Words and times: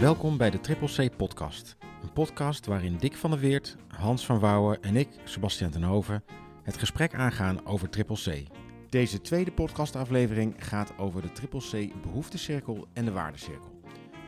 Welkom 0.00 0.36
bij 0.36 0.50
de 0.50 0.60
Triple 0.60 1.08
C 1.08 1.16
Podcast. 1.16 1.76
Een 2.02 2.12
podcast 2.12 2.66
waarin 2.66 2.96
Dick 2.96 3.16
van 3.16 3.30
der 3.30 3.38
Weert, 3.38 3.76
Hans 3.88 4.26
van 4.26 4.38
Wouwen 4.38 4.82
en 4.82 4.96
ik, 4.96 5.08
Sebastian 5.24 5.70
ten 5.70 5.82
Hoven, 5.82 6.24
het 6.62 6.78
gesprek 6.78 7.14
aangaan 7.14 7.66
over 7.66 7.90
Triple 7.90 8.16
C. 8.16 8.46
Deze 8.88 9.20
tweede 9.20 9.50
podcastaflevering 9.50 10.54
gaat 10.58 10.92
over 10.98 11.22
de 11.22 11.32
Triple 11.32 11.60
C 11.60 12.02
behoeftecirkel 12.02 12.86
en 12.92 13.04
de 13.04 13.10
waardecirkel. 13.10 13.80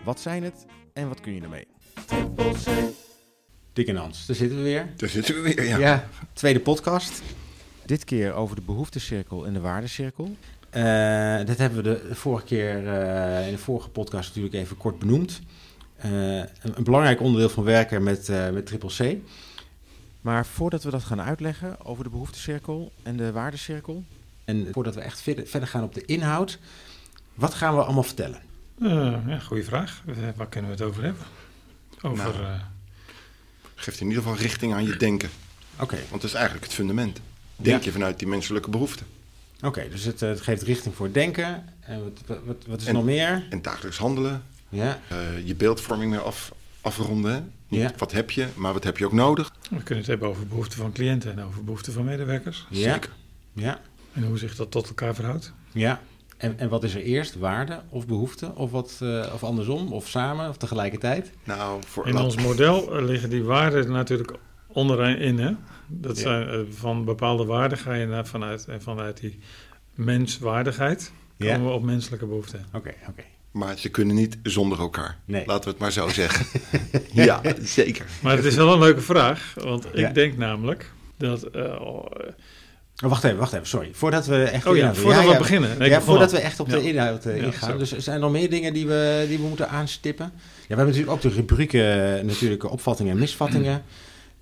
Wat 0.04 0.20
zijn 0.20 0.42
het 0.42 0.66
en 0.92 1.08
wat 1.08 1.20
kun 1.20 1.34
je 1.34 1.40
ermee? 1.40 1.66
Triple 2.06 2.52
C. 2.52 2.94
Dick 3.72 3.88
en 3.88 3.96
Hans, 3.96 4.26
daar 4.26 4.36
zitten 4.36 4.56
we 4.58 4.64
weer. 4.64 4.92
Daar 4.96 5.08
zitten 5.08 5.34
we 5.34 5.40
weer, 5.40 5.64
ja. 5.64 5.78
Ja, 5.78 6.08
tweede 6.32 6.60
podcast. 6.60 7.22
Dit 7.86 8.04
keer 8.04 8.32
over 8.32 8.56
de 8.56 8.62
behoeftecirkel 8.62 9.46
en 9.46 9.52
de 9.52 9.60
waardecirkel. 9.60 10.36
Eh, 10.72 11.46
dat 11.46 11.58
hebben 11.58 11.82
we 11.82 11.82
de 11.82 12.14
vorige 12.14 12.44
keer 12.44 12.88
eh, 12.88 13.46
in 13.46 13.52
de 13.52 13.58
vorige 13.58 13.88
podcast 13.88 14.28
natuurlijk 14.28 14.54
even 14.54 14.76
kort 14.76 14.98
benoemd. 14.98 15.40
Eh, 15.96 16.36
een, 16.36 16.72
een 16.74 16.84
belangrijk 16.84 17.20
onderdeel 17.20 17.48
van 17.48 17.64
werken 17.64 18.02
met, 18.02 18.28
eh, 18.28 18.50
met 18.50 18.66
Triple 18.66 18.90
C. 18.96 19.16
Maar 20.20 20.46
voordat 20.46 20.82
we 20.82 20.90
dat 20.90 21.02
gaan 21.04 21.20
uitleggen 21.20 21.84
over 21.84 22.04
de 22.04 22.10
behoeftecirkel 22.10 22.92
en 23.02 23.16
de 23.16 23.32
waardecirkel... 23.32 24.04
en 24.44 24.68
voordat 24.72 24.94
we 24.94 25.00
echt 25.00 25.20
verder, 25.20 25.46
verder 25.46 25.68
gaan 25.68 25.82
op 25.82 25.94
de 25.94 26.04
inhoud... 26.04 26.58
wat 27.34 27.54
gaan 27.54 27.74
we 27.74 27.84
allemaal 27.84 28.02
vertellen? 28.02 28.40
Uh, 28.78 29.16
ja, 29.26 29.38
goede 29.38 29.64
vraag. 29.64 30.02
Uh, 30.06 30.16
waar 30.36 30.48
kunnen 30.48 30.70
we 30.70 30.76
het 30.76 30.86
over 30.86 31.02
hebben? 31.02 31.22
Over. 32.02 32.24
Nou, 32.24 32.42
uh... 32.42 32.60
Geeft 33.74 34.00
in 34.00 34.08
ieder 34.08 34.22
geval 34.22 34.38
richting 34.38 34.74
aan 34.74 34.84
je 34.84 34.96
denken. 34.96 35.30
Oké. 35.74 35.82
Okay. 35.82 36.00
Want 36.08 36.22
dat 36.22 36.30
is 36.30 36.36
eigenlijk 36.36 36.64
het 36.64 36.74
fundament. 36.74 37.20
Denk 37.56 37.78
ja. 37.78 37.84
je 37.84 37.92
vanuit 37.92 38.18
die 38.18 38.28
menselijke 38.28 38.70
behoeften. 38.70 39.06
Oké, 39.62 39.78
okay, 39.78 39.88
dus 39.88 40.04
het, 40.04 40.20
het, 40.20 40.40
geeft 40.40 40.62
richting 40.62 40.94
voor 40.94 41.12
denken. 41.12 41.64
En 41.80 42.02
wat, 42.02 42.38
wat, 42.44 42.56
wat 42.66 42.80
is 42.80 42.86
en, 42.86 42.94
nog 42.94 43.04
meer? 43.04 43.46
En 43.50 43.62
dagelijks 43.62 43.98
handelen. 43.98 44.42
Ja. 44.68 44.98
je 45.44 45.54
beeldvorming 45.54 46.10
weer 46.10 46.20
af, 46.20 46.52
afronden. 46.80 47.52
Niet 47.68 47.80
ja. 47.80 47.92
wat 47.96 48.12
heb 48.12 48.30
je, 48.30 48.46
maar 48.54 48.72
wat 48.72 48.84
heb 48.84 48.98
je 48.98 49.04
ook 49.04 49.12
nodig. 49.12 49.52
We 49.70 49.76
kunnen 49.76 49.96
het 49.96 50.06
hebben 50.06 50.28
over 50.28 50.46
behoeften 50.46 50.78
van 50.78 50.92
cliënten 50.92 51.32
en 51.32 51.44
over 51.44 51.64
behoeften 51.64 51.92
van 51.92 52.04
medewerkers. 52.04 52.66
Ja. 52.70 52.92
Zeker. 52.92 53.10
Ja. 53.52 53.80
En 54.12 54.22
hoe 54.22 54.38
zich 54.38 54.56
dat 54.56 54.70
tot 54.70 54.88
elkaar 54.88 55.14
verhoudt. 55.14 55.52
Ja. 55.72 56.00
En, 56.36 56.58
en 56.58 56.68
wat 56.68 56.84
is 56.84 56.94
er 56.94 57.02
eerst? 57.02 57.38
Waarde 57.38 57.80
of 57.88 58.06
behoefte? 58.06 58.54
Of, 58.54 58.70
wat, 58.70 58.98
uh, 59.02 59.30
of 59.34 59.44
andersom? 59.44 59.92
Of 59.92 60.08
samen? 60.08 60.48
Of 60.48 60.56
tegelijkertijd? 60.56 61.30
Nou, 61.44 61.82
voor 61.86 62.08
In 62.08 62.16
ons 62.18 62.36
model 62.36 63.02
liggen 63.02 63.30
die 63.30 63.42
waarden 63.42 63.90
natuurlijk 63.90 64.32
onderin. 64.72 65.38
Hè? 65.38 65.50
Dat 65.88 66.16
ja. 66.16 66.22
zijn, 66.22 66.48
uh, 66.48 66.60
van 66.70 67.04
bepaalde 67.04 67.44
waarden 67.44 67.78
ga 67.78 67.94
je 67.94 68.06
naar 68.06 68.26
vanuit. 68.26 68.64
En 68.68 68.82
vanuit 68.82 69.20
die 69.20 69.38
menswaardigheid 69.94 71.12
komen 71.38 71.60
Ja. 71.60 71.62
we 71.62 71.70
op 71.70 71.82
menselijke 71.82 72.26
behoeften. 72.26 72.64
Oké, 72.68 72.76
okay, 72.76 72.94
oké. 73.00 73.10
Okay. 73.10 73.24
Maar 73.50 73.78
ze 73.78 73.88
kunnen 73.88 74.16
niet 74.16 74.38
zonder 74.42 74.78
elkaar. 74.78 75.18
Nee. 75.24 75.46
Laten 75.46 75.64
we 75.64 75.70
het 75.70 75.78
maar 75.78 75.92
zo 75.92 76.08
zeggen. 76.22 76.46
ja, 77.12 77.40
zeker. 77.60 78.06
Maar 78.20 78.36
het 78.36 78.44
is 78.44 78.54
wel 78.54 78.72
een 78.72 78.78
leuke 78.78 79.00
vraag. 79.00 79.54
Want 79.54 79.84
ik 79.84 79.96
ja. 79.96 80.10
denk 80.10 80.36
namelijk 80.36 80.92
dat... 81.16 81.48
Uh, 81.56 81.80
Oh, 83.02 83.10
wacht 83.10 83.24
even, 83.24 83.38
wacht 83.38 83.52
even, 83.52 83.66
sorry. 83.66 83.88
Voordat 83.92 84.26
we 84.26 84.42
echt... 84.42 84.66
Oh 84.66 84.76
ja, 84.76 84.94
voordat 84.94 85.20
ja, 85.22 85.26
we 85.26 85.32
ja, 85.32 85.38
beginnen. 85.38 85.78
Nee, 85.78 85.88
ja, 85.88 86.00
voordat 86.00 86.30
we 86.30 86.38
echt 86.38 86.60
op 86.60 86.68
de 86.68 86.82
inhoud 86.82 87.26
uh, 87.26 87.42
ingaan. 87.42 87.78
Dus 87.78 87.96
zijn 87.96 88.16
er 88.16 88.22
nog 88.22 88.32
meer 88.32 88.50
dingen 88.50 88.72
die 88.72 88.86
we, 88.86 89.24
die 89.28 89.38
we 89.38 89.44
moeten 89.44 89.68
aanstippen? 89.68 90.32
Ja, 90.34 90.40
we 90.68 90.74
hebben 90.74 90.86
natuurlijk 90.86 91.12
ook 91.12 91.20
de 91.20 91.28
rubrieken, 91.28 92.26
natuurlijk 92.26 92.70
opvattingen 92.70 93.12
en 93.12 93.18
misvattingen. 93.18 93.82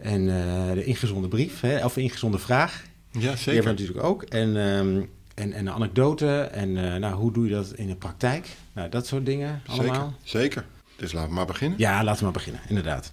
En 0.00 0.20
uh, 0.20 0.72
de 0.72 0.84
ingezonde 0.84 1.28
brief, 1.28 1.60
hè, 1.60 1.84
of 1.84 1.96
ingezonde 1.96 2.38
vraag. 2.38 2.82
Ja, 3.10 3.20
zeker. 3.20 3.34
Die 3.36 3.54
hebben 3.54 3.74
we 3.74 3.80
natuurlijk 3.80 4.06
ook. 4.06 4.22
En, 4.22 4.56
um, 4.56 5.10
en, 5.34 5.52
en 5.52 5.66
een 5.66 5.70
anekdote. 5.70 6.40
En 6.40 6.68
uh, 6.68 6.96
nou, 6.96 7.14
hoe 7.14 7.32
doe 7.32 7.44
je 7.44 7.52
dat 7.52 7.72
in 7.72 7.86
de 7.86 7.94
praktijk? 7.94 8.48
Nou, 8.72 8.88
dat 8.88 9.06
soort 9.06 9.26
dingen 9.26 9.62
allemaal. 9.66 10.14
Zeker, 10.22 10.40
zeker. 10.40 10.64
Dus 10.96 11.12
laten 11.12 11.28
we 11.28 11.34
maar 11.34 11.46
beginnen. 11.46 11.78
Ja, 11.78 12.04
laten 12.04 12.18
we 12.18 12.24
maar 12.24 12.32
beginnen, 12.32 12.60
inderdaad. 12.68 13.12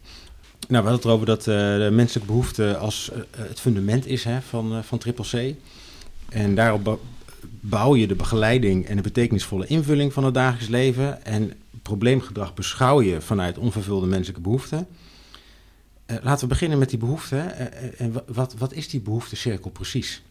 Nou, 0.68 0.84
we 0.84 0.90
hadden 0.90 0.94
het 0.94 1.06
erover 1.06 1.26
dat 1.26 1.40
uh, 1.40 1.86
de 1.86 1.90
menselijke 1.92 2.32
behoefte 2.32 2.78
als 2.78 3.12
het 3.38 3.60
fundament 3.60 4.06
is 4.06 4.24
hè, 4.24 4.42
van, 4.42 4.84
van 4.84 4.98
Triple 4.98 5.26
C. 5.26 5.56
En 6.30 6.56
daarop 6.56 7.00
bouw 7.60 7.96
je 7.96 8.08
de 8.08 8.16
begeleiding 8.16 8.86
en 8.86 8.96
de 8.96 9.02
betekenisvolle 9.02 9.68
invulling 9.68 10.14
van 10.14 10.24
het 10.24 10.34
dagelijks 10.34 10.68
leven. 10.68 11.26
En 11.26 11.54
probleemgedrag 11.82 12.54
beschouw 12.54 13.02
je 13.02 13.22
vanuit 13.22 13.58
onvervulde 13.58 14.08
menselijke 14.08 14.42
behoeften. 14.42 14.88
Laten 16.08 16.40
we 16.40 16.48
beginnen 16.48 16.78
met 16.78 16.90
die 16.90 17.00
behoefte. 17.00 17.38
en 17.38 18.14
wat, 18.28 18.54
wat 18.58 18.74
is 18.74 18.90
die 18.90 19.02
behoeftecirkel 19.02 19.72
precies? 19.72 20.24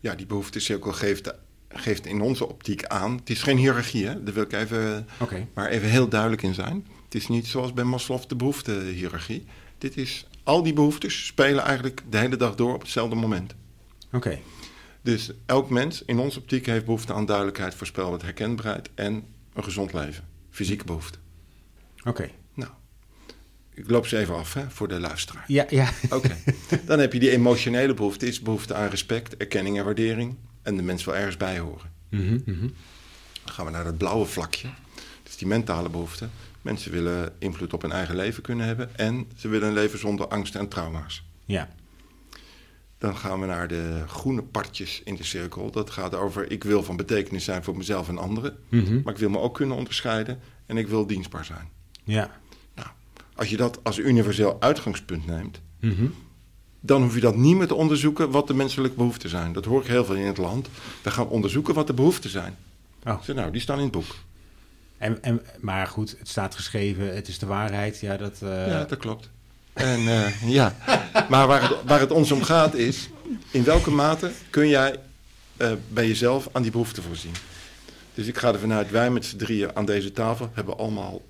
Ja, 0.00 0.14
die 0.14 0.26
behoeftecirkel 0.26 0.92
geeft, 0.92 1.34
geeft 1.68 2.06
in 2.06 2.20
onze 2.20 2.48
optiek 2.48 2.84
aan. 2.84 3.16
Het 3.16 3.30
is 3.30 3.42
geen 3.42 3.56
hiërarchie, 3.56 4.06
hè? 4.06 4.22
daar 4.22 4.34
wil 4.34 4.42
ik 4.42 4.52
even, 4.52 5.08
okay. 5.20 5.46
maar 5.54 5.68
even 5.68 5.88
heel 5.88 6.08
duidelijk 6.08 6.42
in 6.42 6.54
zijn. 6.54 6.86
Het 7.04 7.14
is 7.14 7.28
niet 7.28 7.46
zoals 7.46 7.72
bij 7.72 7.84
Maslow 7.84 8.22
de 8.26 8.36
behoeftehiërarchie. 8.36 9.44
Dit 9.78 9.96
is, 9.96 10.26
al 10.42 10.62
die 10.62 10.72
behoeftes 10.72 11.26
spelen 11.26 11.64
eigenlijk 11.64 12.02
de 12.10 12.18
hele 12.18 12.36
dag 12.36 12.54
door 12.54 12.74
op 12.74 12.80
hetzelfde 12.80 13.14
moment. 13.14 13.54
Oké. 14.06 14.16
Okay. 14.16 14.42
Dus 15.02 15.30
elk 15.46 15.70
mens 15.70 16.04
in 16.04 16.18
onze 16.18 16.38
optiek 16.38 16.66
heeft 16.66 16.84
behoefte 16.84 17.12
aan 17.12 17.26
duidelijkheid, 17.26 17.74
voorspelbaarheid, 17.74 18.22
herkenbaarheid 18.22 18.90
en 18.94 19.24
een 19.52 19.64
gezond 19.64 19.92
leven. 19.92 20.24
Fysieke 20.50 20.84
behoefte. 20.84 21.18
Oké. 21.98 22.08
Okay. 22.08 22.32
Ik 23.80 23.90
loop 23.90 24.06
ze 24.06 24.18
even 24.18 24.34
af 24.34 24.54
hè, 24.54 24.70
voor 24.70 24.88
de 24.88 25.00
luisteraar. 25.00 25.44
Ja, 25.46 25.66
ja. 25.68 25.90
Oké. 26.04 26.14
Okay. 26.14 26.36
Dan 26.86 26.98
heb 26.98 27.12
je 27.12 27.18
die 27.18 27.30
emotionele 27.30 27.94
behoefte, 27.94 28.26
is 28.26 28.40
behoefte 28.40 28.74
aan 28.74 28.88
respect, 28.88 29.36
erkenning 29.36 29.78
en 29.78 29.84
waardering. 29.84 30.36
En 30.62 30.76
de 30.76 30.82
mens 30.82 31.04
wil 31.04 31.16
ergens 31.16 31.36
bij 31.36 31.58
horen. 31.58 31.90
Mm 32.08 32.20
-hmm, 32.20 32.42
mm 32.44 32.58
-hmm. 32.58 32.72
Dan 33.44 33.54
gaan 33.54 33.64
we 33.64 33.70
naar 33.70 33.84
dat 33.84 33.98
blauwe 33.98 34.26
vlakje. 34.26 34.68
Dat 34.94 35.32
is 35.32 35.36
die 35.36 35.46
mentale 35.46 35.88
behoefte. 35.88 36.28
Mensen 36.62 36.92
willen 36.92 37.32
invloed 37.38 37.72
op 37.72 37.82
hun 37.82 37.92
eigen 37.92 38.16
leven 38.16 38.42
kunnen 38.42 38.66
hebben 38.66 38.96
en 38.96 39.30
ze 39.36 39.48
willen 39.48 39.68
een 39.68 39.74
leven 39.74 39.98
zonder 39.98 40.28
angst 40.28 40.54
en 40.54 40.68
trauma's. 40.68 41.24
Ja. 41.44 41.68
Dan 42.98 43.16
gaan 43.16 43.40
we 43.40 43.46
naar 43.46 43.68
de 43.68 44.04
groene 44.06 44.42
partjes 44.42 45.02
in 45.04 45.14
de 45.14 45.24
cirkel. 45.24 45.70
Dat 45.70 45.90
gaat 45.90 46.14
over 46.14 46.50
ik 46.50 46.64
wil 46.64 46.82
van 46.82 46.96
betekenis 46.96 47.44
zijn 47.44 47.64
voor 47.64 47.76
mezelf 47.76 48.08
en 48.08 48.18
anderen, 48.18 48.56
mm 48.68 48.84
-hmm. 48.84 49.00
maar 49.04 49.12
ik 49.12 49.20
wil 49.20 49.30
me 49.30 49.38
ook 49.38 49.54
kunnen 49.54 49.76
onderscheiden 49.76 50.40
en 50.66 50.76
ik 50.76 50.88
wil 50.88 51.06
dienstbaar 51.06 51.44
zijn. 51.44 51.68
Ja. 52.04 52.30
Als 53.40 53.50
je 53.50 53.56
dat 53.56 53.78
als 53.82 53.98
universeel 53.98 54.56
uitgangspunt 54.60 55.26
neemt, 55.26 55.60
mm 55.80 55.94
-hmm. 55.96 56.14
dan 56.80 57.02
hoef 57.02 57.14
je 57.14 57.20
dat 57.20 57.36
niet 57.36 57.56
meer 57.56 57.66
te 57.66 57.74
onderzoeken 57.74 58.30
wat 58.30 58.46
de 58.46 58.54
menselijke 58.54 58.96
behoeften 58.96 59.30
zijn. 59.30 59.52
Dat 59.52 59.64
hoor 59.64 59.80
ik 59.80 59.86
heel 59.86 60.04
veel 60.04 60.14
in 60.14 60.26
het 60.26 60.36
land. 60.36 60.68
We 61.02 61.10
gaan 61.10 61.28
onderzoeken 61.28 61.74
wat 61.74 61.86
de 61.86 61.92
behoeften 61.92 62.30
zijn. 62.30 62.56
Oh. 63.04 63.22
Zeg, 63.22 63.36
nou, 63.36 63.50
die 63.50 63.60
staan 63.60 63.76
in 63.76 63.82
het 63.82 63.92
boek. 63.92 64.14
En, 64.98 65.22
en, 65.22 65.42
maar 65.60 65.86
goed, 65.86 66.16
het 66.18 66.28
staat 66.28 66.54
geschreven, 66.54 67.14
het 67.14 67.28
is 67.28 67.38
de 67.38 67.46
waarheid. 67.46 68.00
Ja, 68.00 68.16
dat, 68.16 68.40
uh... 68.42 68.66
ja, 68.66 68.84
dat 68.84 68.98
klopt. 68.98 69.30
En 69.72 70.00
uh, 70.00 70.50
ja, 70.58 70.76
maar 71.28 71.46
waar 71.46 71.62
het, 71.62 71.76
waar 71.84 72.00
het 72.00 72.10
ons 72.10 72.32
om 72.32 72.42
gaat 72.42 72.74
is, 72.74 73.08
in 73.50 73.64
welke 73.64 73.90
mate 73.90 74.30
kun 74.50 74.68
jij 74.68 74.96
uh, 75.56 75.72
bij 75.88 76.06
jezelf 76.06 76.48
aan 76.52 76.62
die 76.62 76.70
behoeften 76.70 77.02
voorzien? 77.02 77.34
Dus 78.14 78.26
ik 78.26 78.38
ga 78.38 78.52
ervan 78.52 78.72
uit, 78.72 78.90
wij 78.90 79.10
met 79.10 79.24
z'n 79.24 79.36
drieën 79.36 79.76
aan 79.76 79.84
deze 79.84 80.12
tafel 80.12 80.50
hebben 80.54 80.78
allemaal 80.78 81.20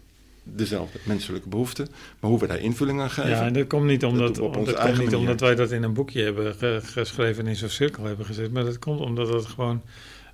dezelfde 0.43 0.99
menselijke 1.03 1.49
behoeften. 1.49 1.89
Maar 2.21 2.31
hoe 2.31 2.41
we 2.41 2.47
daar 2.47 2.59
invulling 2.59 3.01
aan 3.01 3.11
geven... 3.11 3.31
Ja, 3.31 3.47
en 3.47 3.53
dat 3.53 3.67
komt 3.67 3.87
niet 3.87 4.05
omdat, 4.05 4.35
dat 4.35 4.55
dat 4.55 4.81
komt 4.81 4.99
niet 4.99 5.15
omdat 5.15 5.41
wij 5.41 5.55
dat 5.55 5.71
in 5.71 5.83
een 5.83 5.93
boekje 5.93 6.23
hebben 6.23 6.55
ge 6.55 6.81
geschreven 6.85 7.45
en 7.45 7.51
in 7.51 7.57
zo'n 7.57 7.69
cirkel 7.69 8.05
hebben 8.05 8.27
gezet. 8.27 8.53
Maar 8.53 8.65
dat 8.65 8.79
komt 8.79 9.01
omdat 9.01 9.29
het 9.29 9.47
gewoon... 9.47 9.83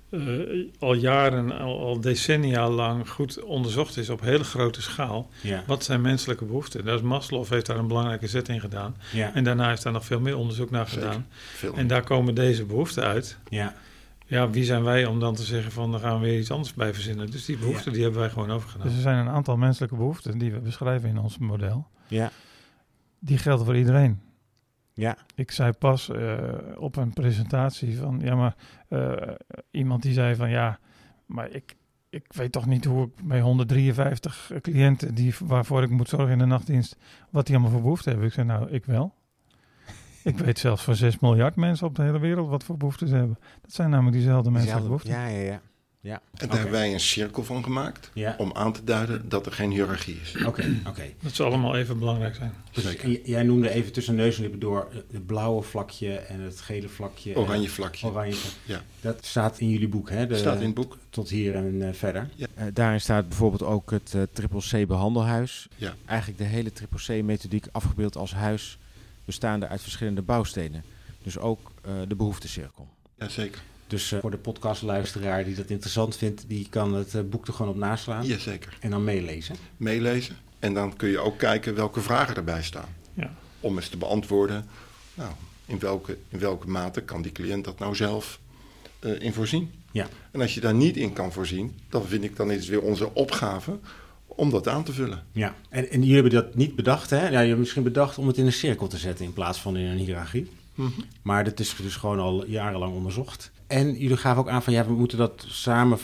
Uh, 0.09 0.67
al 0.79 0.93
jaren, 0.93 1.59
al, 1.59 1.79
al, 1.79 2.01
decennia 2.01 2.69
lang 2.69 3.09
goed 3.09 3.43
onderzocht 3.43 3.97
is 3.97 4.09
op 4.09 4.21
hele 4.21 4.43
grote 4.43 4.81
schaal. 4.81 5.29
Ja. 5.41 5.63
Wat 5.65 5.83
zijn 5.83 6.01
menselijke 6.01 6.45
behoeften? 6.45 6.85
Dat 6.85 6.95
is 6.95 7.01
Maslow 7.01 7.47
heeft 7.47 7.65
daar 7.65 7.77
een 7.77 7.87
belangrijke 7.87 8.27
zet 8.27 8.49
in 8.49 8.59
gedaan. 8.59 8.95
Ja. 9.13 9.33
En 9.33 9.43
daarna 9.43 9.71
is 9.71 9.81
daar 9.81 9.93
nog 9.93 10.05
veel 10.05 10.19
meer 10.19 10.37
onderzoek 10.37 10.69
naar 10.69 10.87
Zeker. 10.87 11.03
gedaan. 11.03 11.27
Veel 11.55 11.75
en 11.75 11.87
daar 11.87 12.03
komen 12.03 12.35
deze 12.35 12.65
behoeften 12.65 13.03
uit. 13.03 13.37
Ja. 13.49 13.75
Ja, 14.27 14.49
wie 14.49 14.63
zijn 14.63 14.83
wij 14.83 15.05
om 15.05 15.19
dan 15.19 15.35
te 15.35 15.43
zeggen 15.43 15.71
van, 15.71 15.91
daar 15.91 15.99
gaan 15.99 16.19
we 16.19 16.25
weer 16.25 16.39
iets 16.39 16.51
anders 16.51 16.73
bij 16.73 16.93
verzinnen. 16.93 17.31
Dus 17.31 17.45
die 17.45 17.57
behoeften, 17.57 17.93
die 17.93 18.01
hebben 18.01 18.19
wij 18.19 18.29
gewoon 18.29 18.51
overgenomen. 18.51 18.87
Dus 18.87 18.95
er 18.95 19.01
zijn 19.11 19.17
een 19.17 19.33
aantal 19.33 19.57
menselijke 19.57 19.95
behoeften 19.95 20.37
die 20.37 20.51
we 20.51 20.59
beschrijven 20.59 21.09
in 21.09 21.17
ons 21.17 21.37
model. 21.37 21.87
Ja. 22.07 22.31
Die 23.19 23.37
gelden 23.37 23.65
voor 23.65 23.77
iedereen. 23.77 24.21
Ja. 24.93 25.17
Ik 25.35 25.51
zei 25.51 25.71
pas 25.71 26.09
uh, 26.09 26.37
op 26.77 26.95
een 26.95 27.13
presentatie 27.13 27.97
van, 27.97 28.19
ja, 28.23 28.35
maar 28.35 28.55
uh, 28.89 29.13
iemand 29.71 30.01
die 30.01 30.13
zei 30.13 30.35
van, 30.35 30.49
ja, 30.49 30.79
maar 31.25 31.49
ik, 31.51 31.75
ik 32.09 32.25
weet 32.27 32.51
toch 32.51 32.65
niet 32.65 32.85
hoe 32.85 33.05
ik 33.05 33.27
bij 33.27 33.41
153 33.41 34.51
cliënten 34.61 35.15
die, 35.15 35.35
waarvoor 35.43 35.83
ik 35.83 35.89
moet 35.89 36.09
zorgen 36.09 36.31
in 36.31 36.37
de 36.37 36.45
nachtdienst, 36.45 36.97
wat 37.29 37.45
die 37.45 37.55
allemaal 37.55 37.73
voor 37.73 37.81
behoeften 37.81 38.09
hebben. 38.09 38.27
Ik 38.27 38.33
zei, 38.33 38.47
nou, 38.47 38.69
ik 38.69 38.85
wel. 38.85 39.13
Ik 40.27 40.37
weet 40.37 40.59
zelfs 40.59 40.83
voor 40.83 40.95
6 40.95 41.19
miljard 41.19 41.55
mensen 41.55 41.87
op 41.87 41.95
de 41.95 42.01
hele 42.01 42.19
wereld 42.19 42.49
wat 42.49 42.63
voor 42.63 42.77
behoeften 42.77 43.07
ze 43.07 43.15
hebben. 43.15 43.37
Dat 43.61 43.73
zijn 43.73 43.89
namelijk 43.89 44.15
diezelfde 44.15 44.51
menselijke 44.51 44.83
behoeften. 44.83 45.11
Ja, 45.11 45.27
ja, 45.27 45.39
ja. 45.39 45.61
Ja. 46.07 46.21
En 46.33 46.47
daar 46.47 46.57
hebben 46.57 46.71
wij 46.71 46.93
een 46.93 46.99
cirkel 46.99 47.43
van 47.43 47.63
gemaakt 47.63 48.11
om 48.37 48.51
aan 48.53 48.73
te 48.73 48.83
duiden 48.83 49.29
dat 49.29 49.45
er 49.45 49.51
geen 49.51 49.71
hiërarchie 49.71 50.19
is. 50.21 50.45
Oké, 50.45 50.79
oké. 50.87 51.03
Dat 51.23 51.33
zou 51.33 51.49
allemaal 51.49 51.75
even 51.75 51.99
belangrijk 51.99 52.35
zijn. 52.35 52.53
Dus 52.71 52.95
jij 53.23 53.43
noemde 53.43 53.69
even 53.69 53.91
tussen 53.91 54.15
neus 54.15 54.35
en 54.35 54.41
lippen 54.41 54.59
door 54.59 54.87
het 55.11 55.25
blauwe 55.25 55.61
vlakje 55.61 56.15
en 56.15 56.39
het 56.39 56.61
gele 56.61 56.87
vlakje. 56.87 57.35
Oranje 57.35 57.69
vlakje. 57.69 58.07
Oranje 58.07 58.35
Ja. 58.65 58.81
Dat 59.01 59.25
staat 59.25 59.59
in 59.59 59.69
jullie 59.69 59.87
boek, 59.87 60.09
hè? 60.09 60.27
De, 60.27 60.37
staat 60.37 60.59
in 60.59 60.65
het 60.65 60.73
boek. 60.73 60.97
Tot 61.09 61.29
hier 61.29 61.55
en 61.55 61.73
uh, 61.75 61.93
verder. 61.93 62.29
Ja. 62.35 62.47
Uh, 62.57 62.63
daarin 62.73 63.01
staat 63.01 63.27
bijvoorbeeld 63.27 63.63
ook 63.63 63.91
het 63.91 64.13
uh, 64.15 64.21
Triple 64.33 64.83
C 64.83 64.87
behandelhuis. 64.87 65.67
Ja. 65.75 65.93
Eigenlijk 66.05 66.39
de 66.39 66.45
hele 66.45 66.71
Triple 66.71 67.21
C 67.21 67.23
methodiek 67.23 67.65
afgebeeld 67.71 68.17
als 68.17 68.33
huis 68.33 68.77
bestaande 69.27 69.67
uit 69.67 69.81
verschillende 69.81 70.21
bouwstenen. 70.21 70.83
Dus 71.23 71.37
ook 71.37 71.71
de 72.07 72.15
behoeftecirkel. 72.15 72.87
Jazeker. 73.17 73.61
Dus 73.87 74.11
uh, 74.11 74.19
voor 74.19 74.31
de 74.31 74.37
podcastluisteraar 74.37 75.43
die 75.43 75.55
dat 75.55 75.69
interessant 75.69 76.17
vindt, 76.17 76.43
die 76.47 76.67
kan 76.69 76.93
het 76.93 77.13
uh, 77.13 77.21
boek 77.21 77.47
er 77.47 77.53
gewoon 77.53 77.71
op 77.71 77.77
naslaan. 77.77 78.25
Jazeker. 78.25 78.77
En 78.81 78.89
dan 78.89 79.03
meelezen. 79.03 79.55
Meelezen. 79.77 80.35
En 80.59 80.73
dan 80.73 80.95
kun 80.95 81.09
je 81.09 81.19
ook 81.19 81.37
kijken 81.37 81.75
welke 81.75 82.01
vragen 82.01 82.35
erbij 82.35 82.63
staan. 82.63 82.89
Ja. 83.13 83.33
Om 83.59 83.75
eens 83.75 83.89
te 83.89 83.97
beantwoorden, 83.97 84.65
nou, 85.13 85.31
in 85.65 85.79
welke, 85.79 86.17
in 86.29 86.39
welke 86.39 86.67
mate 86.67 87.01
kan 87.01 87.21
die 87.21 87.31
cliënt 87.31 87.65
dat 87.65 87.79
nou 87.79 87.95
zelf 87.95 88.39
uh, 88.99 89.21
in 89.21 89.33
voorzien. 89.33 89.71
Ja. 89.91 90.07
En 90.31 90.41
als 90.41 90.53
je 90.53 90.59
daar 90.59 90.73
niet 90.73 90.97
in 90.97 91.13
kan 91.13 91.31
voorzien, 91.31 91.79
dan 91.89 92.05
vind 92.05 92.23
ik 92.23 92.35
dan 92.35 92.51
is 92.51 92.57
het 92.57 92.67
weer 92.67 92.81
onze 92.81 93.13
opgave 93.13 93.79
om 94.37 94.49
dat 94.49 94.67
aan 94.67 94.83
te 94.83 94.93
vullen. 94.93 95.23
Ja, 95.31 95.55
en, 95.69 95.89
en 95.89 95.99
jullie 95.99 96.13
hebben 96.13 96.31
dat 96.31 96.55
niet 96.55 96.75
bedacht, 96.75 97.09
hè? 97.09 97.29
Ja, 97.29 97.39
je 97.39 97.47
hebt 97.47 97.59
misschien 97.59 97.83
bedacht 97.83 98.17
om 98.17 98.27
het 98.27 98.37
in 98.37 98.45
een 98.45 98.53
cirkel 98.53 98.87
te 98.87 98.97
zetten 98.97 99.25
in 99.25 99.33
plaats 99.33 99.61
van 99.61 99.77
in 99.77 99.85
een 99.85 99.97
hiërarchie. 99.97 100.47
Mm 100.75 100.91
-hmm. 100.95 101.03
Maar 101.21 101.43
dat 101.43 101.59
is 101.59 101.75
dus 101.75 101.95
gewoon 101.95 102.19
al 102.19 102.45
jarenlang 102.45 102.93
onderzocht. 102.93 103.51
En 103.67 103.97
jullie 103.97 104.17
gaven 104.17 104.41
ook 104.41 104.49
aan 104.49 104.63
van 104.63 104.73
ja, 104.73 104.85
we 104.85 104.93
moeten 104.93 105.17
dat 105.17 105.45
samen, 105.47 105.97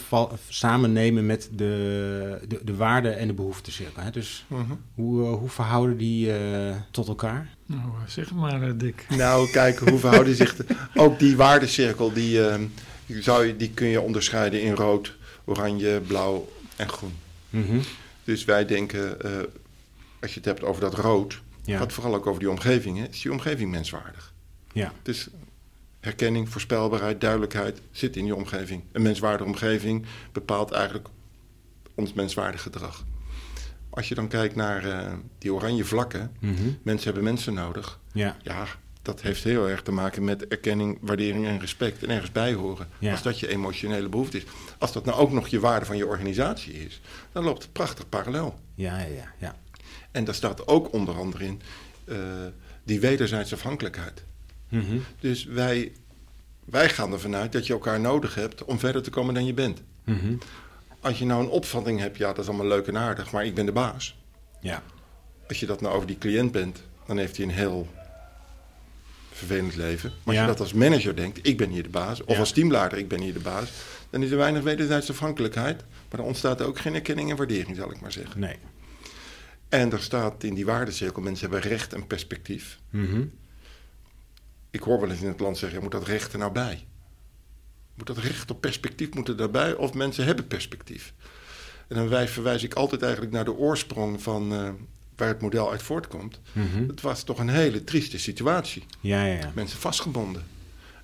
samen 0.50 0.94
nemen 0.94 1.26
met 1.26 1.50
de, 1.52 2.40
de, 2.48 2.60
de 2.64 2.76
waarde 2.76 3.10
en 3.10 3.28
de 3.28 3.34
behoeftecirkel. 3.34 4.04
Hè? 4.04 4.12
Dus 4.12 4.46
uh 4.52 4.60
hoe, 4.94 5.22
uh, 5.22 5.34
hoe 5.34 5.50
verhouden 5.50 5.98
die 5.98 6.28
uh, 6.28 6.76
tot 6.92 7.08
elkaar? 7.08 7.50
Nou, 7.66 7.82
eh, 7.82 8.08
zeg 8.08 8.34
maar, 8.34 8.78
Dick. 8.78 9.06
Nou, 9.10 9.52
kijk, 9.52 9.78
hoe 9.80 10.00
verhouden 10.00 10.36
zich... 10.36 10.56
De, 10.56 10.66
ook 10.96 11.20
die 11.20 11.36
waardecirkel, 11.36 12.14
die, 12.14 12.40
die, 13.06 13.22
zou 13.22 13.46
je, 13.46 13.56
die 13.56 13.70
kun 13.70 13.88
je 13.88 14.02
onderscheiden 14.02 14.62
in 14.62 14.74
rood, 14.74 15.16
oranje, 15.46 16.02
blauw 16.08 16.50
en 16.76 16.90
groen. 16.90 17.14
Mm 17.50 17.66
-hmm. 17.66 17.82
Dus 18.24 18.46
wij 18.46 18.66
denken, 18.66 19.18
als 20.22 20.34
je 20.34 20.38
het 20.38 20.46
hebt 20.46 20.64
over 20.64 20.82
dat 20.82 20.94
rood... 20.94 21.42
Ja. 21.66 21.78
gaat 21.78 21.94
vooral 21.94 22.16
ook 22.16 22.28
over 22.28 22.40
die 22.40 22.50
omgeving. 22.50 22.98
Hè? 22.98 23.08
Is 23.08 23.22
die 23.22 23.32
omgeving 23.32 23.72
menswaardig? 23.72 24.34
Ja. 24.74 24.94
Dus 25.02 25.30
herkenning, 26.00 26.50
voorspelbaarheid, 26.50 27.22
duidelijkheid 27.22 27.82
zit 27.92 28.16
in 28.16 28.26
je 28.26 28.36
omgeving. 28.36 28.84
Een 28.92 29.02
menswaardige 29.02 29.50
omgeving 29.50 30.06
bepaalt 30.32 30.72
eigenlijk 30.72 31.08
ons 31.96 32.14
menswaardig 32.14 32.62
gedrag. 32.62 33.04
Als 33.90 34.08
je 34.08 34.16
dan 34.16 34.28
kijkt 34.28 34.56
naar 34.56 34.86
uh, 34.86 35.14
die 35.38 35.54
oranje 35.54 35.84
vlakken, 35.84 36.32
mhm. 36.40 36.54
mensen 36.82 37.06
hebben 37.06 37.24
mensen 37.24 37.54
nodig. 37.54 38.00
Ja. 38.12 38.38
ja, 38.42 38.66
dat 39.04 39.22
heeft 39.22 39.44
heel 39.44 39.70
erg 39.70 39.82
te 39.82 39.92
maken 39.92 40.24
met 40.24 40.48
erkenning, 40.48 40.98
waardering 41.02 41.46
en 41.46 41.60
respect 41.60 42.04
en 42.04 42.10
ergens 42.10 42.32
bij 42.32 42.54
horen. 42.54 42.88
Als 43.12 43.22
dat 43.22 43.40
je 43.40 43.48
emotionele 43.48 44.10
behoefte 44.10 44.38
is. 44.38 44.44
Als 44.78 44.94
dat 44.94 45.06
nou 45.06 45.18
ook 45.18 45.32
nog 45.32 45.48
je 45.48 45.60
waarde 45.60 45.86
van 45.86 45.98
je 45.98 46.08
organisatie 46.08 46.74
is, 46.74 47.02
dan 47.32 47.44
loopt 47.44 47.64
het 47.64 47.74
prachtig 47.74 48.10
parallel. 48.10 48.60
Ja, 48.76 49.00
ja, 49.00 49.34
ja. 49.40 49.56
En 50.12 50.24
daar 50.24 50.36
staat 50.36 50.68
ook 50.68 50.94
onder 50.94 51.16
andere 51.16 51.46
in 51.46 51.62
uh, 52.06 52.18
die 52.84 53.00
wederzijdse 53.00 53.56
afhankelijkheid. 53.56 54.24
Mhm. 54.70 54.98
Dus 55.20 55.46
wij, 55.46 55.92
wij 56.66 56.90
gaan 56.90 57.14
ervan 57.14 57.36
uit 57.36 57.52
dat 57.52 57.68
je 57.68 57.74
elkaar 57.74 58.00
nodig 58.00 58.36
hebt 58.36 58.64
om 58.64 58.80
verder 58.80 59.02
te 59.02 59.10
komen 59.10 59.34
dan 59.34 59.46
je 59.46 59.54
bent. 59.54 59.82
Mhm. 60.04 60.36
Als 61.00 61.20
je 61.20 61.26
nou 61.26 61.44
een 61.44 61.50
opvatting 61.50 62.00
hebt, 62.00 62.18
ja, 62.18 62.28
dat 62.28 62.38
is 62.38 62.48
allemaal 62.48 62.68
leuk 62.68 62.88
en 62.88 62.98
aardig, 62.98 63.32
maar 63.32 63.46
ik 63.46 63.56
ben 63.56 63.66
de 63.66 63.72
baas. 63.72 64.18
Ja. 64.62 64.84
Als 65.48 65.60
je 65.60 65.66
dat 65.66 65.82
nou 65.82 65.96
over 65.96 66.08
die 66.08 66.18
cliënt 66.18 66.52
bent, 66.52 66.82
dan 67.06 67.18
heeft 67.18 67.38
hij 67.38 67.46
een 67.46 67.52
heel 67.52 67.88
vervelend 69.36 69.76
leven. 69.76 70.10
Maar 70.24 70.36
als 70.36 70.44
je 70.44 70.52
dat 70.52 70.60
als 70.60 70.74
manager 70.74 71.16
denkt, 71.16 71.48
ik 71.48 71.58
ben 71.58 71.70
hier 71.70 71.84
de 71.84 71.90
baas, 71.90 72.24
of 72.24 72.40
als 72.40 72.52
teamleider, 72.52 72.98
ik 72.98 73.08
ben 73.08 73.22
hier 73.22 73.34
de 73.34 73.40
baas, 73.40 73.72
dan 74.10 74.24
is 74.24 74.32
er 74.32 74.38
weinig 74.38 74.64
wederzijdse 74.64 75.12
afhankelijkheid. 75.12 75.78
Maar 76.10 76.20
dan 76.20 76.26
ontstaat 76.26 76.60
er 76.60 76.66
ook 76.66 76.80
geen 76.80 76.94
erkenning 76.94 77.30
en 77.30 77.36
waardering, 77.36 77.76
zal 77.76 77.92
ik 77.92 78.02
maar 78.02 78.12
zeggen. 78.12 78.40
Nee. 78.40 78.56
En 79.70 79.92
er 79.92 80.02
staat 80.02 80.44
in 80.44 80.54
die 80.54 80.66
waardecirkel, 80.66 81.22
mensen 81.22 81.50
hebben 81.50 81.70
recht 81.70 81.94
en 81.94 82.08
perspectief. 82.08 82.80
Mm 82.90 83.32
ik 84.74 84.82
hoor 84.82 85.00
wel 85.00 85.10
eens 85.10 85.22
in 85.22 85.28
het 85.28 85.40
land 85.40 85.58
zeggen, 85.58 85.82
moet 85.82 85.92
dat 85.92 86.08
recht 86.08 86.34
er 86.34 86.40
nou 86.40 86.52
bij? 86.52 86.86
Moet 87.96 88.08
dat 88.08 88.18
recht 88.18 88.52
op 88.52 88.62
perspectief 88.62 89.14
moeten 89.14 89.38
daarbij? 89.38 89.76
Of 89.76 89.94
mensen 89.94 90.26
hebben 90.26 90.48
perspectief? 90.48 91.14
En 91.88 91.96
dan 91.96 92.28
verwijs 92.28 92.64
ik 92.64 92.74
altijd 92.74 93.02
eigenlijk 93.02 93.34
naar 93.34 93.46
de 93.46 93.54
oorsprong 93.54 94.22
van 94.22 94.54
uh, 94.54 94.70
waar 95.16 95.28
het 95.28 95.42
model 95.42 95.72
uit 95.72 95.82
voortkomt. 95.82 96.40
Mm 96.52 96.88
Het 96.88 97.02
was 97.02 97.24
toch 97.24 97.40
een 97.40 97.50
hele 97.50 97.84
trieste 97.84 98.20
situatie. 98.20 98.84
Ja, 99.00 99.26
ja, 99.26 99.38
ja. 99.38 99.52
Mensen 99.56 99.80
vastgebonden. 99.80 100.44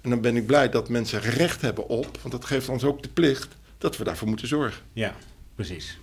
En 0.01 0.09
dan 0.09 0.21
ben 0.21 0.35
ik 0.35 0.45
blij 0.45 0.69
dat 0.69 0.89
mensen 0.89 1.19
recht 1.19 1.61
hebben 1.61 1.87
op, 1.87 2.17
want 2.21 2.31
dat 2.31 2.45
geeft 2.45 2.69
ons 2.69 2.83
ook 2.83 3.03
de 3.03 3.09
plicht 3.09 3.55
dat 3.77 3.97
we 3.97 4.03
daarvoor 4.03 4.27
moeten 4.27 4.47
zorgen. 4.47 4.81
Ja, 4.93 5.15
precies. 5.55 5.97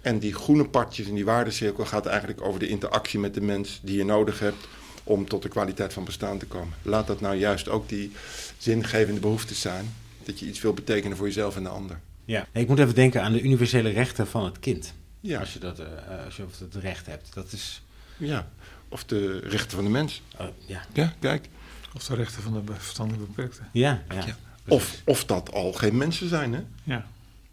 En 0.00 0.18
die 0.18 0.34
groene 0.34 0.64
partjes 0.64 1.06
in 1.06 1.14
die 1.14 1.24
waardecirkel 1.24 1.84
gaat 1.84 2.06
eigenlijk 2.06 2.40
over 2.40 2.60
de 2.60 2.68
interactie 2.68 3.18
met 3.18 3.34
de 3.34 3.40
mens 3.40 3.80
die 3.82 3.96
je 3.96 4.04
nodig 4.04 4.38
hebt 4.38 4.68
om 5.04 5.28
tot 5.28 5.42
de 5.42 5.48
kwaliteit 5.48 5.92
van 5.92 6.04
bestaan 6.04 6.38
te 6.38 6.46
komen. 6.46 6.74
Laat 6.82 7.06
dat 7.06 7.20
nou 7.20 7.36
juist 7.36 7.68
ook 7.68 7.88
die 7.88 8.12
zingevende 8.58 9.20
behoeftes 9.20 9.60
zijn. 9.60 9.94
Dat 10.24 10.38
je 10.38 10.46
iets 10.46 10.60
wil 10.60 10.72
betekenen 10.74 11.16
voor 11.16 11.26
jezelf 11.26 11.56
en 11.56 11.62
de 11.62 11.68
ander. 11.68 12.00
Ja, 12.24 12.46
ik 12.52 12.68
moet 12.68 12.78
even 12.78 12.94
denken 12.94 13.22
aan 13.22 13.32
de 13.32 13.42
universele 13.42 13.88
rechten 13.88 14.26
van 14.26 14.44
het 14.44 14.58
kind. 14.58 14.94
Ja. 15.20 15.40
Als 15.40 15.52
je 15.52 15.58
dat 15.58 15.80
uh, 15.80 15.86
als 16.24 16.36
je 16.36 16.46
het 16.58 16.74
recht 16.74 17.06
hebt. 17.06 17.34
Dat 17.34 17.52
is... 17.52 17.82
Ja, 18.16 18.48
of 18.88 19.04
de 19.04 19.38
rechten 19.38 19.70
van 19.70 19.84
de 19.84 19.90
mens. 19.90 20.22
Uh, 20.40 20.46
ja. 20.66 20.84
ja, 20.92 21.12
kijk. 21.18 21.48
Of 21.94 22.04
de 22.04 22.14
rechten 22.14 22.42
van 22.42 22.52
de 22.52 22.74
verstandelijk 22.74 23.26
beperkten. 23.26 23.68
Ja, 23.72 24.02
ja. 24.08 24.26
ja. 24.26 24.36
Of, 24.68 25.02
of 25.04 25.24
dat 25.24 25.52
al 25.52 25.72
geen 25.72 25.96
mensen 25.96 26.28
zijn, 26.28 26.54
hè? 26.54 26.60
Ja. 26.82 27.06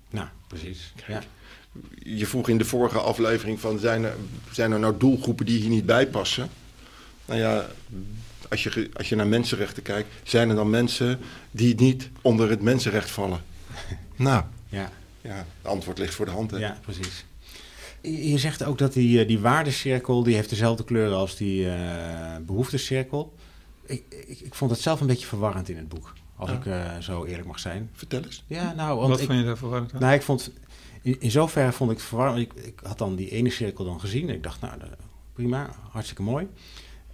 Nou, 0.09 0.27
precies. 0.47 0.93
Ja. 1.07 1.23
Je 2.03 2.27
vroeg 2.27 2.49
in 2.49 2.57
de 2.57 2.65
vorige 2.65 2.99
aflevering 2.99 3.59
van... 3.59 3.79
zijn 3.79 4.03
er, 4.03 4.15
zijn 4.51 4.71
er 4.71 4.79
nou 4.79 4.97
doelgroepen 4.97 5.45
die 5.45 5.59
hier 5.59 5.69
niet 5.69 5.85
bij 5.85 6.07
passen? 6.07 6.49
Nou 7.25 7.39
ja, 7.39 7.65
als 8.49 8.63
je, 8.63 8.89
als 8.93 9.09
je 9.09 9.15
naar 9.15 9.27
mensenrechten 9.27 9.83
kijkt, 9.83 10.09
zijn 10.23 10.49
er 10.49 10.55
dan 10.55 10.69
mensen 10.69 11.19
die 11.51 11.75
niet 11.75 12.09
onder 12.21 12.49
het 12.49 12.61
mensenrecht 12.61 13.11
vallen? 13.11 13.41
nou, 14.15 14.43
ja. 14.69 14.91
ja, 15.21 15.35
het 15.35 15.45
antwoord 15.71 15.97
ligt 15.97 16.13
voor 16.13 16.25
de 16.25 16.31
hand. 16.31 16.51
Hè? 16.51 16.57
Ja, 16.57 16.77
precies. 16.81 17.25
Je 18.03 18.37
zegt 18.37 18.63
ook 18.63 18.77
dat 18.77 18.93
die, 18.93 19.19
eh, 19.19 19.27
die 19.27 19.39
waardecirkel, 19.39 20.23
die 20.23 20.35
heeft 20.35 20.49
dezelfde 20.49 20.83
kleuren 20.83 21.17
als 21.17 21.35
die 21.35 21.65
uh, 21.65 21.73
behoeftecirkel. 22.45 23.33
Ik, 23.85 24.03
ik, 24.27 24.39
ik, 24.39 24.53
vond 24.53 24.71
het 24.71 24.79
zelf 24.79 25.01
een 25.01 25.07
beetje 25.07 25.27
verwarrend 25.27 25.69
in 25.69 25.77
het 25.77 25.89
boek, 25.89 26.13
als 26.35 26.51
ik 26.51 26.65
uh, 26.65 26.97
zo 26.97 27.25
eerlijk 27.25 27.47
mag 27.47 27.59
zijn. 27.59 27.89
Vertel 27.93 28.23
eens. 28.23 28.43
Ja, 28.47 28.73
nou, 28.73 28.97
want 28.97 29.09
Wat 29.09 29.19
ik, 29.19 29.25
vond 29.25 29.39
je 29.39 29.45
daar 29.45 29.57
verwarrend 29.57 29.93
aan? 29.93 30.01
Nou, 30.01 30.13
ik 30.13 30.21
vond, 30.21 30.51
in, 31.01 31.15
in 31.19 31.31
zoverre 31.31 31.71
vond 31.71 31.91
ik 31.91 31.97
het 31.97 32.05
verwarrend. 32.05 32.39
Ik, 32.39 32.53
ik 32.53 32.79
had 32.83 32.97
dan 32.97 33.15
die 33.15 33.29
ene 33.29 33.49
cirkel 33.49 33.85
dan 33.85 33.99
gezien 33.99 34.29
en 34.29 34.35
ik 34.35 34.43
dacht, 34.43 34.61
nou, 34.61 34.73
prima, 35.33 35.69
hartstikke 35.89 36.21
mooi. 36.21 36.47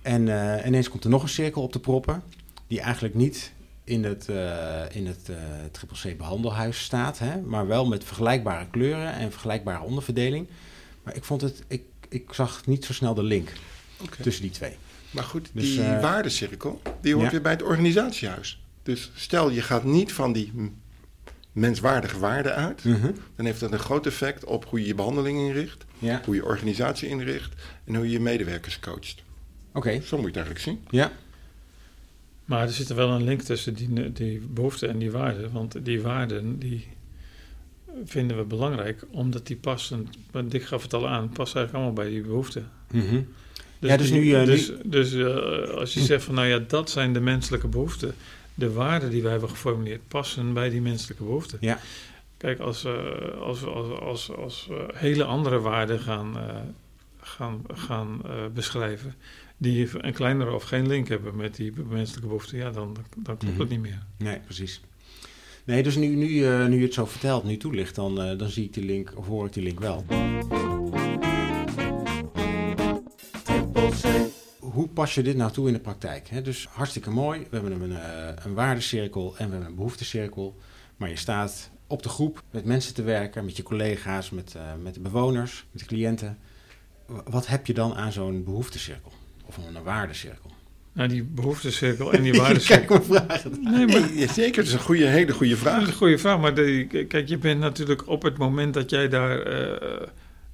En 0.02 0.28
uh, 0.28 0.66
ineens 0.66 0.90
komt 0.90 1.04
er 1.04 1.10
nog 1.10 1.24
een 1.24 1.30
cirkel 1.30 1.62
op 1.62 1.72
te 1.72 1.80
proppen, 1.80 2.24
die 2.68 2.80
eigenlijk 2.80 3.16
niet 3.16 3.52
in 3.84 4.04
het, 4.04 4.28
uh, 4.30 4.96
in 4.96 5.08
het 5.08 5.30
uh, 5.30 5.38
Triple 5.72 6.14
C 6.14 6.18
behandelhuis 6.18 6.84
staat, 6.84 7.20
hè, 7.20 7.42
maar 7.42 7.68
wel 7.68 7.88
met 7.88 8.04
vergelijkbare 8.04 8.68
kleuren 8.72 9.14
en 9.14 9.32
vergelijkbare 9.32 9.84
onderverdeling. 9.84 10.48
Maar 11.10 11.18
ik 11.18 11.24
vond 11.24 11.42
het, 11.42 11.64
ik, 11.68 11.84
ik 12.10 12.34
zag 12.34 12.66
niet 12.66 12.86
zo 12.86 12.94
snel 12.94 13.14
de 13.14 13.24
link 13.24 13.52
okay. 14.02 14.18
tussen 14.22 14.44
die 14.44 14.52
twee. 14.52 14.76
Maar 15.12 15.24
goed, 15.24 15.50
dus, 15.54 15.76
die 15.76 15.84
waardecirkel, 15.84 16.82
die 17.02 17.14
hoort 17.14 17.26
ja. 17.26 17.32
weer 17.32 17.42
bij 17.42 17.52
het 17.52 17.64
organisatiehuis. 17.64 18.62
Dus 18.84 19.12
stel 19.16 19.50
je 19.50 19.62
gaat 19.62 19.84
niet 19.84 20.14
van 20.14 20.34
die 20.34 20.72
menswaardige 21.52 22.20
waarden 22.20 22.56
uit, 22.56 22.84
uh 22.84 23.02
-huh. 23.02 23.16
dan 23.36 23.46
heeft 23.46 23.60
dat 23.60 23.72
een 23.72 23.80
groot 23.80 24.06
effect 24.06 24.46
op 24.46 24.66
hoe 24.66 24.80
je 24.80 24.88
je 24.88 24.96
behandeling 24.96 25.40
inricht, 25.40 25.86
ja. 26.00 26.22
hoe 26.26 26.36
je 26.36 26.46
organisatie 26.46 27.10
inricht 27.10 27.54
en 27.86 27.96
hoe 27.96 28.06
je 28.06 28.12
je 28.12 28.20
medewerkers 28.20 28.80
coacht. 28.80 29.24
Oké. 29.74 30.02
Zo 30.02 30.18
moet 30.18 30.34
je 30.34 30.40
het 30.40 30.48
eigenlijk 30.48 30.60
zien. 30.60 30.80
Ja. 30.90 31.12
Maar 32.46 32.62
er 32.62 32.74
zit 32.74 32.90
er 32.90 32.96
wel 32.96 33.10
een 33.10 33.24
link 33.24 33.42
tussen 33.42 33.74
die, 33.74 34.12
die 34.12 34.40
behoeften 34.40 34.90
en 34.90 34.98
die 34.98 35.12
waarden. 35.12 35.52
Want 35.52 35.86
die 35.86 36.02
waarden, 36.02 36.60
die 36.60 36.88
vinden 38.06 38.38
we 38.38 38.44
belangrijk, 38.44 39.04
omdat 39.12 39.48
die 39.48 39.56
passen, 39.56 40.08
Dick 40.46 40.64
gaf 40.64 40.82
het 40.82 40.94
al 40.94 41.08
aan, 41.08 41.30
passen 41.30 41.58
eigenlijk 41.58 41.74
allemaal 41.74 42.06
bij 42.06 42.14
die 42.14 42.22
behoeften. 42.22 42.70
Mm 42.92 43.08
-hmm. 43.08 43.28
Dus, 43.80 43.90
ja, 43.90 43.98
dus, 43.98 44.12
nu, 44.12 44.22
uh, 44.24 44.46
dus, 44.46 44.72
dus 44.84 45.14
uh, 45.14 45.70
als 45.70 45.94
je 45.94 46.00
zegt 46.00 46.24
van 46.24 46.36
nou 46.36 46.48
ja, 46.48 46.60
dat 46.68 46.90
zijn 46.90 47.14
de 47.14 47.20
menselijke 47.20 47.68
behoeften. 47.68 48.14
De 48.54 48.72
waarden 48.72 49.10
die 49.10 49.22
wij 49.22 49.32
hebben 49.32 49.50
geformuleerd 49.50 50.08
passen 50.08 50.54
bij 50.54 50.70
die 50.70 50.82
menselijke 50.82 51.24
behoeften. 51.24 51.58
Ja. 51.62 51.80
Kijk, 52.38 52.60
als, 52.60 52.86
uh, 52.86 52.94
als, 53.42 53.64
als, 53.64 54.00
als, 54.00 54.32
als 54.36 54.68
we 54.70 54.90
hele 54.94 55.24
andere 55.24 55.60
waarden 55.60 56.00
gaan, 56.00 56.36
gaan, 57.22 57.62
gaan 57.74 58.22
beschrijven, 58.54 59.16
die 59.58 59.90
een 60.06 60.14
kleinere 60.14 60.52
of 60.52 60.64
geen 60.64 60.88
link 60.88 61.08
hebben 61.08 61.36
met 61.36 61.56
die 61.56 61.74
menselijke 61.90 62.28
behoeften, 62.28 62.58
ja, 62.58 62.72
dan, 62.72 62.96
dan 63.16 63.38
klopt 63.38 63.44
mm 63.44 63.50
-hmm. 63.50 63.60
het 63.60 63.70
niet 63.70 63.82
meer. 63.82 64.04
Nee, 64.18 64.40
precies. 64.40 64.82
Nee, 65.70 65.84
dus 65.84 65.96
nu, 65.96 66.08
nu, 66.08 66.28
uh, 66.28 66.66
nu 66.66 66.78
je 66.78 66.84
het 66.84 66.94
zo 66.94 67.06
vertelt, 67.06 67.44
nu 67.44 67.58
toelicht, 67.58 67.96
dan, 67.96 68.26
uh, 68.26 68.38
dan 68.38 68.50
zie 68.50 68.66
ik 68.66 68.74
die 68.74 68.86
link, 68.86 69.14
of 69.16 69.28
hoor 69.28 69.46
ik 69.46 69.54
die 69.54 69.64
link 69.64 69.80
wel. 69.80 70.06
Hoe 74.60 74.88
pas 74.88 75.16
je 75.16 75.24
dit 75.24 75.36
nou 75.36 75.52
toe 75.52 75.68
in 75.68 75.74
de 75.74 75.80
praktijk? 75.80 76.44
Dus 76.44 76.68
hartstikke 76.68 77.10
mooi. 77.10 77.40
We 77.50 77.60
hebben 77.60 77.82
een, 77.82 77.92
uh, 77.92 78.30
een 78.44 78.54
waardecirkel 78.54 79.38
en 79.38 79.46
we 79.46 79.52
hebben 79.52 79.70
een 79.70 79.76
behoeftecirkel. 79.76 80.58
Maar 80.98 81.10
je 81.10 81.16
staat 81.16 81.70
op 81.88 82.04
de 82.04 82.10
groep 82.10 82.44
met 82.52 82.66
mensen 82.66 82.94
te 82.94 83.04
werken, 83.04 83.46
met 83.46 83.58
je 83.58 83.64
collega's, 83.64 84.30
met, 84.30 84.56
met 84.82 84.94
de 84.94 85.00
bewoners, 85.00 85.66
met 85.72 85.82
de 85.82 85.88
cliënten. 85.88 86.38
Wat 87.06 87.48
heb 87.48 87.66
je 87.66 87.74
dan 87.74 87.96
aan 87.96 88.12
zo'n 88.12 88.44
behoeftecirkel? 88.44 89.12
Of 89.46 89.58
een 89.58 89.84
waardecirkel? 89.84 90.49
Nou, 91.00 91.12
die 91.12 91.24
behoeftecirkel 91.24 92.14
en 92.14 92.24
die 92.24 92.34
waardecirkel. 92.42 93.00
kijk, 93.00 93.04
vragen. 93.06 93.58
Nee, 93.62 93.86
maar, 93.86 94.10
zeker, 94.34 94.56
dat 94.56 94.66
is 94.66 94.74
een 94.74 94.80
goede, 94.80 95.06
hele 95.06 95.34
goede 95.34 95.58
vraag. 95.58 95.74
Dat 95.74 95.84
is 95.84 95.90
een 95.90 95.98
goede 95.98 96.18
vraag, 96.18 96.40
maar 96.40 96.54
de, 96.54 97.06
kijk, 97.08 97.28
je 97.28 97.38
bent 97.38 97.60
natuurlijk 97.60 98.08
op 98.08 98.22
het 98.22 98.38
moment 98.38 98.74
dat 98.74 98.90
jij 98.90 99.10
daar 99.10 99.48
uh, 99.48 100.08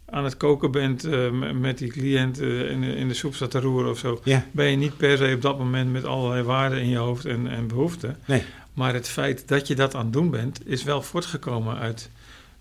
aan 0.06 0.24
het 0.24 0.38
koken 0.38 0.72
bent 0.72 1.06
uh, 1.06 1.32
met 1.54 1.78
die 1.78 1.90
cliënt 1.90 2.42
uh, 2.42 2.72
in, 2.72 2.82
de, 2.82 2.96
in 2.96 3.08
de 3.08 3.14
soep 3.14 3.36
staat 3.36 3.52
te 3.52 3.60
roeren 3.60 3.92
of 3.92 3.98
zo, 3.98 4.22
ja. 4.24 4.46
ben 4.52 4.66
je 4.66 4.78
niet 4.78 4.98
per 4.98 5.18
se 5.18 5.34
op 5.36 5.42
dat 5.42 5.58
moment 5.58 5.92
met 5.92 6.06
allerlei 6.06 6.44
waarden 6.44 6.82
in 6.82 6.90
je 6.90 6.98
hoofd 6.98 7.26
en, 7.26 7.48
en 7.48 7.68
behoeften. 7.68 8.18
Nee. 8.26 8.44
Maar 8.74 8.94
het 8.94 9.10
feit 9.10 9.48
dat 9.48 9.68
je 9.68 9.76
dat 9.76 9.96
aan 9.96 10.04
het 10.04 10.14
doen 10.14 10.30
bent, 10.30 10.60
is 10.66 10.84
wel 10.84 11.02
voortgekomen 11.02 11.78
uit 11.78 12.10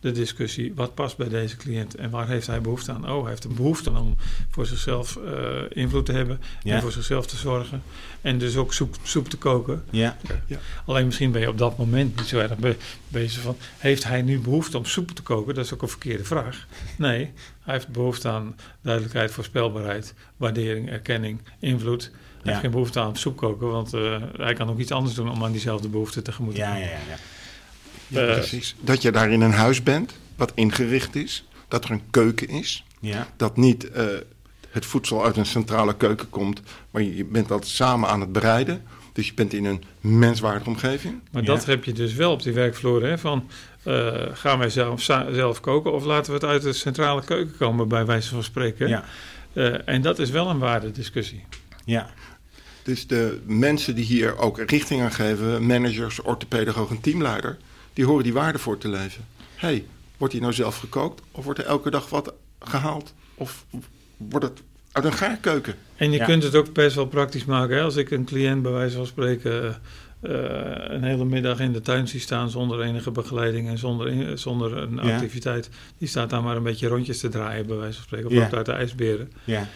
de 0.05 0.13
discussie, 0.13 0.73
wat 0.75 0.95
past 0.95 1.17
bij 1.17 1.29
deze 1.29 1.57
cliënt 1.57 1.95
en 1.95 2.11
waar 2.11 2.29
heeft 2.29 2.47
hij 2.47 2.61
behoefte 2.61 2.93
aan? 2.93 3.11
Oh, 3.11 3.21
hij 3.21 3.31
heeft 3.31 3.45
een 3.45 3.55
behoefte 3.55 3.91
aan 3.91 3.97
om 3.97 4.17
voor 4.51 4.67
zichzelf 4.67 5.19
uh, 5.25 5.61
invloed 5.69 6.07
te 6.07 6.13
hebben 6.13 6.41
ja. 6.63 6.75
en 6.75 6.81
voor 6.83 6.93
zichzelf 6.93 7.27
te 7.27 7.37
zorgen. 7.37 7.83
En 8.21 8.39
dus 8.39 8.57
ook 8.57 8.73
soep, 8.75 8.97
soep 9.03 9.29
te 9.29 9.37
koken. 9.37 9.85
Ja. 9.91 10.17
Ja. 10.47 10.59
Alleen 10.87 11.05
misschien 11.07 11.33
ben 11.33 11.41
je 11.41 11.49
op 11.49 11.59
dat 11.59 11.79
moment 11.79 12.17
niet 12.17 12.27
zo 12.27 12.39
erg 12.39 12.57
be 12.57 12.77
bezig 13.09 13.43
van, 13.43 13.57
heeft 13.79 14.05
hij 14.05 14.23
nu 14.23 14.41
behoefte 14.41 14.77
om 14.79 14.85
soep 14.85 15.11
te 15.11 15.23
koken? 15.23 15.55
Dat 15.55 15.65
is 15.65 15.75
ook 15.75 15.83
een 15.83 15.89
verkeerde 15.89 16.25
vraag. 16.25 16.67
Nee, 16.99 17.33
hij 17.63 17.75
heeft 17.75 17.89
behoefte 17.89 18.29
aan 18.29 18.57
duidelijkheid, 18.81 19.31
voorspelbaarheid, 19.31 20.15
waardering, 20.37 20.91
erkenning, 20.91 21.41
invloed. 21.59 22.03
Hij 22.03 22.13
Ja. 22.43 22.49
heeft 22.51 22.61
geen 22.61 22.71
behoefte 22.71 23.01
aan 23.01 23.17
soep 23.17 23.37
koken, 23.37 23.69
want 23.69 23.95
uh, 23.95 24.23
hij 24.37 24.55
kan 24.55 24.71
ook 24.71 24.79
iets 24.79 24.91
anders 24.93 25.15
doen 25.15 25.31
om 25.31 25.45
aan 25.45 25.53
diezelfde 25.53 25.89
behoefte 25.89 26.23
tegemoet 26.23 26.55
te 26.55 26.61
Ja, 26.61 26.67
gaan. 26.67 26.79
ja, 26.81 26.87
ja. 26.87 26.91
ja. 27.09 27.17
Ja, 28.09 28.27
Eh, 28.27 28.33
precies. 28.35 28.75
Dat 28.81 29.03
je 29.03 29.11
daar 29.13 29.31
in 29.31 29.41
een 29.41 29.53
huis 29.53 29.83
bent, 29.83 30.13
wat 30.37 30.53
ingericht 30.55 31.15
is. 31.17 31.45
Dat 31.69 31.85
er 31.85 31.91
een 31.91 32.03
keuken 32.11 32.49
is. 32.49 32.85
ja. 33.01 33.29
Dat 33.37 33.57
niet 33.57 33.91
eh, 33.91 34.05
het 34.71 34.87
voedsel 34.87 35.25
uit 35.25 35.37
een 35.37 35.47
centrale 35.47 35.97
keuken 35.97 36.31
komt, 36.31 36.61
maar 36.91 37.03
je 37.03 37.25
bent 37.25 37.49
dat 37.49 37.67
samen 37.67 38.09
aan 38.09 38.21
het 38.21 38.33
bereiden. 38.33 38.83
Dus 39.13 39.27
je 39.27 39.35
bent 39.35 39.53
in 39.53 39.65
een 39.65 39.83
menswaardige 40.01 40.69
omgeving. 40.71 41.21
Maar 41.31 41.43
Ja. 41.43 41.49
dat 41.49 41.65
heb 41.65 41.85
je 41.85 41.93
dus 41.93 42.15
wel 42.15 42.33
op 42.33 42.43
die 42.43 42.53
werkvloer. 42.53 43.03
Hè, 43.03 43.19
van, 43.19 43.49
eh, 43.83 44.13
gaan 44.33 44.59
wij 44.59 44.71
zelf, 44.71 45.03
zelf 45.33 45.61
koken 45.61 45.93
of 45.93 46.05
laten 46.05 46.27
we 46.33 46.39
het 46.39 46.45
uit 46.49 46.63
de 46.63 46.73
centrale 46.73 47.25
keuken 47.25 47.57
komen, 47.57 47.89
bij 47.89 48.07
wijze 48.07 48.29
van 48.29 48.43
spreken. 48.43 48.89
Ja. 48.89 49.05
Eh, 49.53 49.89
en 49.89 50.03
dat 50.03 50.19
is 50.19 50.31
wel 50.31 50.49
een 50.51 50.59
waardediscussie. 50.59 51.45
Ja. 51.85 52.11
Dus 52.83 53.07
de 53.07 53.41
mensen 53.47 53.95
die 53.95 54.05
hier 54.05 54.39
ook 54.39 54.59
richting 54.71 55.03
aan 55.03 55.13
geven, 55.13 55.67
managers, 55.67 56.21
orthopedagoog 56.23 56.91
en 56.91 57.01
teamleider, 57.01 57.57
die 57.95 58.05
horen 58.05 58.23
die 58.25 58.33
waarde 58.33 58.59
voor 58.59 58.79
te 58.79 58.89
leven. 58.89 59.25
hey, 59.55 59.85
wordt 60.17 60.33
hier 60.33 60.43
nou 60.43 60.55
zelf 60.55 60.79
gekookt 60.79 61.23
of 61.31 61.45
wordt 61.45 61.59
er 61.59 61.67
elke 61.67 61.91
dag 61.91 62.09
wat 62.09 62.33
gehaald? 62.59 63.15
Of 63.35 63.65
wordt 64.17 64.45
het 64.47 64.63
uit 64.93 65.05
een 65.05 65.13
gaarkeuken? 65.13 65.75
En 65.97 66.11
je 66.11 66.19
Ja. 66.19 66.25
kunt 66.25 66.43
het 66.43 66.55
ook 66.55 66.73
best 66.73 66.95
wel 66.97 67.07
praktisch 67.07 67.45
maken. 67.45 67.77
Hè? 67.77 67.83
Als 67.83 67.97
ik 67.97 68.11
een 68.11 68.25
cliënt 68.25 68.63
bij 68.63 68.73
wijze 68.73 68.97
van 68.97 69.07
spreken 69.07 69.81
eh, 70.21 70.31
een 70.95 71.03
hele 71.05 71.25
middag 71.25 71.61
in 71.61 71.73
de 71.73 71.81
tuin 71.81 72.09
zie 72.09 72.21
staan 72.21 72.51
zonder 72.51 72.81
enige 72.83 73.11
begeleiding 73.11 73.69
en 73.69 73.79
zonder, 73.79 74.09
in- 74.09 74.39
zonder 74.39 74.77
een 74.77 74.95
Ja. 75.03 75.15
activiteit. 75.15 75.71
Die 75.99 76.09
staat 76.09 76.31
daar 76.31 76.43
maar 76.43 76.57
een 76.57 76.63
beetje 76.63 76.89
rondjes 76.89 77.19
te 77.21 77.29
draaien 77.29 77.67
bij 77.67 77.77
wijze 77.77 77.95
van 77.95 78.05
spreken. 78.05 78.27
Of 78.27 78.33
Ja. 78.33 78.51
uit 78.51 78.67
de 78.67 78.73
ijsberen. 78.73 79.33
Ja. 79.45 79.69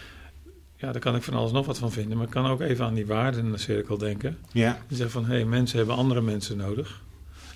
Ja, 0.77 0.93
daar 0.93 1.01
kan 1.01 1.17
ik 1.17 1.23
van 1.23 1.35
alles 1.35 1.53
nog 1.53 1.67
wat 1.67 1.79
van 1.79 1.93
vinden. 1.93 2.17
Maar 2.17 2.27
ik 2.27 2.33
kan 2.33 2.47
ook 2.47 2.61
even 2.61 2.85
aan 2.85 2.95
die 2.95 3.07
waarden 3.07 3.45
in 3.45 3.53
de 3.53 3.59
cirkel 3.59 3.99
denken. 3.99 4.39
Ja. 4.53 4.79
Die 4.89 4.97
zeggen 4.97 5.21
van, 5.23 5.31
hé, 5.31 5.35
hey, 5.37 5.45
mensen 5.45 5.79
hebben 5.79 5.97
andere 5.97 6.21
mensen 6.21 6.57
nodig. 6.57 7.01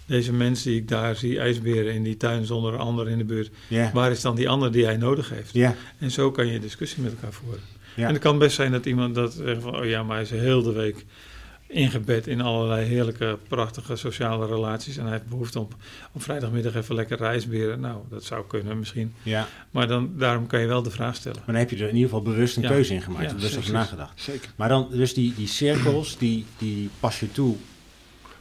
Deze 0.06 0.32
mensen 0.32 0.71
die 0.71 0.80
ik 0.80 0.88
daar 0.88 1.16
zie, 1.16 1.38
ijsberen 1.38 1.92
in 1.94 2.02
die 2.02 2.16
tuin 2.16 2.44
zonder 2.44 2.73
een 2.75 2.80
ander 2.80 3.09
in 3.09 3.18
de 3.18 3.25
buurt. 3.25 3.50
Waar 3.92 4.11
is 4.11 4.21
dan 4.21 4.37
die 4.37 4.49
ander 4.49 4.73
die 4.73 4.85
hij 4.85 4.97
nodig 4.97 5.28
heeft? 5.30 5.52
Ja. 5.52 5.75
En 5.99 6.11
zo 6.11 6.30
kan 6.30 6.47
je 6.47 6.59
discussie 6.61 7.02
met 7.02 7.12
elkaar 7.12 7.32
voeren. 7.32 7.61
Ja. 7.97 8.06
En 8.06 8.12
het 8.12 8.23
kan 8.23 8.38
best 8.38 8.54
zijn 8.56 8.73
dat 8.73 8.87
iemand 8.87 9.14
dat 9.14 9.32
zegt 9.32 9.62
van, 9.62 9.76
oh 9.76 9.85
ja, 9.87 10.02
maar 10.02 10.14
hij 10.14 10.25
is 10.25 10.30
heel 10.30 10.62
de 10.62 10.73
week 10.73 11.04
ingebed 11.66 12.26
in 12.26 12.40
allerlei 12.40 12.87
heerlijke, 12.87 13.38
prachtige 13.49 13.97
sociale 13.97 14.47
relaties. 14.47 14.97
En 14.97 15.02
hij 15.02 15.12
heeft 15.12 15.28
behoefte 15.28 15.59
om 15.59 15.68
op 16.12 16.23
vrijdagmiddag 16.23 16.75
even 16.75 16.94
lekker 16.94 17.23
ijsberen. 17.23 17.80
Nou, 17.80 17.97
dat 18.11 18.25
zou 18.25 18.44
kunnen 18.47 18.78
misschien. 18.78 19.14
Ja. 19.23 19.49
Maar 19.71 19.87
dan, 19.88 20.11
daarom 20.16 20.47
kan 20.47 20.61
je 20.61 20.66
wel 20.66 20.82
de 20.82 20.90
vraag 20.90 21.14
stellen. 21.16 21.37
Maar 21.38 21.47
dan 21.47 21.56
heb 21.56 21.71
je 21.71 21.76
er 21.76 21.88
in 21.88 21.94
ieder 21.94 22.09
geval 22.11 22.23
bewust 22.23 22.56
een 22.56 22.62
Ja. 22.62 22.68
keuze 22.68 22.94
in 22.94 23.02
gemaakt. 23.02 23.30
Ja, 23.30 23.35
bewust 23.37 23.56
over 23.59 23.73
nagedacht. 23.73 24.21
Zeker. 24.21 24.50
Maar 24.56 24.68
dan, 24.68 24.88
dus 24.90 25.14
die, 25.14 25.35
die 25.35 25.47
cirkels, 25.49 26.18
die, 26.18 26.44
die 26.59 26.90
pas 27.00 27.21
je 27.21 27.32
toe. 27.32 27.56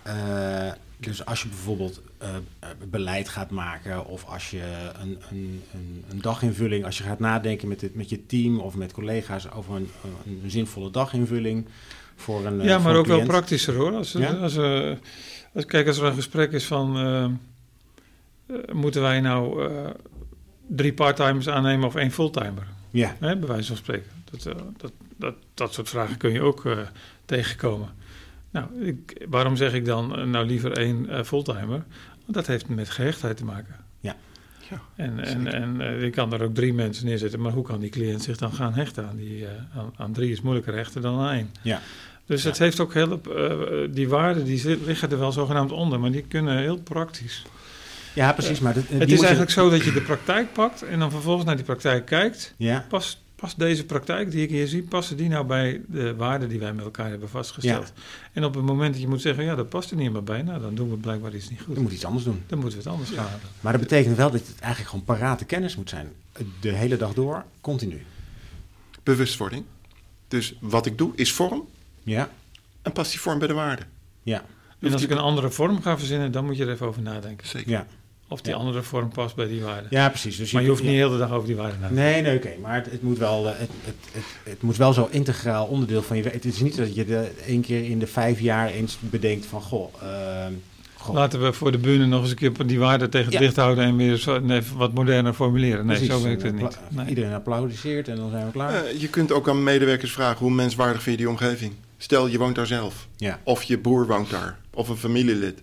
eh, 0.03 0.71
dus 1.01 1.25
als 1.25 1.41
je 1.41 1.47
bijvoorbeeld 1.47 2.01
eh, 2.17 2.29
eh, 2.35 2.69
beleid 2.89 3.29
gaat 3.29 3.49
maken, 3.49 4.05
of 4.05 4.25
als 4.25 4.51
je 4.51 4.63
een, 5.01 5.17
een, 5.29 5.63
een, 5.73 6.03
een 6.09 6.21
daginvulling, 6.21 6.85
als 6.85 6.97
je 6.97 7.03
gaat 7.03 7.19
nadenken 7.19 7.67
met, 7.67 7.81
het, 7.81 7.95
met 7.95 8.09
je 8.09 8.25
team 8.25 8.59
of 8.59 8.75
met 8.75 8.91
collega's 8.93 9.51
over 9.51 9.75
een, 9.75 9.89
een, 10.25 10.51
zinvolle 10.51 10.91
daginvulling 10.91 11.67
voor 12.15 12.45
een. 12.45 12.59
eh, 12.59 12.65
ja, 12.65 12.79
maar 12.79 12.95
ook 12.95 13.05
wel 13.05 13.23
praktischer 13.23 13.75
hoor. 13.75 13.93
Als, 13.93 14.11
Ja? 14.11 14.31
als, 14.33 14.57
als, 15.53 15.65
kijk, 15.65 15.87
als 15.87 15.97
er 15.97 16.05
een 16.05 16.13
gesprek 16.13 16.51
is 16.51 16.65
van... 16.65 17.39
moeten 18.71 19.01
wij 19.01 19.19
nou 19.21 19.69
drie 20.67 20.93
parttimers 20.93 21.49
aannemen 21.49 21.87
of 21.87 21.95
één 21.95 22.11
fulltimer? 22.11 22.67
Ja, 22.91 23.15
Hè, 23.19 23.37
bij 23.37 23.47
wijze 23.47 23.67
van 23.67 23.77
spreken. 23.77 24.11
Dat, 24.31 24.43
dat, 24.77 24.91
dat, 25.15 25.35
dat 25.53 25.73
soort 25.73 25.89
vragen 25.89 26.17
kun 26.17 26.31
je 26.31 26.41
ook 26.41 26.63
tegenkomen. 27.25 27.89
Nou, 28.51 28.85
ik, 28.85 29.25
waarom 29.29 29.55
zeg 29.55 29.73
ik 29.73 29.85
dan 29.85 30.17
eh, 30.17 30.25
nou 30.25 30.45
liever 30.45 30.71
één 30.77 31.09
eh, 31.09 31.23
fulltimer? 31.23 31.83
Want 32.25 32.33
dat 32.33 32.47
heeft 32.47 32.67
met 32.69 32.89
gehechtheid 32.89 33.37
te 33.37 33.45
maken. 33.45 33.75
Ja. 33.99 34.15
Ja, 34.69 34.81
En, 34.95 35.19
en, 35.19 35.53
en 35.53 35.81
eh, 35.81 36.01
je 36.03 36.09
kan 36.09 36.33
er 36.33 36.43
ook 36.43 36.53
drie 36.55 36.73
mensen 36.73 37.05
neerzetten, 37.05 37.41
maar 37.41 37.51
hoe 37.51 37.63
kan 37.63 37.79
die 37.79 37.89
cliënt 37.89 38.23
zich 38.23 38.37
dan 38.37 38.53
gaan 38.53 38.73
hechten 38.73 39.07
aan 39.07 39.15
die? 39.15 39.45
eh, 39.45 39.51
aan, 39.79 39.93
aan 39.97 40.13
drie 40.13 40.31
is 40.31 40.41
moeilijker 40.41 40.73
hechten 40.75 41.01
dan 41.01 41.19
aan 41.19 41.31
één. 41.33 41.49
Ja. 41.61 41.81
Dus 42.25 42.43
het 42.43 42.57
heeft 42.57 42.79
ook 42.79 42.93
heel, 42.93 43.21
eh, 43.35 43.53
die 43.93 44.09
waarden 44.09 44.45
die 44.45 44.57
zit- 44.57 44.85
liggen 44.85 45.11
er 45.11 45.19
wel 45.19 45.31
zogenaamd 45.31 45.71
onder, 45.71 45.99
maar 45.99 46.11
die 46.11 46.21
kunnen 46.27 46.57
heel 46.57 46.77
praktisch. 46.77 47.43
ja 48.13 48.33
precies. 48.33 48.59
Maar 48.59 48.73
dat, 48.73 48.83
het 48.87 49.01
is 49.11 49.11
je- 49.11 49.19
eigenlijk 49.21 49.51
zo 49.51 49.69
dat 49.69 49.83
je 49.83 49.91
de 49.91 50.01
praktijk 50.01 50.53
pakt 50.53 50.81
en 50.83 50.99
dan 50.99 51.11
vervolgens 51.11 51.45
naar 51.45 51.55
die 51.55 51.65
praktijk 51.65 52.05
kijkt 52.05 52.53
Ja, 52.57 52.85
past, 52.89 53.21
past 53.41 53.59
deze 53.59 53.85
praktijk 53.85 54.31
die 54.31 54.43
ik 54.43 54.49
hier 54.49 54.67
zie, 54.67 54.83
passen 54.83 55.17
die 55.17 55.29
nou 55.29 55.45
bij 55.45 55.81
de 55.87 56.15
waarden 56.15 56.49
die 56.49 56.59
wij 56.59 56.73
met 56.73 56.85
elkaar 56.85 57.09
hebben 57.09 57.29
vastgesteld? 57.29 57.93
En 58.33 58.43
op 58.43 58.53
het 58.53 58.63
moment 58.63 58.91
dat 58.93 59.01
je 59.01 59.07
moet 59.07 59.21
zeggen, 59.21 59.43
ja, 59.43 59.55
dat 59.55 59.69
past 59.69 59.91
er 59.91 59.97
niet 59.97 60.11
meer 60.11 60.23
bij, 60.23 60.41
nou, 60.41 60.61
dan 60.61 60.75
doen 60.75 60.89
we 60.89 60.95
blijkbaar 60.95 61.33
iets 61.35 61.49
niet 61.49 61.61
goed. 61.61 61.75
je 61.75 61.81
moet 61.81 61.91
iets 61.91 62.05
anders 62.05 62.23
doen. 62.25 62.43
Dan 62.47 62.59
moeten 62.59 62.77
we 62.77 62.83
het 62.83 62.93
anders 62.93 63.09
gaan 63.11 63.39
doen. 63.41 63.49
Maar 63.61 63.71
dat 63.71 63.81
betekent 63.81 64.15
wel 64.15 64.31
dat 64.31 64.39
het 64.47 64.59
eigenlijk 64.59 64.89
gewoon 64.89 65.05
parate 65.05 65.45
kennis 65.45 65.75
moet 65.75 65.89
zijn. 65.89 66.11
De 66.59 66.71
hele 66.71 66.97
dag 66.97 67.13
door, 67.13 67.45
continu. 67.61 68.05
Bewustwording. 69.03 69.63
Dus 70.27 70.55
wat 70.59 70.85
ik 70.85 70.97
doe 70.97 71.11
is 71.15 71.31
vorm 71.33 71.67
Ja, 72.03 72.29
en 72.81 72.91
past 72.91 73.11
die 73.11 73.19
vorm 73.19 73.39
bij 73.39 73.47
de 73.47 73.53
waarde. 73.53 73.81
ja, 74.23 74.45
En 74.79 74.93
als 74.93 75.03
ik 75.03 75.09
een 75.09 75.17
andere 75.17 75.49
vorm 75.49 75.81
ga 75.81 75.97
verzinnen, 75.97 76.31
dan 76.31 76.45
moet 76.45 76.57
je 76.57 76.63
er 76.65 76.71
even 76.71 76.87
over 76.87 77.01
nadenken. 77.01 77.47
Zeker. 77.47 77.69
ja. 77.71 77.87
Of 78.31 78.41
die 78.41 78.51
Ja. 78.53 78.57
andere 78.59 78.81
vorm 78.81 79.09
past 79.09 79.35
bij 79.35 79.47
die 79.47 79.61
waarden. 79.61 79.87
Ja, 79.89 80.09
precies. 80.09 80.37
Dus 80.37 80.51
maar 80.51 80.61
je 80.61 80.67
hoeft 80.69 80.81
ja. 80.81 80.87
niet 80.87 80.97
heel 80.97 81.09
de 81.09 81.17
dag 81.17 81.31
over 81.31 81.47
die 81.47 81.55
waarden 81.55 81.79
na 81.79 81.87
te 81.87 81.93
denken. 81.93 82.11
Nee, 82.13 82.21
nee, 82.21 82.35
oké. 82.37 82.61
Maar 82.61 82.75
het, 82.75 82.91
het 82.91 83.01
moet 83.01 83.17
wel, 83.17 83.47
eh, 83.47 83.51
het, 83.59 83.69
het, 83.85 83.95
het, 84.11 84.23
het 84.43 84.61
moet 84.61 84.77
wel 84.77 84.93
zo 84.93 85.07
integraal 85.11 85.65
onderdeel 85.65 86.01
van 86.01 86.17
je 86.17 86.23
werk. 86.23 86.35
Het 86.35 86.45
is 86.45 86.59
niet 86.59 86.77
dat 86.77 86.95
je 86.95 87.05
de, 87.05 87.31
één 87.47 87.61
keer 87.61 87.83
in 87.89 87.99
de 87.99 88.07
vijf 88.07 88.39
jaar 88.39 88.67
eens 88.69 88.97
bedenkt 88.99 89.45
van, 89.45 89.61
goh, 89.61 89.93
ehm, 90.01 90.51
goh. 90.97 91.15
Laten 91.15 91.41
we 91.43 91.53
voor 91.53 91.71
de 91.71 91.77
bühne 91.77 92.05
nog 92.05 92.21
eens 92.21 92.29
een 92.29 92.35
keer 92.35 92.51
die 92.65 92.79
waarden 92.79 93.09
tegen 93.09 93.25
het 93.25 93.35
Ja. 93.35 93.39
licht 93.39 93.55
houden 93.55 93.83
en 93.83 93.95
weer 93.95 94.15
zo, 94.17 94.39
nee, 94.39 94.61
wat 94.75 94.93
moderner 94.93 95.33
formuleren. 95.33 95.85
Nee, 95.85 95.95
Precies. 95.97 96.15
zo 96.15 96.23
werkt 96.23 96.41
het 96.43 96.55
niet. 96.61 96.79
Nee. 96.89 97.07
Iedereen 97.07 97.33
applaudisseert 97.33 98.07
en 98.07 98.15
dan 98.15 98.29
zijn 98.29 98.45
we 98.45 98.51
klaar. 98.51 98.83
Eh, 98.85 99.01
je 99.01 99.07
kunt 99.07 99.31
ook 99.31 99.49
aan 99.49 99.63
medewerkers 99.63 100.11
vragen 100.11 100.37
hoe 100.39 100.51
menswaardig 100.51 101.01
vind 101.01 101.15
je 101.19 101.21
die 101.25 101.31
omgeving. 101.31 101.73
Stel, 101.97 102.27
je 102.27 102.37
woont 102.37 102.55
daar 102.55 102.67
zelf. 102.67 103.07
ja, 103.17 103.39
Of 103.43 103.63
je 103.63 103.77
broer 103.77 104.07
woont 104.07 104.29
daar. 104.29 104.57
Of 104.73 104.89
een 104.89 104.97
familielid. 104.97 105.59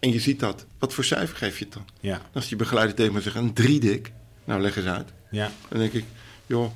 En 0.00 0.12
je 0.12 0.20
ziet 0.20 0.40
dat. 0.40 0.66
Wat 0.78 0.92
voor 0.94 1.04
cijfer 1.04 1.36
geef 1.36 1.58
je 1.58 1.64
het 1.64 1.72
dan? 1.74 1.84
ja, 2.00 2.22
Als 2.32 2.48
die 2.48 2.56
begeleider 2.56 2.96
tegen 2.96 3.12
me 3.12 3.20
zegt, 3.20 3.36
een 3.36 3.52
drie 3.52 3.80
dik. 3.80 4.12
Nou, 4.44 4.60
leg 4.60 4.76
eens 4.76 4.86
uit. 4.86 5.08
ja, 5.30 5.50
Dan 5.68 5.78
denk 5.78 5.92
ik, 5.92 6.04
joh, 6.46 6.70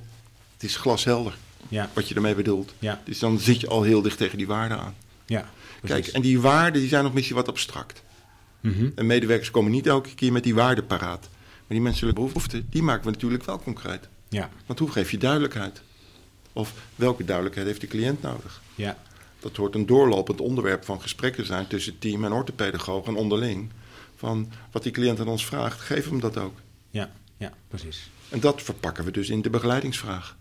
het 0.54 0.62
is 0.62 0.76
glashelder 0.76 1.36
ja, 1.68 1.90
wat 1.92 2.08
je 2.08 2.14
ermee 2.14 2.34
bedoelt. 2.34 2.74
ja, 2.78 3.00
Dus 3.04 3.18
dan 3.18 3.38
zit 3.38 3.60
je 3.60 3.66
al 3.68 3.82
heel 3.82 4.02
dicht 4.02 4.16
tegen 4.18 4.38
die 4.38 4.46
waarden 4.46 4.78
aan. 4.78 4.94
ja. 5.26 5.50
Kijk, 5.84 6.06
en 6.06 6.20
die 6.22 6.40
waarden 6.40 6.80
die 6.80 6.88
zijn 6.90 7.04
nog 7.04 7.12
misschien 7.12 7.36
wat 7.36 7.48
abstract. 7.48 8.02
Mhm. 8.60 8.88
En 8.94 9.06
medewerkers 9.06 9.50
komen 9.50 9.70
niet 9.70 9.86
elke 9.86 10.14
keer 10.14 10.32
met 10.32 10.42
die 10.44 10.54
waarden 10.54 10.86
paraat. 10.86 11.28
Maar 11.30 11.78
die 11.78 11.80
menselijke 11.80 12.20
behoeften, 12.20 12.66
die 12.70 12.82
maken 12.82 13.04
we 13.04 13.10
natuurlijk 13.10 13.44
wel 13.44 13.60
concreet. 13.60 14.08
Ja, 14.28 14.50
Want 14.66 14.78
hoe 14.78 14.90
geef 14.90 15.10
je 15.10 15.18
duidelijkheid? 15.18 15.82
Of 16.52 16.72
welke 16.96 17.24
duidelijkheid 17.24 17.66
heeft 17.66 17.80
de 17.80 17.86
cliënt 17.86 18.22
nodig? 18.22 18.60
ja, 18.74 18.98
Dat 19.40 19.56
hoort 19.56 19.74
een 19.74 19.86
doorlopend 19.86 20.40
onderwerp 20.40 20.84
van 20.84 21.00
gesprekken 21.00 21.46
zijn 21.46 21.66
tussen 21.66 21.98
team 21.98 22.24
en 22.24 22.32
orthopedagoog 22.32 23.06
en 23.06 23.14
onderling. 23.16 23.70
Van 24.16 24.50
wat 24.72 24.82
die 24.82 24.92
cliënt 24.92 25.20
aan 25.20 25.28
ons 25.28 25.46
vraagt, 25.46 25.80
geef 25.80 26.08
hem 26.08 26.20
dat 26.20 26.36
ook. 26.36 26.58
Ja, 26.90 27.10
ja, 27.36 27.52
precies. 27.68 28.10
En 28.28 28.40
dat 28.40 28.62
verpakken 28.62 29.04
we 29.04 29.10
dus 29.10 29.28
in 29.28 29.42
de 29.42 29.50
begeleidingsvraag. 29.50 30.36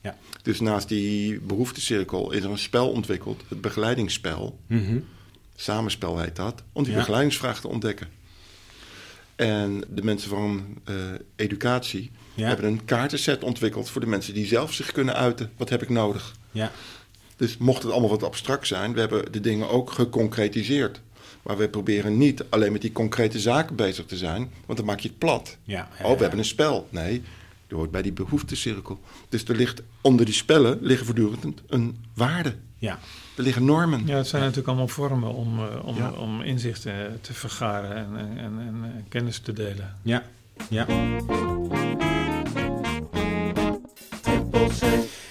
Ja. 0.00 0.16
Dus 0.42 0.60
naast 0.60 0.88
die 0.88 1.40
behoeftecirkel 1.40 2.30
is 2.32 2.42
er 2.44 2.50
een 2.50 2.58
spel 2.58 2.90
ontwikkeld, 2.90 3.42
het 3.48 3.60
begeleidingsspel. 3.60 4.58
Mhm. 4.66 4.98
Samenspel 5.56 6.18
heet 6.18 6.36
dat, 6.36 6.62
om 6.72 6.82
die 6.82 6.92
Ja. 6.92 6.98
begeleidingsvraag 6.98 7.60
te 7.60 7.68
ontdekken. 7.68 8.08
En 9.36 9.84
de 9.88 10.02
mensen 10.02 10.28
van 10.30 10.64
eh, 10.84 10.94
educatie 11.36 12.10
Ja. 12.34 12.46
hebben 12.46 12.66
een 12.66 12.84
kaartenset 12.84 13.42
ontwikkeld 13.44 13.90
voor 13.90 14.00
de 14.00 14.06
mensen 14.06 14.34
die 14.34 14.46
zelf 14.46 14.72
zich 14.72 14.92
kunnen 14.92 15.14
uiten. 15.14 15.52
Wat 15.56 15.68
heb 15.68 15.82
ik 15.82 15.88
nodig? 15.88 16.34
Ja, 16.50 16.72
Dus 17.42 17.56
mocht 17.56 17.82
het 17.82 17.92
allemaal 17.92 18.10
wat 18.10 18.22
abstract 18.22 18.66
zijn, 18.66 18.92
we 18.94 19.00
hebben 19.00 19.32
de 19.32 19.40
dingen 19.40 19.68
ook 19.70 19.90
geconcretiseerd. 19.92 21.00
Maar 21.42 21.56
we 21.56 21.68
proberen 21.68 22.18
niet 22.18 22.44
alleen 22.48 22.72
met 22.72 22.80
die 22.80 22.92
concrete 22.92 23.40
zaken 23.40 23.76
bezig 23.76 24.06
te 24.06 24.16
zijn, 24.16 24.50
want 24.66 24.78
dan 24.78 24.86
maak 24.86 25.00
je 25.00 25.08
het 25.08 25.18
plat. 25.18 25.56
ja. 25.64 25.88
Oh, 26.02 26.14
we 26.16 26.20
hebben 26.20 26.38
een 26.38 26.44
spel. 26.44 26.86
Nee, 26.90 27.22
dat 27.66 27.78
hoort 27.78 27.90
bij 27.90 28.02
die 28.02 28.12
behoeftecirkel. 28.12 29.00
Dus 29.28 29.44
er 29.44 29.56
ligt 29.56 29.82
onder 30.00 30.24
die 30.24 30.34
spellen 30.34 30.78
liggen 30.80 31.06
voortdurend 31.06 31.44
een 31.66 31.96
waarde. 32.14 32.54
Ja, 32.78 32.98
Er 33.36 33.42
liggen 33.42 33.64
normen. 33.64 34.02
Ja, 34.06 34.16
het 34.16 34.26
zijn 34.26 34.40
natuurlijk 34.42 34.68
allemaal 34.68 34.88
vormen 34.88 35.34
om, 35.34 35.58
eh, 35.58 35.86
om, 35.86 35.96
Ja. 35.96 36.10
om 36.10 36.40
inzichten 36.42 37.18
te 37.20 37.32
vergaren 37.34 37.96
en, 37.96 38.16
en, 38.16 38.38
en, 38.38 38.58
en 38.58 38.82
eh, 38.84 39.02
kennis 39.08 39.38
te 39.38 39.52
delen. 39.52 39.96
ja, 40.02 40.22
ja. 40.70 40.86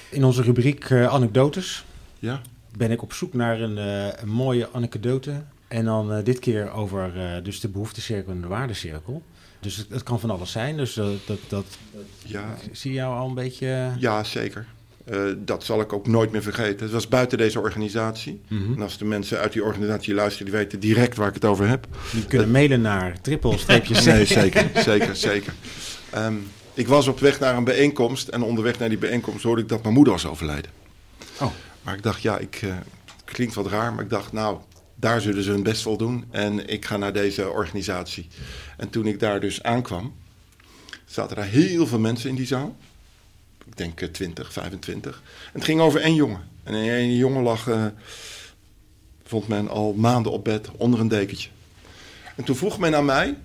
In 0.09 0.23
onze 0.23 0.41
rubriek 0.41 0.89
eh, 0.89 1.05
anekdotes 1.07 1.85
Ja, 2.21 2.41
ben 2.77 2.91
ik 2.91 3.01
op 3.01 3.13
zoek 3.13 3.33
naar 3.33 3.61
een, 3.61 3.77
eh, 3.77 4.21
een 4.21 4.29
mooie 4.29 4.69
anekdote. 4.71 5.43
En 5.67 5.85
dan 5.85 6.13
eh, 6.13 6.23
dit 6.23 6.39
keer 6.39 6.71
over 6.71 7.11
eh, 7.15 7.43
dus 7.43 7.59
de 7.59 7.67
behoeftecirkel 7.67 8.31
en 8.31 8.41
de 8.41 8.47
waardecirkel. 8.47 9.21
Dus 9.59 9.75
het, 9.75 9.87
het 9.89 10.03
kan 10.03 10.19
van 10.19 10.29
alles 10.29 10.51
zijn. 10.51 10.77
Dus 10.77 10.93
dat, 10.93 11.17
dat, 11.25 11.39
dat 11.47 11.65
ja, 12.25 12.55
ik 12.69 12.75
zie 12.75 12.93
jou 12.93 13.15
al 13.17 13.27
een 13.27 13.33
beetje... 13.33 13.91
ja 13.99 14.23
zeker. 14.23 14.65
Dat 15.37 15.63
zal 15.63 15.81
ik 15.81 15.93
ook 15.93 16.07
nooit 16.07 16.31
meer 16.31 16.41
vergeten. 16.41 16.79
Het 16.79 16.91
was 16.91 17.07
buiten 17.07 17.37
deze 17.37 17.59
organisatie. 17.59 18.41
mhm. 18.47 18.73
En 18.73 18.81
als 18.81 18.97
de 18.97 19.05
mensen 19.05 19.39
uit 19.39 19.53
die 19.53 19.63
organisatie 19.63 20.13
luisteren, 20.13 20.51
die 20.51 20.59
weten 20.59 20.79
direct 20.79 21.17
waar 21.17 21.27
ik 21.27 21.33
het 21.33 21.45
over 21.45 21.67
heb. 21.67 21.87
Die 22.11 22.25
kunnen 22.25 22.51
mailen 22.51 22.81
naar 22.81 23.21
triple-streepje 23.21 24.01
Nee, 24.11 24.25
zeker, 24.25 24.69
zeker, 24.75 25.15
zeker. 25.15 25.53
Ehm, 26.09 26.35
ik 26.73 26.87
was 26.87 27.07
op 27.07 27.19
weg 27.19 27.39
naar 27.39 27.57
een 27.57 27.63
bijeenkomst 27.63 28.27
en 28.27 28.41
onderweg 28.41 28.79
naar 28.79 28.89
die 28.89 28.97
bijeenkomst 28.97 29.43
hoorde 29.43 29.61
ik 29.61 29.69
dat 29.69 29.81
mijn 29.81 29.93
moeder 29.93 30.13
was 30.13 30.25
overleden. 30.25 30.71
Oh. 31.39 31.51
Maar 31.81 31.95
ik 31.95 32.03
dacht, 32.03 32.21
ja, 32.21 32.37
ik, 32.37 32.55
eh, 32.55 32.77
klinkt 33.25 33.53
wat 33.53 33.67
raar, 33.67 33.93
maar 33.93 34.03
ik 34.03 34.09
dacht, 34.09 34.31
nou, 34.31 34.59
daar 34.95 35.21
zullen 35.21 35.43
ze 35.43 35.51
hun 35.51 35.63
best 35.63 35.83
wel 35.83 35.97
doen. 35.97 36.25
En 36.31 36.67
ik 36.67 36.85
ga 36.85 36.97
naar 36.97 37.13
deze 37.13 37.49
organisatie. 37.49 38.27
En 38.77 38.89
toen 38.89 39.05
ik 39.05 39.19
daar 39.19 39.39
dus 39.39 39.63
aankwam, 39.63 40.13
zaten 41.05 41.37
er 41.37 41.43
heel 41.43 41.87
veel 41.87 41.99
mensen 41.99 42.29
in 42.29 42.35
die 42.35 42.45
zaal. 42.45 42.75
Ik 43.65 43.77
denk 43.77 44.01
eh, 44.01 44.09
20, 44.09 44.53
25. 44.53 45.21
En 45.45 45.51
het 45.51 45.63
ging 45.63 45.81
over 45.81 46.01
één 46.01 46.15
jongen. 46.15 46.49
En 46.63 46.73
één 46.73 47.15
jongen 47.15 47.43
lag, 47.43 47.67
eh, 47.67 47.85
vond 49.23 49.47
men 49.47 49.69
al 49.69 49.93
maanden 49.93 50.31
op 50.31 50.43
bed 50.43 50.69
onder 50.77 50.99
een 50.99 51.07
dekentje. 51.07 51.49
En 52.35 52.43
toen 52.43 52.55
vroeg 52.55 52.79
men 52.79 52.95
aan 52.95 53.05
mij, 53.05 53.37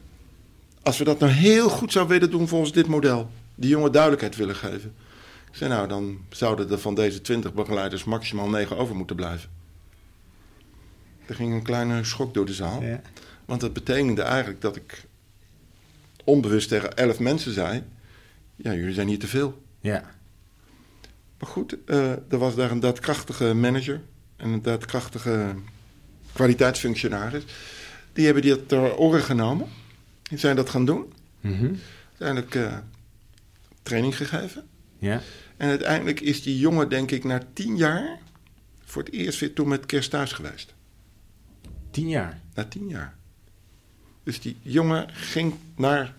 als 0.83 0.99
we 0.99 1.05
dat 1.05 1.19
nou 1.19 1.33
heel 1.33 1.69
goed 1.69 1.93
zouden 1.93 2.19
willen 2.19 2.31
doen 2.31 2.49
volgens 2.49 2.73
dit 2.73 2.87
model, 2.87 3.31
die 3.55 3.71
jongen 3.71 3.93
duidelijkheid 3.93 4.37
willen 4.37 4.57
geven. 4.57 4.95
Ik 5.57 5.63
zei, 5.63 5.75
nou, 5.75 5.89
dan 5.89 6.19
zouden 6.29 6.71
er 6.71 6.79
van 6.79 6.95
deze 6.95 7.21
20 7.21 7.55
begeleiders 7.55 8.05
maximaal 8.05 8.49
9 8.49 8.77
over 8.77 8.97
moeten 8.97 9.17
blijven. 9.17 9.51
Er 11.27 11.35
ging 11.35 11.53
een 11.53 11.63
kleine 11.63 12.05
schok 12.05 12.35
door 12.35 12.47
de 12.47 12.55
zaal. 12.55 12.83
Ja. 12.83 13.01
Want 13.45 13.61
dat 13.61 13.73
betekende 13.73 14.23
eigenlijk 14.23 14.61
dat 14.61 14.77
ik 14.77 15.05
onbewust 16.25 16.69
tegen 16.69 16.97
11 16.97 17.19
mensen 17.19 17.53
zei: 17.53 17.83
Ja, 18.57 18.75
jullie 18.75 18.95
zijn 18.95 19.09
hier 19.09 19.19
te 19.19 19.27
veel. 19.27 19.63
ja, 19.81 20.05
Maar 21.39 21.49
goed, 21.49 21.77
eh, 21.85 22.11
er 22.11 22.39
was 22.39 22.55
daar 22.55 22.71
een 22.71 22.81
daadkrachtige 22.81 23.55
manager 23.55 24.01
en 24.37 24.49
een 24.49 24.63
daadkrachtige 24.63 25.55
kwaliteitsfunctionaris. 26.33 27.45
Die 28.13 28.25
hebben 28.25 28.43
dit 28.43 28.69
ter 28.69 28.97
oren 28.97 29.23
genomen. 29.23 29.69
Die 30.23 30.39
zijn 30.39 30.57
dat 30.57 30.71
gaan 30.71 30.85
doen. 30.85 31.13
Mhm. 31.41 31.75
Uiteindelijk 32.09 32.55
eh, 32.55 32.79
training 33.83 34.17
gegeven. 34.17 34.67
Ja. 34.99 35.21
En 35.57 35.69
uiteindelijk 35.69 36.21
is 36.21 36.43
die 36.43 36.59
jongen, 36.59 36.88
denk 36.88 37.11
ik, 37.11 37.25
na 37.25 37.43
tien 37.53 37.76
jaar 37.76 38.19
voor 38.85 39.03
het 39.03 39.12
eerst 39.12 39.40
weer 39.40 39.53
toen 39.53 39.68
met 39.68 39.87
kerst 39.87 40.11
thuis 40.11 40.33
geweest. 40.33 40.75
Tien 41.90 42.09
jaar. 42.09 42.40
Na 42.55 42.64
tien 42.64 42.88
jaar. 42.88 43.14
Dus 44.23 44.40
die 44.40 44.57
jongen 44.62 45.09
ging 45.12 45.55
naar, 45.77 46.14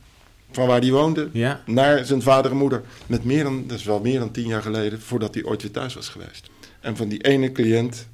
van 0.52 0.68
waar 0.68 0.80
hij 0.82 0.92
woonde, 0.92 1.30
Ja, 1.34 1.62
naar 1.66 2.06
zijn 2.06 2.22
vader 2.22 2.52
en 2.52 2.58
moeder. 2.58 2.84
Met 3.06 3.24
meer 3.24 3.44
dan, 3.44 3.68
dat 3.68 3.78
is 3.78 3.84
wel 3.84 4.00
meer 4.00 4.20
dan 4.20 4.32
tien 4.32 4.48
jaar 4.48 4.62
geleden, 4.62 5.02
voordat 5.02 5.34
hij 5.34 5.44
ooit 5.44 5.62
weer 5.62 5.72
thuis 5.72 5.94
was 5.94 6.10
geweest. 6.10 6.50
En 6.80 6.96
van 6.98 7.08
die 7.08 7.24
ene 7.24 7.52
cliënt 7.52 8.08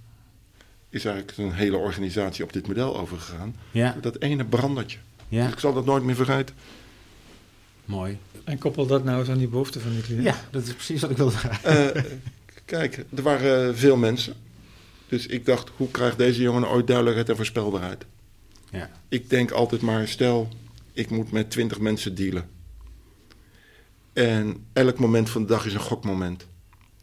is 0.89 1.05
eigenlijk 1.05 1.37
een 1.37 1.53
hele 1.53 1.77
organisatie 1.77 2.43
op 2.43 2.53
dit 2.53 2.67
model 2.67 2.97
overgegaan. 2.99 3.55
ja, 3.71 3.95
Dat 4.01 4.21
ene 4.21 4.45
brandertje. 4.45 4.97
ja. 5.27 5.47
Ik 5.47 5.59
zal 5.59 5.73
dat 5.73 5.85
nooit 5.85 6.03
meer 6.03 6.15
vergeten. 6.15 6.55
Mooi. 7.85 8.17
En 8.43 8.57
koppel 8.57 8.85
dat 8.85 9.03
nou 9.03 9.19
eens 9.19 9.29
aan 9.29 9.37
die 9.37 9.47
behoeften 9.47 9.81
van 9.81 9.91
die 9.91 10.01
cliënt. 10.01 10.23
Ja, 10.23 10.35
dat 10.51 10.63
is 10.67 10.73
precies 10.73 11.01
wat 11.01 11.09
ik 11.09 11.17
wilde 11.17 11.31
vragen. 11.31 11.95
Eh, 11.95 12.03
kijk, 12.65 13.05
er 13.15 13.21
waren 13.23 13.77
veel 13.77 13.95
mensen. 13.97 14.33
Dus 15.07 15.25
ik 15.27 15.45
dacht, 15.45 15.69
hoe 15.77 15.91
krijgt 15.91 16.17
deze 16.17 16.41
jongen 16.41 16.69
ooit 16.69 16.87
duidelijkheid 16.87 17.29
en 17.29 17.35
voorspelbaarheid? 17.35 18.05
Ja, 18.71 18.89
Ik 19.09 19.29
denk 19.29 19.51
altijd 19.51 19.81
maar, 19.81 20.07
stel, 20.07 20.49
ik 20.93 21.09
moet 21.09 21.31
met 21.31 21.51
twintig 21.51 21.79
mensen 21.79 22.15
dealen. 22.15 22.49
En 24.13 24.65
elk 24.73 24.99
moment 24.99 25.29
van 25.29 25.41
de 25.41 25.47
dag 25.47 25.65
is 25.65 25.73
een 25.73 25.79
gokmoment. 25.79 26.47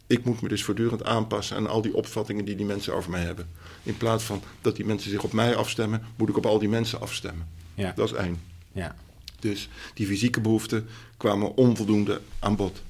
Ik 0.07 0.25
moet 0.25 0.41
me 0.41 0.47
dus 0.49 0.63
voortdurend 0.63 1.03
aanpassen 1.03 1.57
aan 1.57 1.67
al 1.67 1.81
die 1.81 1.95
opvattingen 1.95 2.45
die 2.45 2.55
die 2.55 2.65
mensen 2.65 2.93
over 2.95 3.11
mij 3.11 3.21
hebben. 3.21 3.47
In 3.83 3.97
plaats 3.97 4.23
van 4.23 4.41
dat 4.61 4.75
die 4.75 4.85
mensen 4.85 5.09
zich 5.11 5.23
op 5.23 5.33
mij 5.33 5.55
afstemmen, 5.55 6.01
moet 6.15 6.29
ik 6.29 6.37
op 6.37 6.45
al 6.45 6.59
die 6.59 6.69
mensen 6.69 7.01
afstemmen. 7.01 7.47
ja, 7.73 7.91
Dat 7.95 8.11
is 8.11 8.17
één. 8.17 8.41
ja. 8.71 8.95
Dus 9.41 9.69
die 9.93 10.07
fysieke 10.07 10.41
behoeften 10.41 10.87
kwamen 11.17 11.55
onvoldoende 11.55 12.21
aan 12.39 12.55
bod. 12.55 12.81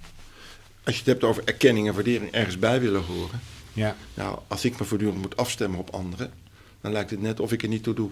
Als 0.83 0.93
je 0.93 1.01
het 1.01 1.09
hebt 1.09 1.23
over 1.23 1.43
erkenning 1.45 1.87
en 1.87 1.93
waardering 1.93 2.31
ergens 2.31 2.59
bij 2.59 2.79
willen 2.79 3.03
horen. 3.03 3.39
ja. 3.73 3.95
Nou, 4.13 4.39
als 4.47 4.65
ik 4.65 4.79
me 4.79 4.85
voortdurend 4.85 5.21
moet 5.21 5.37
afstemmen 5.37 5.79
op 5.79 5.89
anderen, 5.89 6.31
dan 6.81 6.91
lijkt 6.91 7.09
het 7.09 7.21
net 7.21 7.39
of 7.39 7.51
ik 7.51 7.63
er 7.63 7.69
niet 7.69 7.83
toe 7.83 7.93
doe. 7.93 8.09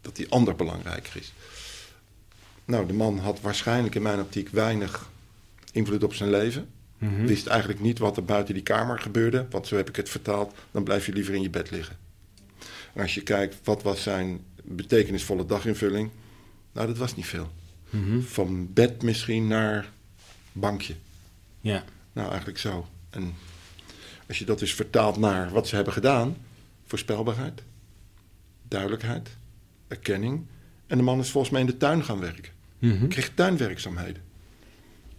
Dat 0.00 0.16
die 0.16 0.30
ander 0.30 0.56
belangrijker 0.56 1.16
is. 1.16 1.32
Nou, 2.64 2.86
de 2.86 2.92
man 2.92 3.18
had 3.18 3.40
waarschijnlijk 3.40 3.94
in 3.94 4.02
mijn 4.02 4.20
optiek 4.20 4.48
weinig 4.48 5.10
invloed 5.72 6.04
op 6.04 6.14
zijn 6.14 6.30
leven. 6.30 6.68
Mhm. 6.98 7.26
Wist 7.26 7.46
eigenlijk 7.46 7.80
niet 7.80 7.98
wat 7.98 8.16
er 8.16 8.24
buiten 8.24 8.54
die 8.54 8.62
kamer 8.62 8.98
gebeurde, 8.98 9.46
want 9.50 9.66
zo 9.66 9.76
heb 9.76 9.88
ik 9.88 9.96
het 9.96 10.08
vertaald. 10.08 10.54
Dan 10.70 10.82
blijf 10.82 11.06
je 11.06 11.12
liever 11.12 11.34
in 11.34 11.42
je 11.42 11.50
bed 11.50 11.70
liggen. 11.70 11.96
En 12.94 13.02
als 13.02 13.14
je 13.14 13.22
kijkt, 13.22 13.56
wat 13.64 13.82
was 13.82 14.02
zijn 14.02 14.44
betekenisvolle 14.62 15.46
daginvulling? 15.46 16.10
Nou, 16.76 16.88
dat 16.88 16.96
was 16.98 17.16
niet 17.16 17.26
veel. 17.26 17.50
Mhm. 17.90 18.20
Van 18.20 18.72
bed 18.72 19.02
misschien 19.02 19.46
naar 19.46 19.88
bankje. 20.52 20.94
Ja, 21.60 21.84
Nou, 22.12 22.28
eigenlijk 22.28 22.58
zo. 22.58 22.88
En 23.10 23.34
als 24.28 24.38
je 24.38 24.44
dat 24.44 24.58
dus 24.58 24.74
vertaalt 24.74 25.16
naar 25.16 25.50
wat 25.50 25.68
ze 25.68 25.74
hebben 25.74 25.92
gedaan, 25.92 26.36
voorspelbaarheid, 26.86 27.62
duidelijkheid, 28.68 29.28
erkenning. 29.88 30.46
En 30.86 30.96
de 30.96 31.02
man 31.02 31.18
is 31.20 31.30
volgens 31.30 31.52
mij 31.52 31.60
in 31.60 31.66
de 31.66 31.76
tuin 31.76 32.04
gaan 32.04 32.20
werken. 32.20 32.52
Mhm. 32.78 33.08
Kreeg 33.08 33.30
tuinwerkzaamheden. 33.34 34.22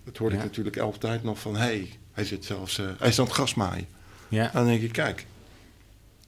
Dat 0.04 0.18
hoorde 0.18 0.36
Ja. 0.36 0.42
ik 0.42 0.48
natuurlijk 0.48 0.78
altijd 0.78 1.24
nog 1.24 1.40
van, 1.40 1.54
hé, 1.56 1.60
hey, 1.62 1.90
hij 2.12 2.26
zit 2.26 2.46
zelfs, 2.46 2.78
eh, 2.80 2.86
hij 2.98 3.08
is 3.08 3.20
aan 3.20 3.26
het 3.26 3.34
gras 3.34 3.54
maaien. 3.54 3.88
ja, 4.28 4.50
Dan 4.54 4.66
denk 4.66 4.82
ik, 4.82 4.92
kijk, 4.92 5.26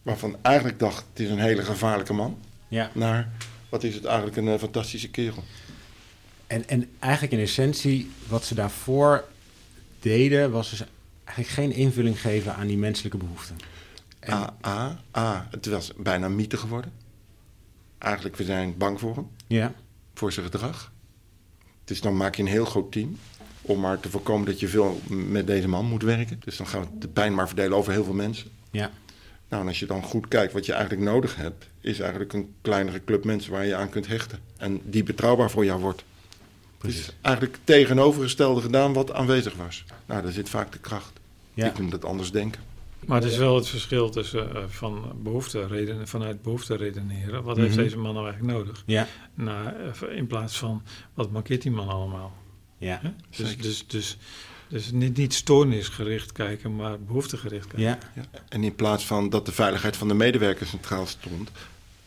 waarvan 0.02 0.38
eigenlijk 0.42 0.80
dacht, 0.80 1.06
het 1.10 1.20
is 1.20 1.30
een 1.30 1.39
hele 1.39 1.63
gevaarlijke 1.63 2.13
man, 2.13 2.39
ja. 2.68 2.92
naar, 2.94 3.30
wat 3.69 3.84
is 3.84 3.95
het 3.95 4.05
eigenlijk 4.05 4.38
een 4.38 4.47
eh, 4.47 4.60
fantastische 4.60 5.10
kerel. 5.10 5.43
En, 6.47 6.67
en 6.67 6.89
eigenlijk 6.99 7.34
in 7.34 7.39
essentie, 7.39 8.12
wat 8.27 8.45
ze 8.45 8.55
daarvoor 8.55 9.23
deden, 9.99 10.51
was 10.51 10.69
dus 10.69 10.84
eigenlijk 11.23 11.55
geen 11.55 11.71
invulling 11.71 12.21
geven 12.21 12.55
aan 12.55 12.67
die 12.67 12.77
menselijke 12.77 13.17
behoeften. 13.17 13.55
En- 14.19 14.34
A, 14.34 14.55
A, 14.67 14.99
A, 15.17 15.47
het 15.51 15.65
was 15.65 15.91
bijna 15.97 16.25
een 16.25 16.36
mythe 16.36 16.58
geworden. 16.58 16.91
Eigenlijk, 17.97 18.36
we 18.36 18.43
zijn 18.43 18.77
bang 18.77 18.99
voor 18.99 19.15
hem. 19.15 19.27
Ja, 19.47 19.73
voor 20.13 20.32
zijn 20.32 20.45
gedrag. 20.45 20.91
Dus 21.84 22.01
dan 22.01 22.17
maak 22.17 22.36
je 22.36 22.41
een 22.41 22.47
heel 22.47 22.65
groot 22.65 22.91
team 22.91 23.17
om 23.62 23.79
maar 23.79 23.99
te 23.99 24.10
voorkomen 24.10 24.45
dat 24.45 24.60
je 24.60 24.67
veel 24.67 25.01
met 25.08 25.47
deze 25.47 25.67
man 25.67 25.86
moet 25.86 26.03
werken. 26.03 26.41
Dus 26.45 26.58
dan 26.58 26.67
gaan 26.67 26.82
we 26.82 26.88
de 26.99 27.08
pijn 27.08 27.34
maar 27.36 27.47
verdelen 27.47 27.77
over 27.77 27.91
heel 27.91 28.03
veel 28.03 28.13
mensen. 28.13 28.49
ja, 28.71 28.91
Nou, 29.49 29.62
en 29.62 29.67
als 29.67 29.79
je 29.79 29.86
dan 29.86 30.03
goed 30.03 30.27
kijkt 30.27 30.53
wat 30.53 30.65
je 30.65 30.73
eigenlijk 30.73 31.03
nodig 31.03 31.36
hebt, 31.36 31.67
is 31.82 32.00
eigenlijk 32.00 32.34
een 32.34 32.54
kleinere 32.62 33.04
club 33.04 33.24
mensen 33.24 33.52
waar 33.52 33.65
je 33.65 33.76
aan 33.76 33.89
kunt 33.89 34.08
hechten. 34.08 34.39
En 34.58 34.82
die 34.84 35.04
betrouwbaar 35.04 35.52
voor 35.52 35.65
jou 35.65 35.82
wordt. 35.82 36.04
precies. 36.78 37.06
Dus 37.06 37.15
eigenlijk 37.22 37.56
het 37.56 37.65
tegenovergestelde 37.65 38.62
gedaan 38.62 38.94
wat 38.94 39.13
aanwezig 39.13 39.56
was. 39.56 39.84
Nou, 40.06 40.22
daar 40.22 40.32
zit 40.32 40.50
vaak 40.50 40.72
de 40.72 40.80
kracht. 40.80 41.20
Ja, 41.54 41.68
Ik 41.68 41.80
noem 41.80 41.89
dat 41.89 42.06
anders 42.06 42.32
denken. 42.32 42.62
Maar 43.06 43.22
het 43.22 43.32
is 43.32 43.38
wel 43.38 43.56
het 43.56 43.68
verschil 43.68 44.10
tussen 44.10 44.50
uh, 44.56 44.63
van 44.68 45.12
behoefte 45.24 45.68
redenen, 45.68 46.08
vanuit 46.08 46.42
behoefte 46.42 46.76
redeneren. 46.76 47.44
Wat 47.44 47.58
heeft 47.58 47.76
mhm. 47.76 47.84
deze 47.84 47.98
man 47.98 48.13
nou 48.13 48.26
eigenlijk 48.28 48.58
nodig? 48.58 48.84
Ja. 48.86 49.08
Naar, 49.34 49.76
in 50.10 50.28
plaats 50.28 50.58
van 50.58 50.84
wat 51.13 51.32
markeert 51.32 51.62
die 51.62 51.72
man 51.72 51.88
allemaal? 51.88 52.34
Ja. 52.78 53.02
Dus, 53.38 53.58
dus, 53.58 53.88
dus, 53.88 54.18
dus 54.69 54.91
niet, 54.91 55.17
niet 55.17 55.34
stoornisgericht 55.34 56.32
kijken, 56.32 56.75
maar 56.75 56.99
behoeftegericht 56.99 57.67
kijken. 57.67 57.82
Ja. 57.82 57.97
ja. 58.15 58.23
En 58.49 58.63
in 58.63 58.75
plaats 58.75 59.05
van 59.05 59.29
dat 59.29 59.45
de 59.45 59.51
veiligheid 59.51 59.97
van 59.97 60.08
de 60.08 60.13
medewerker 60.13 60.65
centraal 60.65 61.05
stond, 61.05 61.51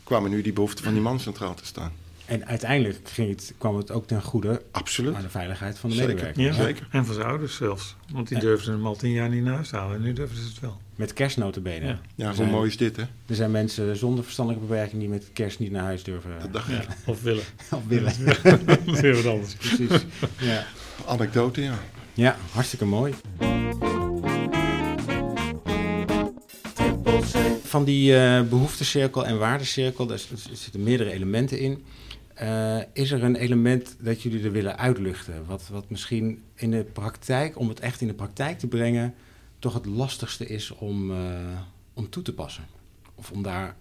kwamen 0.04 0.30
nu 0.30 0.42
die 0.42 0.52
behoeften 0.52 0.84
van 0.84 0.92
die 0.92 1.02
man 1.02 1.20
centraal 1.20 1.54
te 1.54 1.66
staan. 1.66 1.92
En 2.24 2.46
uiteindelijk 2.46 2.98
ging 3.04 3.28
het, 3.28 3.54
kwam 3.58 3.76
het 3.76 3.90
ook 3.90 4.06
ten 4.06 4.22
goede 4.22 4.62
Absoluut. 4.70 5.14
aan 5.14 5.22
de 5.22 5.28
veiligheid 5.28 5.78
van 5.78 5.90
de 5.90 5.96
zeker. 5.96 6.14
medewerker. 6.14 6.42
Ja, 6.42 6.52
zeker. 6.52 6.86
En 6.90 7.04
van 7.04 7.14
zijn 7.14 7.26
ouders 7.26 7.56
zelfs. 7.56 7.96
Want 8.12 8.28
die 8.28 8.38
durfden 8.38 8.74
hem 8.74 8.86
al 8.86 8.96
tien 8.96 9.10
jaar 9.10 9.28
niet 9.28 9.44
naar 9.44 9.54
huis 9.54 9.68
te 9.68 9.76
halen. 9.76 9.96
En 9.96 10.02
nu 10.02 10.12
durven 10.12 10.36
ze 10.36 10.48
het 10.48 10.60
wel. 10.60 10.80
Met 10.96 11.12
kerstnotenbenen. 11.12 11.88
Ja, 11.88 12.00
ja 12.14 12.34
hoe 12.34 12.46
mooi 12.46 12.68
is 12.68 12.76
dit, 12.76 12.96
hè? 12.96 13.02
Er 13.26 13.34
zijn 13.34 13.50
mensen 13.50 13.96
zonder 13.96 14.24
verstandelijke 14.24 14.66
beperking 14.66 15.00
die 15.00 15.08
met 15.08 15.30
kerst 15.32 15.58
niet 15.58 15.70
naar 15.70 15.82
huis 15.82 16.02
durven. 16.02 16.30
Dat 16.40 16.52
dacht 16.52 16.70
ik. 16.70 16.88
of 17.06 17.22
willen. 17.22 17.44
of 17.70 17.86
willen. 17.86 18.12
dat 18.66 18.78
is 18.84 19.00
weer 19.00 19.14
wat 19.14 19.26
anders. 19.26 19.54
Precies. 19.54 20.04
Ja. 20.38 20.66
Anekdote, 21.06 21.62
ja. 21.62 21.78
Ja, 22.14 22.36
hartstikke 22.52 22.84
mooi. 22.84 23.14
Van 27.62 27.84
die 27.84 28.12
uh, 28.12 28.42
behoeftecirkel 28.42 29.26
en 29.26 29.38
waardecirkel, 29.38 30.06
daar 30.06 30.20
zitten 30.52 30.82
meerdere 30.82 31.10
elementen 31.10 31.58
in. 31.58 31.84
Uh, 32.42 32.78
is 32.92 33.10
er 33.10 33.22
een 33.22 33.36
element 33.36 33.96
dat 33.98 34.22
jullie 34.22 34.44
er 34.44 34.52
willen 34.52 34.78
uitluchten? 34.78 35.44
Wat, 35.46 35.68
wat 35.68 35.90
misschien 35.90 36.42
in 36.54 36.70
de 36.70 36.84
praktijk, 36.92 37.58
om 37.58 37.68
het 37.68 37.80
echt 37.80 38.00
in 38.00 38.06
de 38.06 38.14
praktijk 38.14 38.58
te 38.58 38.66
brengen, 38.66 39.14
toch 39.58 39.74
het 39.74 39.86
lastigste 39.86 40.46
is 40.46 40.70
om, 40.70 41.10
uh, 41.10 41.16
om 41.94 42.10
toe 42.10 42.22
te 42.22 42.32
passen? 42.32 42.64
Of 43.14 43.30
om 43.30 43.42
daar 43.42 43.76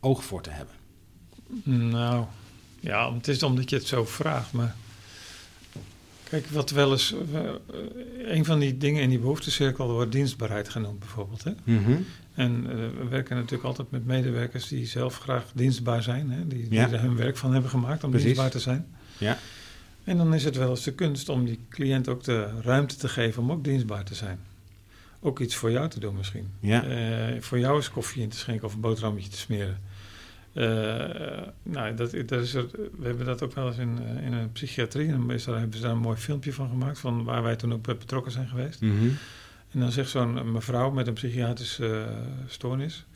oog 0.00 0.24
voor 0.24 0.42
te 0.42 0.50
hebben? 0.50 0.74
Nou, 1.90 2.24
ja, 2.80 3.14
het 3.14 3.28
is 3.28 3.42
omdat 3.42 3.70
je 3.70 3.76
het 3.76 3.86
zo 3.86 4.04
vraagt, 4.04 4.52
maar 4.52 4.76
Kijk, 6.32 6.46
wat 6.46 6.70
wel 6.70 6.90
eens. 6.90 7.14
Uh, 7.32 7.40
een 8.22 8.44
van 8.44 8.58
die 8.58 8.78
dingen 8.78 9.02
in 9.02 9.08
die 9.08 9.18
behoeftecirkel 9.18 9.92
wordt 9.92 10.12
dienstbaarheid 10.12 10.68
genoemd, 10.68 10.98
bijvoorbeeld. 10.98 11.44
Hè? 11.44 11.50
Mm 11.64 11.84
-hmm. 11.84 12.06
En 12.34 12.66
uh, 12.66 12.70
we 12.72 13.08
werken 13.08 13.36
natuurlijk 13.36 13.64
altijd 13.64 13.90
met 13.90 14.06
medewerkers 14.06 14.68
die 14.68 14.86
zelf 14.86 15.18
graag 15.18 15.44
dienstbaar 15.54 16.02
zijn. 16.02 16.30
Hè? 16.30 16.46
Die, 16.46 16.68
die 16.68 16.78
er 16.78 17.00
hun 17.00 17.16
werk 17.16 17.36
van 17.36 17.52
hebben 17.52 17.70
gemaakt 17.70 18.04
om 18.04 18.10
Precies. 18.10 18.26
dienstbaar 18.26 18.50
te 18.50 18.58
zijn. 18.58 18.86
Ja. 19.18 19.38
En 20.04 20.16
dan 20.16 20.34
is 20.34 20.44
het 20.44 20.56
wel 20.56 20.70
eens 20.70 20.82
de 20.82 20.92
kunst 20.92 21.28
om 21.28 21.44
die 21.44 21.58
cliënt 21.68 22.08
ook 22.08 22.24
de 22.24 22.60
ruimte 22.60 22.96
te 22.96 23.08
geven 23.08 23.42
om 23.42 23.52
ook 23.52 23.64
dienstbaar 23.64 24.04
te 24.04 24.14
zijn. 24.14 24.38
Ook 25.20 25.40
iets 25.40 25.54
voor 25.54 25.70
jou 25.70 25.88
te 25.88 26.00
doen 26.00 26.16
misschien. 26.16 26.48
Ja. 26.60 26.84
Uh, 26.86 27.40
voor 27.40 27.58
jou 27.58 27.78
is 27.78 27.90
koffie 27.90 28.22
in 28.22 28.28
te 28.28 28.36
schenken 28.36 28.66
of 28.66 28.74
een 28.74 28.80
boterhammetje 28.80 29.30
te 29.30 29.38
smeren. 29.38 29.80
Uh, 30.54 30.64
nou, 31.62 31.94
dat, 31.94 32.14
dat 32.26 32.42
is 32.42 32.54
er, 32.54 32.66
we 32.98 33.06
hebben 33.06 33.26
dat 33.26 33.42
ook 33.42 33.54
wel 33.54 33.66
eens 33.66 33.78
in, 33.78 33.98
uh, 34.02 34.26
in 34.26 34.32
een 34.32 34.52
psychiatrie. 34.52 35.08
En 35.08 35.26
daar, 35.26 35.58
hebben 35.58 35.76
ze 35.76 35.82
daar 35.82 35.90
een 35.92 35.98
mooi 35.98 36.16
filmpje 36.16 36.52
van 36.52 36.68
gemaakt, 36.68 36.98
van 36.98 37.24
waar 37.24 37.42
wij 37.42 37.56
toen 37.56 37.72
ook 37.72 37.82
betrokken 37.82 38.32
zijn 38.32 38.48
geweest. 38.48 38.80
Mm 38.80 38.98
-hmm. 38.98 39.16
En 39.72 39.80
dan 39.80 39.92
zegt 39.92 40.10
zo'n 40.10 40.52
mevrouw 40.52 40.90
met 40.90 41.06
een 41.06 41.14
psychiatrische 41.14 41.84
uh, 41.84 42.06
stoornis, 42.46 43.06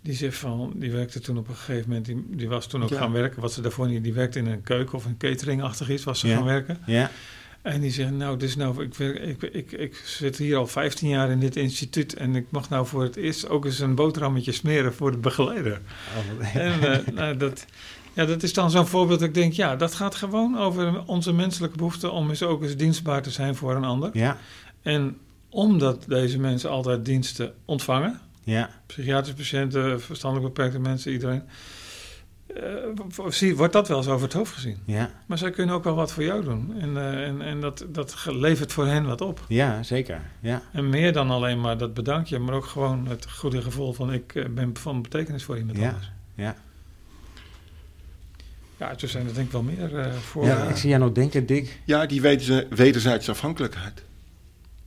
die 0.00 0.14
zegt 0.14 0.38
van, 0.38 0.72
die 0.74 0.92
werkte 0.92 1.20
toen 1.20 1.38
op 1.38 1.48
een 1.48 1.54
gegeven 1.54 1.88
moment, 1.88 2.06
die, 2.06 2.26
die 2.28 2.48
was 2.48 2.66
toen 2.66 2.82
ook 2.82 2.88
ja. 2.88 2.98
gaan 2.98 3.12
werken, 3.12 3.40
wat 3.40 3.52
ze 3.52 3.60
daarvoor 3.60 3.88
niet, 3.88 4.02
die 4.02 4.12
werkte 4.12 4.38
in 4.38 4.46
een 4.46 4.62
keuken 4.62 4.94
of 4.94 5.04
een 5.04 5.16
cateringachtig 5.16 5.90
iets, 5.90 6.04
was 6.04 6.20
ze 6.20 6.28
ja. 6.28 6.36
gaan 6.36 6.44
werken. 6.44 6.78
Ja. 6.86 7.10
En 7.66 7.80
die 7.80 7.90
zegt, 7.90 8.10
nou, 8.10 8.36
dus 8.36 8.56
nou 8.56 8.82
ik, 8.82 8.98
ik, 8.98 9.42
ik, 9.42 9.72
ik, 9.72 10.02
zit 10.04 10.38
hier 10.38 10.56
al 10.56 10.66
15 10.66 11.08
jaar 11.08 11.30
in 11.30 11.40
dit 11.40 11.56
instituut 11.56 12.14
en 12.14 12.36
ik 12.36 12.46
mag 12.50 12.68
nou 12.68 12.86
voor 12.86 13.02
het 13.02 13.16
eerst 13.16 13.48
ook 13.48 13.64
eens 13.64 13.78
een 13.78 13.94
boterhammetje 13.94 14.52
smeren 14.52 14.94
voor 14.94 15.10
de 15.10 15.18
begeleider. 15.18 15.80
Oh, 16.16 16.56
en 16.56 16.80
uh, 16.80 17.14
nou, 17.14 17.36
dat, 17.36 17.64
ja, 18.12 18.24
dat 18.24 18.42
is 18.42 18.52
dan 18.52 18.70
zo'n 18.70 18.86
voorbeeld 18.86 19.18
dat 19.18 19.28
ik 19.28 19.34
denk, 19.34 19.52
ja, 19.52 19.76
dat 19.76 19.94
gaat 19.94 20.14
gewoon 20.14 20.58
over 20.58 21.04
onze 21.06 21.32
menselijke 21.32 21.76
behoefte 21.76 22.10
om 22.10 22.28
eens 22.28 22.42
ook 22.42 22.62
eens 22.62 22.76
dienstbaar 22.76 23.22
te 23.22 23.30
zijn 23.30 23.54
voor 23.54 23.74
een 23.74 23.84
ander. 23.84 24.10
Ja. 24.12 24.38
En 24.82 25.18
omdat 25.48 26.04
deze 26.08 26.38
mensen 26.38 26.70
altijd 26.70 27.04
diensten 27.04 27.54
ontvangen, 27.64 28.20
ja. 28.44 28.70
psychiatrische 28.86 29.36
patiënten, 29.36 30.00
verstandelijk 30.00 30.54
beperkte 30.54 30.80
mensen, 30.80 31.12
iedereen, 31.12 31.42
wordt 33.54 33.72
dat 33.72 33.88
wel 33.88 33.96
eens 33.96 34.08
over 34.08 34.24
het 34.24 34.32
hoofd 34.32 34.52
gezien. 34.52 34.78
Ja. 34.84 35.10
Maar 35.26 35.38
zij 35.38 35.50
kunnen 35.50 35.74
ook 35.74 35.84
wel 35.84 35.94
wat 35.94 36.12
voor 36.12 36.24
jou 36.24 36.44
doen. 36.44 36.74
En, 36.80 36.90
uh, 36.90 37.26
en, 37.26 37.42
en 37.42 37.60
dat, 37.60 37.84
dat 37.88 38.26
levert 38.28 38.72
voor 38.72 38.86
hen 38.86 39.06
wat 39.06 39.20
op. 39.20 39.44
Ja, 39.48 39.82
zeker. 39.82 40.20
Ja. 40.40 40.62
En 40.72 40.88
meer 40.88 41.12
dan 41.12 41.30
alleen 41.30 41.60
maar 41.60 41.78
dat 41.78 41.94
bedankje, 41.94 42.38
maar 42.38 42.54
ook 42.54 42.66
gewoon 42.66 43.06
het 43.06 43.30
goede 43.30 43.62
gevoel 43.62 43.92
van 43.92 44.12
ik 44.12 44.34
uh, 44.34 44.44
ben 44.48 44.76
van 44.76 45.02
betekenis 45.02 45.44
voor 45.44 45.58
iemand 45.58 45.78
ja. 45.78 45.88
anders. 45.88 46.10
Ja. 46.34 46.56
Ja, 48.78 48.90
er 49.00 49.08
zijn 49.08 49.26
er 49.26 49.34
denk 49.34 49.46
ik 49.46 49.52
wel 49.52 49.62
meer 49.62 50.14
voor. 50.14 50.44
Ja, 50.44 50.62
ik 50.62 50.76
zie 50.76 50.88
jou 50.88 51.02
nog 51.02 51.12
denken, 51.12 51.46
Dick. 51.46 51.80
Ja, 51.84 52.06
die 52.06 52.20
wederzijdse 52.70 53.30
afhankelijkheid. 53.30 54.02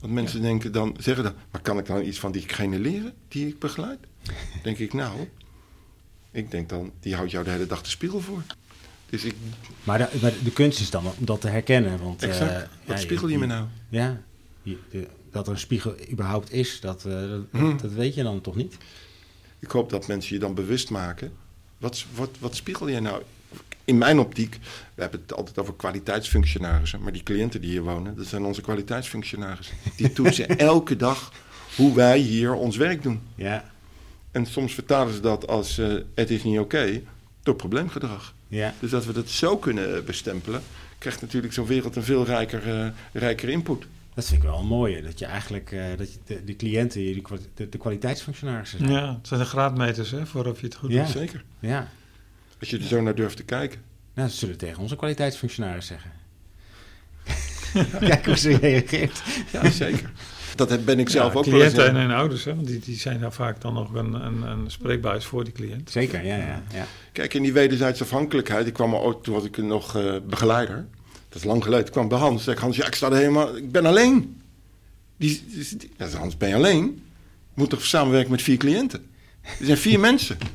Want 0.00 0.12
mensen 0.12 0.40
ja. 0.40 0.46
denken 0.46 0.72
dan, 0.72 0.96
zeggen 0.98 1.24
dan, 1.24 1.32
maar 1.50 1.60
kan 1.60 1.78
ik 1.78 1.86
dan 1.86 2.04
iets 2.04 2.18
van 2.18 2.32
diegene 2.32 2.78
leren 2.78 3.12
die 3.28 3.46
ik 3.46 3.58
begeleid? 3.58 3.98
denk 4.62 4.78
ik, 4.78 4.92
nou, 4.92 5.28
ik 6.30 6.50
denk 6.50 6.68
dan, 6.68 6.92
die 7.00 7.14
houdt 7.14 7.30
jou 7.30 7.44
de 7.44 7.50
hele 7.50 7.66
dag 7.66 7.82
de 7.82 7.88
spiegel 7.88 8.20
voor. 8.20 8.42
Dus 9.10 9.24
ik... 9.24 9.34
maar, 9.84 9.98
de, 9.98 10.08
maar 10.20 10.32
de 10.44 10.52
kunst 10.52 10.80
is 10.80 10.90
dan 10.90 11.06
om 11.06 11.12
dat 11.18 11.40
te 11.40 11.48
herkennen. 11.48 12.02
Want, 12.02 12.22
exact. 12.22 12.50
Uh, 12.50 12.58
Wat 12.58 12.96
ja, 12.96 12.96
spiegel 12.96 13.26
je, 13.26 13.32
je 13.32 13.38
me 13.38 13.46
nou? 13.46 13.66
Ja, 13.88 14.20
je, 14.62 14.78
de, 14.90 15.06
dat 15.30 15.46
er 15.46 15.52
een 15.52 15.58
spiegel 15.58 15.94
überhaupt 16.10 16.52
is, 16.52 16.80
dat, 16.80 17.04
uh, 17.06 17.12
dat, 17.30 17.40
hmm. 17.50 17.78
dat, 17.80 17.92
weet 17.92 18.14
je 18.14 18.22
dan 18.22 18.40
toch 18.40 18.56
niet? 18.56 18.76
Ik 19.58 19.70
hoop 19.70 19.90
dat 19.90 20.06
mensen 20.06 20.34
je 20.34 20.40
dan 20.40 20.54
bewust 20.54 20.90
maken. 20.90 21.32
Wat, 21.78 22.04
wat, 22.14 22.30
wat 22.38 22.56
spiegel 22.56 22.90
jij 22.90 23.00
nou? 23.00 23.22
In 23.84 23.98
mijn 23.98 24.18
optiek, 24.18 24.58
we 24.94 25.02
hebben 25.02 25.20
het 25.20 25.34
altijd 25.34 25.58
over 25.58 25.74
kwaliteitsfunctionarissen. 25.74 27.02
Maar 27.02 27.12
die 27.12 27.22
cliënten 27.22 27.60
die 27.60 27.70
hier 27.70 27.82
wonen, 27.82 28.16
dat 28.16 28.26
zijn 28.26 28.44
onze 28.44 28.60
kwaliteitsfunctionarissen. 28.60 29.76
Die 29.96 30.12
toetsen 30.22 30.58
elke 30.58 30.96
dag 30.96 31.32
hoe 31.76 31.94
wij 31.94 32.18
hier 32.18 32.52
ons 32.52 32.76
werk 32.76 33.02
doen. 33.02 33.20
Ja. 33.34 33.72
En 34.30 34.46
soms 34.46 34.74
vertalen 34.74 35.14
ze 35.14 35.20
dat 35.20 35.48
als 35.48 35.78
uh, 35.78 36.00
het 36.14 36.30
is 36.30 36.42
niet 36.42 36.58
oké 36.58 36.76
okay, 36.76 37.04
door 37.42 37.54
probleemgedrag. 37.54 38.34
Ja. 38.48 38.74
Dus 38.80 38.90
dat 38.90 39.04
we 39.04 39.12
dat 39.12 39.28
zo 39.28 39.56
kunnen 39.56 40.04
bestempelen, 40.04 40.62
krijgt 40.98 41.20
natuurlijk 41.20 41.52
zo'n 41.52 41.66
wereld 41.66 41.96
een 41.96 42.02
veel 42.02 42.24
rijker, 42.24 42.68
uh, 42.68 42.88
rijker 43.12 43.48
input. 43.48 43.86
Dat 44.14 44.24
vind 44.24 44.42
ik 44.42 44.48
wel 44.48 44.62
mooi, 44.62 45.02
dat 45.02 45.18
je 45.18 45.24
eigenlijk 45.24 45.70
uh, 45.70 45.84
dat 45.96 46.12
je 46.12 46.18
de, 46.24 46.44
de, 46.44 46.56
cliënten, 46.56 47.22
de, 47.54 47.68
de 47.68 47.78
kwaliteitsfunctionarissen 47.78 48.78
zijn. 48.78 48.90
Ja, 48.90 49.14
het 49.14 49.26
zijn 49.26 49.40
de 49.40 49.46
graadmeters 49.46 50.10
hè, 50.10 50.26
voor 50.26 50.46
of 50.46 50.60
je 50.60 50.66
het 50.66 50.74
goed 50.74 50.90
ja. 50.90 51.02
doet. 51.04 51.12
Zeker. 51.12 51.44
Ja. 51.58 51.88
Als 52.60 52.70
je 52.70 52.78
er 52.78 52.84
zo 52.84 53.02
naar 53.02 53.14
durft 53.14 53.36
te 53.36 53.42
kijken. 53.42 53.80
Nou, 54.14 54.28
dat 54.28 54.36
zullen 54.36 54.54
we 54.54 54.60
tegen 54.60 54.82
onze 54.82 54.96
kwaliteitsfunctionaris 54.96 55.86
zeggen. 55.86 56.10
Kijk 58.08 58.26
hoe 58.26 58.36
ze 58.36 58.56
reageert. 58.56 59.22
Ja, 59.52 59.70
zeker. 59.70 60.10
Dat 60.56 60.84
ben 60.84 60.98
ik 60.98 61.08
zelf 61.08 61.32
ja, 61.32 61.38
ook 61.38 61.44
cliënten 61.44 61.76
wel 61.76 61.86
en 61.86 61.94
hun 61.94 62.10
ouders, 62.10 62.44
hè, 62.44 62.54
want 62.54 62.66
die, 62.66 62.78
die 62.78 62.96
zijn 62.96 63.20
daar 63.20 63.32
vaak 63.32 63.60
dan 63.60 63.74
nog 63.74 63.94
een, 63.94 64.12
een, 64.14 64.42
een 64.42 64.70
spreekbuis 64.70 65.24
voor 65.24 65.44
die 65.44 65.52
cliënt. 65.52 65.90
Zeker, 65.90 66.24
ja, 66.26 66.36
ja, 66.36 66.62
ja. 66.74 66.86
Kijk, 67.12 67.34
in 67.34 67.42
die 67.42 67.52
wederzijdse 67.52 68.02
afhankelijkheid, 68.02 68.66
ik 68.66 68.72
kwam 68.72 68.94
ook, 68.94 69.24
toen 69.24 69.34
was 69.34 69.44
ik 69.44 69.56
nog 69.56 69.96
uh, 69.96 70.14
begeleider. 70.26 70.86
Dat 71.28 71.38
is 71.38 71.44
lang 71.44 71.62
geleden. 71.62 71.86
Ik 71.86 71.92
kwam 71.92 72.08
bij 72.08 72.18
Hans. 72.18 72.44
Zeg 72.44 72.58
Hans, 72.60 72.76
ja, 72.76 72.86
ik 72.86 72.94
sta 72.94 73.06
er 73.10 73.16
helemaal, 73.16 73.56
ik 73.56 73.72
ben 73.72 73.86
alleen. 73.86 74.40
Die, 75.16 75.44
die, 75.48 75.76
die 75.76 75.90
ja, 75.96 76.08
Hans, 76.08 76.36
ben 76.36 76.48
je 76.48 76.54
alleen? 76.54 77.02
Moet 77.54 77.70
toch 77.70 77.84
samenwerken 77.84 78.30
met 78.30 78.42
vier 78.42 78.56
cliënten? 78.56 79.06
Er 79.42 79.64
zijn 79.66 79.78
vier 79.78 80.00
mensen. 80.10 80.38
Dan 80.38 80.48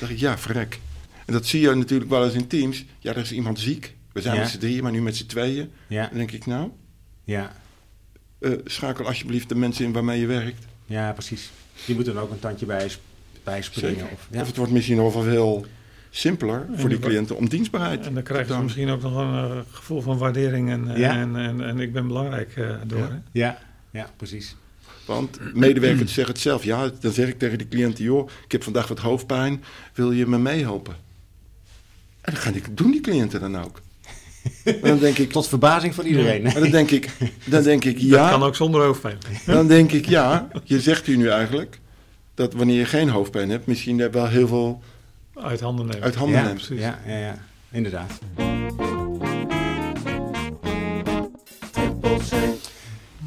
dacht 0.00 0.12
ik, 0.12 0.18
ja, 0.18 0.38
verrek. 0.38 0.78
En 1.26 1.32
dat 1.32 1.46
zie 1.46 1.60
je 1.60 1.74
natuurlijk 1.74 2.10
wel 2.10 2.24
eens 2.24 2.34
in 2.34 2.46
teams. 2.46 2.84
Ja, 2.98 3.10
er 3.10 3.16
is 3.20 3.32
iemand 3.32 3.58
ziek. 3.58 3.94
We 4.12 4.20
zijn 4.20 4.34
Ja. 4.34 4.40
met 4.40 4.50
z'n 4.50 4.58
drieën, 4.58 4.82
maar 4.82 4.92
nu 4.92 5.02
met 5.02 5.16
z'n 5.16 5.26
tweeën. 5.26 5.70
Ja, 5.86 6.06
Dan 6.08 6.18
denk 6.18 6.30
ik, 6.32 6.46
nou, 6.46 6.70
ja, 7.24 7.52
eh, 8.42 8.52
schakel 8.64 9.06
alsjeblieft 9.06 9.48
de 9.48 9.54
mensen 9.54 9.84
in 9.84 9.92
waarmee 9.92 10.20
je 10.20 10.26
werkt. 10.26 10.64
ja, 10.86 11.12
precies. 11.12 11.50
Die 11.86 11.94
moeten 11.94 12.14
er 12.16 12.20
ook 12.22 12.30
een 12.30 12.38
tandje 12.38 12.66
bij, 12.66 12.88
sp- 12.88 13.00
bij 13.44 13.62
springen. 13.62 14.04
Of, 14.12 14.28
ja. 14.30 14.40
Of 14.40 14.46
het 14.46 14.56
wordt 14.56 14.72
misschien 14.72 14.96
nog 14.96 15.12
wel 15.14 15.22
veel 15.22 15.66
simpeler 16.10 16.66
voor 16.74 16.88
die 16.88 16.98
cliënten 16.98 17.36
om 17.36 17.48
dienstbaarheid 17.48 18.06
En 18.06 18.14
dan 18.14 18.22
krijgen 18.22 18.54
ze 18.54 18.62
misschien 18.62 18.88
ook 18.90 19.02
nog 19.02 19.16
een 19.16 19.34
eh, 19.50 19.58
gevoel 19.70 20.00
van 20.00 20.18
waardering 20.18 20.70
en, 20.70 20.90
eh, 20.94 20.98
Ja. 20.98 21.16
en, 21.16 21.36
en, 21.36 21.60
en 21.60 21.78
ik 21.80 21.92
ben 21.92 22.06
belangrijk 22.06 22.56
eh, 22.56 22.74
door. 22.86 22.98
Ja. 23.08 23.22
ja, 23.32 23.58
ja, 23.90 24.10
precies. 24.16 24.56
Want 25.06 25.54
medewerkers 25.54 26.12
zeggen 26.12 26.32
het 26.34 26.42
zelf. 26.42 26.64
Ja, 26.64 26.90
dan 27.00 27.12
zeg 27.12 27.28
ik 27.28 27.38
tegen 27.38 27.58
die 27.58 27.68
cliënten... 27.68 28.04
joh, 28.04 28.28
ik 28.44 28.52
heb 28.52 28.62
vandaag 28.62 28.88
wat 28.88 28.98
hoofdpijn. 28.98 29.64
Wil 29.94 30.12
je 30.12 30.26
me 30.26 30.38
meehelpen? 30.38 30.94
En 32.20 32.32
dan 32.32 32.42
gaan 32.42 32.52
die, 32.52 32.62
doen 32.72 32.90
die 32.90 33.00
cliënten 33.00 33.40
dan 33.40 33.58
ook. 33.58 33.80
En 34.64 34.80
dan 34.80 34.98
denk 34.98 35.18
ik... 35.18 35.30
Tot 35.30 35.48
verbazing 35.48 35.94
van 35.94 36.04
iedereen. 36.04 36.42
Maar 36.42 36.54
dan 36.60 36.70
denk 36.70 36.90
ik, 36.90 37.08
dan 37.44 37.62
denk 37.62 37.84
ik 37.84 37.94
Dat 38.00 38.08
ja. 38.08 38.30
kan 38.30 38.42
ook 38.42 38.56
zonder 38.56 38.82
hoofdpijn. 38.84 39.18
Dan 39.46 39.66
denk 39.66 39.92
ik 39.92 40.08
ja. 40.08 40.48
Je 40.64 40.80
zegt 40.80 41.06
u 41.06 41.16
nu 41.16 41.28
eigenlijk 41.28 41.80
dat 42.34 42.52
wanneer 42.54 42.78
je 42.78 42.84
geen 42.84 43.08
hoofdpijn 43.08 43.50
hebt, 43.50 43.66
misschien 43.66 44.00
er 44.00 44.10
wel 44.10 44.28
heel 44.28 44.46
veel 44.48 44.82
Uit 45.34 45.60
handen 45.60 45.86
nemen. 45.86 46.02
uit 46.02 46.14
handen 46.14 46.38
ja, 46.38 46.44
neemt. 46.44 46.54
precies. 46.66 46.80
Ja, 46.80 46.98
ja, 47.06 47.18
ja, 47.18 47.38
inderdaad. 47.70 48.18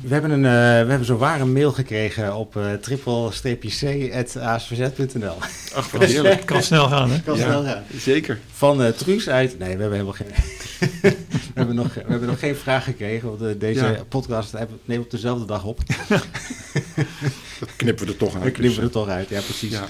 We 0.05 0.13
hebben, 0.13 0.31
een, 0.31 0.43
uh, 0.43 0.49
we 0.83 0.89
hebben 0.89 1.05
zo 1.05 1.17
waar 1.17 1.41
een 1.41 1.53
mail 1.53 1.71
gekregen 1.71 2.35
op 2.35 2.55
uh, 2.55 2.73
triple-c.asvz.nl. 2.73 5.37
Ach, 5.73 5.91
wat 5.91 6.03
heerlijk. 6.11 6.45
kan 6.45 6.63
snel 6.63 6.87
gaan, 6.87 7.11
hè? 7.11 7.21
Kan 7.21 7.37
snel 7.37 7.63
gaan. 7.63 7.83
Zeker. 7.97 8.39
Van 8.51 8.81
uh, 8.81 8.87
Truus 8.87 9.29
uit... 9.29 9.59
Nee, 9.59 9.75
we 9.75 9.81
hebben 9.81 9.91
helemaal 9.91 10.13
geen... 10.13 10.27
we, 11.01 11.15
hebben 11.53 11.75
nog, 11.75 11.93
we 11.93 12.03
hebben 12.07 12.27
nog 12.27 12.39
geen 12.39 12.55
vraag 12.55 12.83
gekregen, 12.83 13.37
want 13.37 13.59
deze 13.59 13.85
ja. 13.85 14.03
podcast 14.09 14.53
neemt 14.85 15.03
op 15.03 15.11
dezelfde 15.11 15.45
dag 15.45 15.63
op. 15.63 15.79
dat 17.59 17.69
knippen 17.75 18.05
we 18.05 18.11
er 18.11 18.17
toch 18.17 18.33
uit. 18.33 18.43
Dat 18.43 18.51
knippen 18.51 18.79
we 18.79 18.85
er 18.85 18.91
toch 18.91 19.07
uit, 19.07 19.29
ja, 19.29 19.41
precies. 19.41 19.71
Ja. 19.71 19.85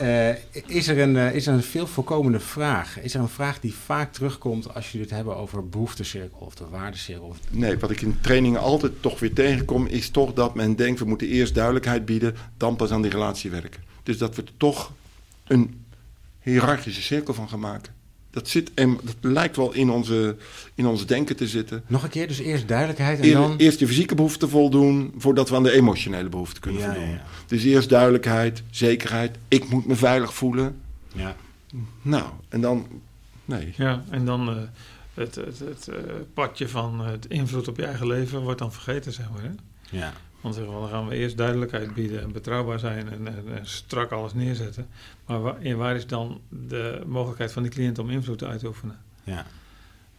Uh, 0.00 0.28
is, 0.66 0.88
er 0.88 0.98
een, 0.98 1.14
uh, 1.14 1.34
is 1.34 1.46
er 1.46 1.54
een 1.54 1.62
veel 1.62 1.86
voorkomende 1.86 2.40
vraag? 2.40 3.00
Is 3.00 3.14
er 3.14 3.20
een 3.20 3.28
vraag 3.28 3.60
die 3.60 3.74
vaak 3.74 4.12
terugkomt 4.12 4.74
als 4.74 4.92
jullie 4.92 5.06
het 5.06 5.16
hebben 5.16 5.36
over 5.36 5.68
behoeftecirkel 5.68 6.38
of 6.38 6.54
de 6.54 6.68
waardecirkel? 6.70 7.36
Nee, 7.50 7.78
wat 7.78 7.90
ik 7.90 8.00
in 8.00 8.18
trainingen 8.20 8.60
altijd 8.60 8.92
toch 9.00 9.20
weer 9.20 9.32
tegenkom, 9.32 9.86
is 9.86 10.10
toch 10.10 10.32
dat 10.32 10.54
men 10.54 10.76
denkt: 10.76 10.98
we 10.98 11.04
moeten 11.04 11.28
eerst 11.28 11.54
duidelijkheid 11.54 12.04
bieden, 12.04 12.36
dan 12.56 12.76
pas 12.76 12.90
aan 12.90 13.02
die 13.02 13.10
relatie 13.10 13.50
werken. 13.50 13.82
Dus 14.02 14.18
dat 14.18 14.36
we 14.36 14.42
er 14.42 14.52
toch 14.56 14.92
een 15.46 15.84
hiërarchische 16.40 17.02
cirkel 17.02 17.34
van 17.34 17.48
gaan 17.48 17.60
maken. 17.60 17.92
Dat, 18.32 18.48
zit, 18.48 18.70
en 18.74 18.98
dat 19.02 19.16
lijkt 19.20 19.56
wel 19.56 19.72
in 19.72 19.90
onze, 19.90 20.36
in 20.74 20.86
ons 20.86 21.06
denken 21.06 21.36
te 21.36 21.48
zitten. 21.48 21.82
Nog 21.86 22.02
een 22.02 22.08
keer, 22.08 22.28
dus 22.28 22.38
eerst 22.38 22.68
duidelijkheid 22.68 23.20
en 23.20 23.32
dan... 23.32 23.56
Eerst 23.56 23.78
je 23.78 23.86
fysieke 23.86 24.14
behoeften 24.14 24.48
voldoen, 24.48 25.14
voordat 25.18 25.48
we 25.48 25.56
aan 25.56 25.62
de 25.62 25.72
emotionele 25.72 26.28
behoeften 26.28 26.62
kunnen 26.62 26.80
ja, 26.80 26.86
voldoen. 26.86 27.08
Ja, 27.08 27.14
ja. 27.14 27.24
Dus 27.46 27.64
eerst 27.64 27.88
duidelijkheid, 27.88 28.62
zekerheid. 28.70 29.38
Ik 29.48 29.68
moet 29.68 29.86
me 29.86 29.94
veilig 29.94 30.34
voelen. 30.34 30.80
Ja. 31.12 31.36
Nou, 32.02 32.24
en 32.48 32.60
dan... 32.60 32.86
Nee. 33.44 33.72
Ja, 33.76 34.04
en 34.10 34.24
dan 34.24 34.48
uh, 34.48 34.62
het, 35.14 35.34
het, 35.34 35.58
het 35.58 35.88
uh, 35.90 35.96
padje 36.34 36.68
van 36.68 37.00
het 37.00 37.26
invloed 37.26 37.68
op 37.68 37.76
je 37.76 37.86
eigen 37.86 38.06
leven 38.06 38.40
wordt 38.40 38.58
dan 38.58 38.72
vergeten, 38.72 39.12
zeg 39.12 39.30
maar. 39.30 39.42
Hè? 39.42 39.50
Ja. 39.98 40.12
Want 40.42 40.54
zeggen 40.54 40.74
we, 40.74 40.80
dan 40.80 40.88
gaan 40.88 41.08
we 41.08 41.14
eerst 41.14 41.36
duidelijkheid 41.36 41.94
bieden 41.94 42.22
en 42.22 42.32
betrouwbaar 42.32 42.78
zijn 42.78 43.08
en, 43.08 43.26
en, 43.26 43.56
en 43.56 43.66
strak 43.66 44.10
alles 44.10 44.34
neerzetten. 44.34 44.86
Maar 45.26 45.40
waar, 45.40 45.76
waar, 45.76 45.96
is 45.96 46.06
dan 46.06 46.40
de 46.48 47.02
mogelijkheid 47.06 47.52
van 47.52 47.62
die 47.62 47.70
cliënt 47.70 47.98
om 47.98 48.10
invloed 48.10 48.44
uit 48.44 48.60
te 48.60 48.66
oefenen? 48.66 48.98
Ja. 49.24 49.46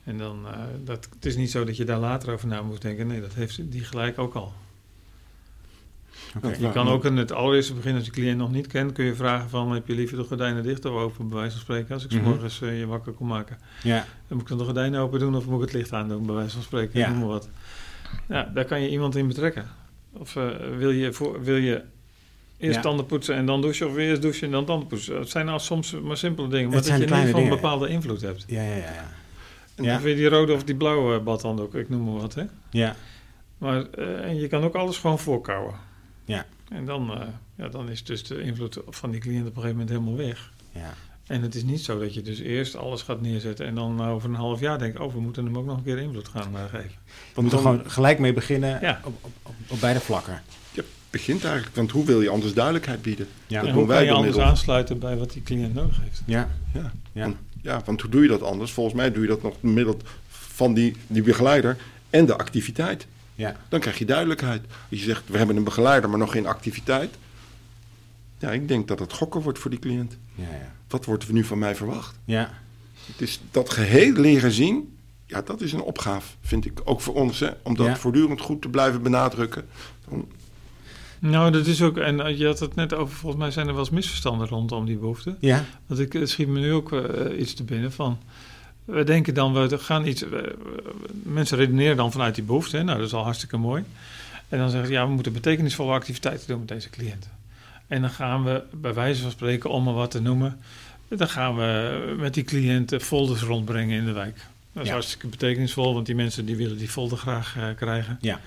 En 0.04 0.18
dan, 0.18 0.46
uh, 0.46 0.52
dat, 0.84 1.08
het 1.16 1.26
is 1.26 1.36
niet 1.36 1.52
zo 1.52 1.64
dat 1.64 1.78
je 1.78 1.86
daar 1.86 2.00
later 2.00 2.34
over 2.34 2.48
na 2.48 2.62
moet 2.62 2.82
denken. 2.82 3.08
Nee, 3.08 3.22
dat 3.22 3.34
heeft 3.34 3.72
die 3.72 3.84
gelijk 3.84 4.20
ook 4.20 4.34
al. 4.34 4.54
Okay. 6.38 6.60
Je 6.60 6.72
kan 6.72 6.88
ook 6.88 7.06
in 7.06 7.18
het 7.18 7.32
allereerste 7.32 7.74
begin, 7.74 7.96
als 7.96 8.06
je 8.06 8.12
cliënt 8.12 8.38
nog 8.38 8.52
niet 8.52 8.68
kent, 8.68 8.92
kun 8.92 9.06
je 9.06 9.16
vragen 9.16 9.50
van, 9.50 9.72
heb 9.72 9.88
je 9.88 9.96
liever 9.96 10.18
de 10.18 10.24
gordijnen 10.24 10.64
dicht 10.64 10.86
of 10.86 10.92
open, 10.92 11.28
bij 11.28 11.38
wijze 11.38 11.52
van 11.52 11.62
spreken, 11.62 11.94
als 11.94 12.04
ik 12.04 12.12
-hmm. 12.12 12.22
morgens 12.22 12.62
uh, 12.62 12.80
je 12.80 12.86
wakker 12.86 13.14
kom 13.14 13.28
maken. 13.28 13.58
Ja. 13.84 14.06
Dan 14.28 14.38
moet 14.38 14.42
ik 14.42 14.48
dan 14.48 14.58
de 14.58 14.64
gordijnen 14.64 15.02
open 15.02 15.20
doen 15.20 15.36
of 15.36 15.46
moet 15.46 15.56
ik 15.56 15.66
het 15.66 15.74
licht 15.74 15.94
aandoen, 15.94 16.26
bij 16.26 16.36
wijze 16.36 16.54
van 16.54 16.64
spreken, 16.64 17.00
ja. 17.00 17.10
noem 17.10 17.20
maar 17.20 17.28
wat. 17.28 17.50
Ja, 18.28 18.52
daar 18.54 18.66
kan 18.66 18.82
je 18.82 18.90
iemand 18.90 19.16
in 19.16 19.28
betrekken. 19.28 19.70
Of 20.14 20.36
uh, 20.36 20.50
wil, 20.78 20.92
je 20.92 21.14
voor, 21.14 21.44
wil 21.44 21.56
je 21.56 21.82
eerst 22.58 22.76
ja. 22.76 22.82
tanden 22.82 23.06
poetsen 23.06 23.36
en 23.36 23.46
dan 23.46 23.62
douchen, 23.62 23.88
of 23.88 23.98
eerst 23.98 24.22
douchen 24.22 24.46
en 24.46 24.52
dan 24.52 24.66
tanden 24.66 24.88
poetsen? 24.88 25.20
Het 25.20 25.30
zijn 25.30 25.46
nou 25.46 25.60
soms 25.60 25.92
maar 25.92 26.18
simpele 26.18 26.48
dingen, 26.48 26.70
maar 26.70 26.78
het 26.78 26.88
dat 26.88 26.98
je 26.98 27.04
in 27.04 27.10
ieder 27.10 27.26
geval 27.26 27.42
een 27.42 27.50
bepaalde 27.50 27.88
invloed 27.88 28.22
hebt. 28.22 28.44
Ja, 28.48 28.62
ja, 28.62 28.76
ja. 28.76 28.94
ja. 29.76 30.00
En 30.00 30.04
die 30.04 30.30
rode 30.30 30.54
of 30.54 30.64
die 30.64 30.76
blauwe 30.76 31.20
badhanddoek, 31.20 31.76
ik 31.76 31.90
noem 31.90 32.04
maar 32.04 32.22
wat, 32.22 32.34
hè? 32.34 32.44
Ja. 32.70 32.96
Maar, 33.58 33.86
uh, 33.98 34.26
en 34.26 34.36
je 34.36 34.48
kan 34.48 34.64
ook 34.64 34.76
alles 34.76 34.98
gewoon 34.98 35.20
voorkouwen. 35.20 35.76
Ja. 36.26 36.46
En 36.70 36.86
dan, 36.86 37.12
uh, 37.12 37.28
ja, 37.56 37.68
dan 37.68 37.90
is 37.90 38.04
dus 38.04 38.24
de 38.24 38.42
invloed 38.42 38.80
van 38.88 39.12
die 39.12 39.20
cliënt 39.20 39.48
op 39.48 39.56
een 39.56 39.62
gegeven 39.62 39.78
moment 39.78 39.90
helemaal 39.90 40.16
weg. 40.16 40.52
Ja. 40.72 40.94
En 41.28 41.42
het 41.42 41.56
is 41.56 41.64
niet 41.64 41.82
zo 41.82 42.00
dat 42.00 42.14
je 42.14 42.22
dus 42.22 42.40
eerst 42.40 42.76
alles 42.76 43.02
gaat 43.02 43.22
neerzetten 43.22 43.66
en 43.66 43.76
dan 43.76 44.02
over 44.02 44.30
een 44.30 44.36
half 44.36 44.60
jaar 44.60 44.80
denkt, 44.80 45.00
oh, 45.00 45.14
we 45.14 45.20
moeten 45.20 45.46
hem 45.46 45.58
ook 45.58 45.66
nog 45.66 45.78
een 45.78 45.84
keer 45.84 45.98
invloed 45.98 46.28
gaan 46.28 46.54
uh, 46.54 46.64
geven. 46.64 46.92
We 47.34 47.42
moeten 47.42 47.60
gewoon 47.60 47.84
gelijk 47.92 48.20
mee 48.20 48.34
beginnen 48.34 48.80
ja. 48.82 49.02
op, 49.04 49.14
op, 49.22 49.32
op, 49.44 49.54
op, 49.68 49.80
beide 49.80 50.00
vlakken. 50.00 50.42
Ja, 50.72 50.84
begint 51.10 51.44
eigenlijk, 51.44 51.76
want 51.76 51.92
hoe 51.92 52.06
wil 52.06 52.22
je 52.22 52.30
anders 52.30 52.54
duidelijkheid 52.54 53.02
bieden? 53.02 53.28
Ja. 53.48 53.60
Dat 53.60 53.70
en 53.70 53.76
hoe 53.76 53.88
kan 53.88 54.04
je 54.04 54.12
anders 54.12 54.36
middel. 54.36 54.50
aansluiten 54.50 55.00
bij 55.00 55.18
wat 55.18 55.32
die 55.32 55.44
cliënt 55.44 55.74
nodig 55.74 56.02
heeft? 56.02 56.22
Ja, 56.26 56.50
ja. 56.74 56.92
ja. 57.12 57.24
Want, 57.24 57.36
ja, 57.62 57.82
want 57.86 58.02
hoe 58.02 58.10
doe 58.10 58.22
je 58.22 58.28
dat 58.28 58.42
anders? 58.42 58.72
Volgens 58.72 58.96
mij 58.96 59.12
doe 59.12 59.22
je 59.22 59.28
dat 59.28 59.42
nog 59.42 59.62
middel 59.62 59.98
van 60.28 60.74
die, 60.74 60.96
die 61.08 61.24
begeleider 61.24 61.78
en 62.10 62.26
de 62.26 62.38
activiteit. 62.38 63.08
Ja. 63.36 63.56
Dan 63.70 63.80
krijg 63.80 63.98
je 63.98 64.06
duidelijkheid. 64.06 64.62
Als 64.90 65.00
je 65.00 65.06
zegt, 65.06 65.24
we 65.26 65.38
hebben 65.38 65.56
een 65.56 65.64
begeleider, 65.64 66.10
maar 66.10 66.20
nog 66.20 66.32
geen 66.32 66.46
activiteit. 66.46 67.16
Ja, 68.44 68.52
ik 68.52 68.68
denk 68.68 68.88
dat 68.88 69.00
het 69.00 69.14
gokken 69.14 69.42
wordt 69.42 69.60
voor 69.60 69.70
die 69.70 69.80
cliënt. 69.80 70.18
Ja, 70.36 70.44
ja. 70.44 70.72
Wat 70.88 71.06
wordt 71.06 71.28
er 71.28 71.34
nu 71.34 71.44
van 71.44 71.58
mij 71.60 71.76
verwacht? 71.76 72.20
Ja. 72.26 72.50
Het 73.06 73.22
is 73.22 73.40
dat 73.52 73.70
geheel 73.70 74.14
leren 74.14 74.52
zien, 74.52 74.98
ja, 75.26 75.42
dat 75.42 75.62
is 75.62 75.74
een 75.74 75.82
opgave, 75.82 76.28
vind 76.42 76.66
ik. 76.66 76.82
Ook 76.84 77.02
voor 77.02 77.14
ons, 77.16 77.40
hè, 77.40 77.50
om 77.64 77.76
dat 77.76 77.86
Ja. 77.86 77.96
voortdurend 77.96 78.42
goed 78.42 78.62
te 78.62 78.70
blijven 78.70 79.02
benadrukken. 79.02 79.66
Dan- 80.10 80.28
Nou, 81.20 81.52
dat 81.52 81.66
is 81.66 81.82
ook, 81.82 81.98
en 81.98 82.38
je 82.38 82.46
had 82.46 82.60
het 82.60 82.76
net 82.76 82.94
over, 82.94 83.16
volgens 83.16 83.42
mij 83.42 83.52
zijn 83.52 83.66
er 83.68 83.74
wel 83.74 83.82
eens 83.82 83.90
misverstanden 83.94 84.48
rondom 84.48 84.86
die 84.86 84.98
behoeften. 84.98 85.38
Ja. 85.40 85.66
Want 85.86 86.00
ik 86.00 86.20
schiet 86.24 86.48
me 86.48 86.60
nu 86.60 86.74
ook 86.74 86.92
uh, 86.92 87.40
iets 87.40 87.54
te 87.54 87.64
binnen 87.64 87.92
van. 87.92 88.18
We 88.86 89.04
denken 89.04 89.34
dan, 89.34 89.54
we 89.54 89.78
gaan 89.80 90.06
iets. 90.08 90.22
We, 90.22 90.56
mensen 91.24 91.58
redeneren 91.58 91.98
dan 91.98 92.12
vanuit 92.12 92.36
die 92.36 92.44
behoefte. 92.44 92.78
Hè? 92.78 92.84
Nou, 92.84 92.98
dat 92.98 93.08
is 93.08 93.14
al 93.14 93.24
hartstikke 93.24 93.58
mooi. 93.58 93.84
En 94.50 94.58
dan 94.60 94.70
zeggen 94.70 94.88
ze, 94.88 94.94
ja, 94.94 95.08
we 95.08 95.14
moeten 95.14 95.34
betekenisvolle 95.34 95.92
activiteiten 95.94 96.48
doen 96.48 96.60
met 96.60 96.68
deze 96.68 96.90
cliënt. 96.90 97.28
En 97.88 98.02
dan 98.02 98.10
gaan 98.10 98.44
we, 98.44 98.64
bij 98.72 98.94
wijze 98.94 99.22
van 99.22 99.32
spreken, 99.32 99.70
om 99.70 99.84
maar 99.84 99.94
wat 99.94 100.12
te 100.12 100.22
noemen. 100.22 100.60
Dan 101.08 101.30
gaan 101.30 101.56
we 101.56 102.16
met 102.18 102.34
die 102.34 102.44
cliënten 102.44 103.02
folders 103.02 103.42
rondbrengen 103.42 103.98
in 103.98 104.06
de 104.06 104.12
wijk. 104.12 104.36
Dat 104.74 104.82
is 104.84 104.88
Ja. 104.88 104.94
hartstikke 104.94 105.28
betekenisvol, 105.28 105.94
want 105.94 106.06
die 106.06 106.16
mensen 106.16 106.46
die 106.46 106.56
willen 106.56 106.78
die 106.78 106.90
folder 106.90 107.18
graag 107.18 107.56
uh, 107.58 107.66
krijgen. 107.76 108.18
Ja. 108.22 108.40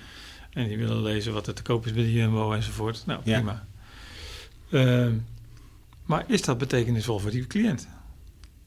En 0.53 0.67
die 0.67 0.77
willen 0.77 1.01
lezen 1.01 1.33
wat 1.33 1.47
er 1.47 1.53
te 1.53 1.61
koop 1.61 1.85
is 1.85 1.93
bij 1.93 2.03
de 2.03 2.13
Jumbo 2.13 2.51
enzovoort. 2.53 3.03
Nou, 3.05 3.19
Ja. 3.23 3.35
prima. 3.37 3.65
Uh, 4.69 5.07
maar 6.05 6.23
is 6.27 6.41
dat 6.41 6.57
betekenisvol 6.57 7.19
voor 7.19 7.31
die 7.31 7.47
cliënt? 7.47 7.87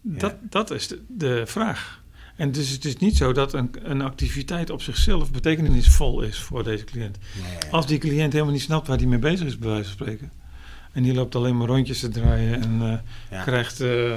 Ja. 0.00 0.18
Dat, 0.18 0.34
dat 0.40 0.70
is 0.70 0.88
de, 0.88 1.02
de, 1.08 1.42
vraag. 1.46 2.02
En 2.36 2.52
dus 2.52 2.70
het 2.70 2.84
is 2.84 2.96
niet 2.96 3.16
zo 3.16 3.32
dat 3.32 3.52
een, 3.52 3.70
een 3.82 4.02
activiteit 4.02 4.70
op 4.70 4.82
zichzelf 4.82 5.30
betekenisvol 5.30 6.22
is 6.22 6.38
voor 6.38 6.64
deze 6.64 6.84
cliënt. 6.84 7.18
Ja. 7.60 7.68
Als 7.70 7.86
die 7.86 7.98
cliënt 7.98 8.32
helemaal 8.32 8.52
niet 8.54 8.62
snapt 8.62 8.86
waar 8.86 8.96
hij 8.98 9.06
mee 9.06 9.18
bezig 9.18 9.46
is, 9.46 9.58
bij 9.58 9.68
wijze 9.68 9.84
van 9.84 9.92
spreken. 9.92 10.30
En 10.92 11.02
die 11.02 11.14
loopt 11.14 11.34
alleen 11.34 11.56
maar 11.56 11.66
rondjes 11.66 12.00
te 12.00 12.08
draaien 12.08 12.62
en 12.62 13.02
Ja. 13.30 13.42
krijgt, 13.42 13.80
uh, 13.80 14.14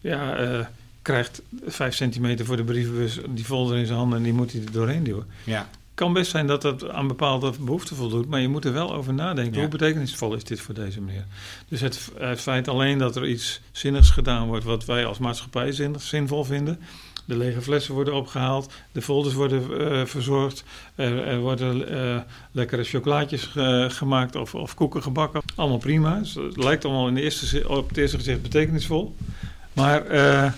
ja, 0.00 0.40
uh, 0.40 0.66
krijgt 1.02 1.42
vijf 1.66 1.94
centimeter 1.94 2.44
voor 2.46 2.56
de 2.56 2.64
brievenbus 2.64 3.18
die 3.28 3.44
folder 3.44 3.76
in 3.76 3.86
zijn 3.86 3.98
handen 3.98 4.18
en 4.18 4.24
die 4.24 4.32
moet 4.32 4.52
hij 4.52 4.62
er 4.64 4.72
doorheen 4.72 5.04
duwen. 5.04 5.26
Ja. 5.44 5.68
kan 5.94 6.12
best 6.12 6.30
zijn 6.30 6.46
dat 6.46 6.62
dat 6.62 6.88
aan 6.88 7.08
bepaalde 7.08 7.52
behoeften 7.60 7.96
voldoet, 7.96 8.28
maar 8.28 8.40
je 8.40 8.48
moet 8.48 8.64
er 8.64 8.72
wel 8.72 8.94
over 8.94 9.14
nadenken. 9.14 9.54
Ja. 9.54 9.60
Hoe 9.60 9.68
betekenisvol 9.68 10.34
is 10.34 10.44
dit 10.44 10.60
voor 10.60 10.74
deze 10.74 11.00
meneer? 11.00 11.24
Dus 11.68 11.80
het, 11.80 12.10
het 12.18 12.40
feit 12.40 12.68
alleen 12.68 12.98
dat 12.98 13.16
er 13.16 13.28
iets 13.28 13.60
zinnigs 13.72 14.10
gedaan 14.10 14.46
wordt, 14.46 14.64
wat 14.64 14.84
wij 14.84 15.06
als 15.06 15.18
maatschappij 15.18 15.72
zin, 15.72 15.94
zinvol 16.00 16.44
vinden. 16.44 16.78
De 17.28 17.36
lege 17.36 17.62
flessen 17.62 17.94
worden 17.94 18.14
opgehaald, 18.14 18.72
de 18.92 19.02
folders 19.02 19.34
worden 19.34 19.62
uh, 19.70 20.04
verzorgd, 20.04 20.64
er, 20.94 21.26
er 21.26 21.38
worden 21.38 21.92
uh, 21.92 22.20
lekkere 22.52 22.84
chocolaatjes 22.84 23.50
uh, 23.56 23.90
gemaakt 23.90 24.36
of, 24.36 24.54
of, 24.54 24.74
koeken 24.74 25.02
gebakken. 25.02 25.40
Allemaal 25.54 25.78
prima. 25.78 26.18
Dus 26.18 26.34
het 26.34 26.56
lijkt 26.56 26.84
allemaal 26.84 27.08
in 27.08 27.14
de 27.14 27.22
eerste, 27.22 27.68
op 27.68 27.88
het 27.88 27.96
eerste 27.96 28.16
gezicht 28.16 28.42
betekenisvol. 28.42 29.16
Maar 29.72 30.06
eh, 30.06 30.52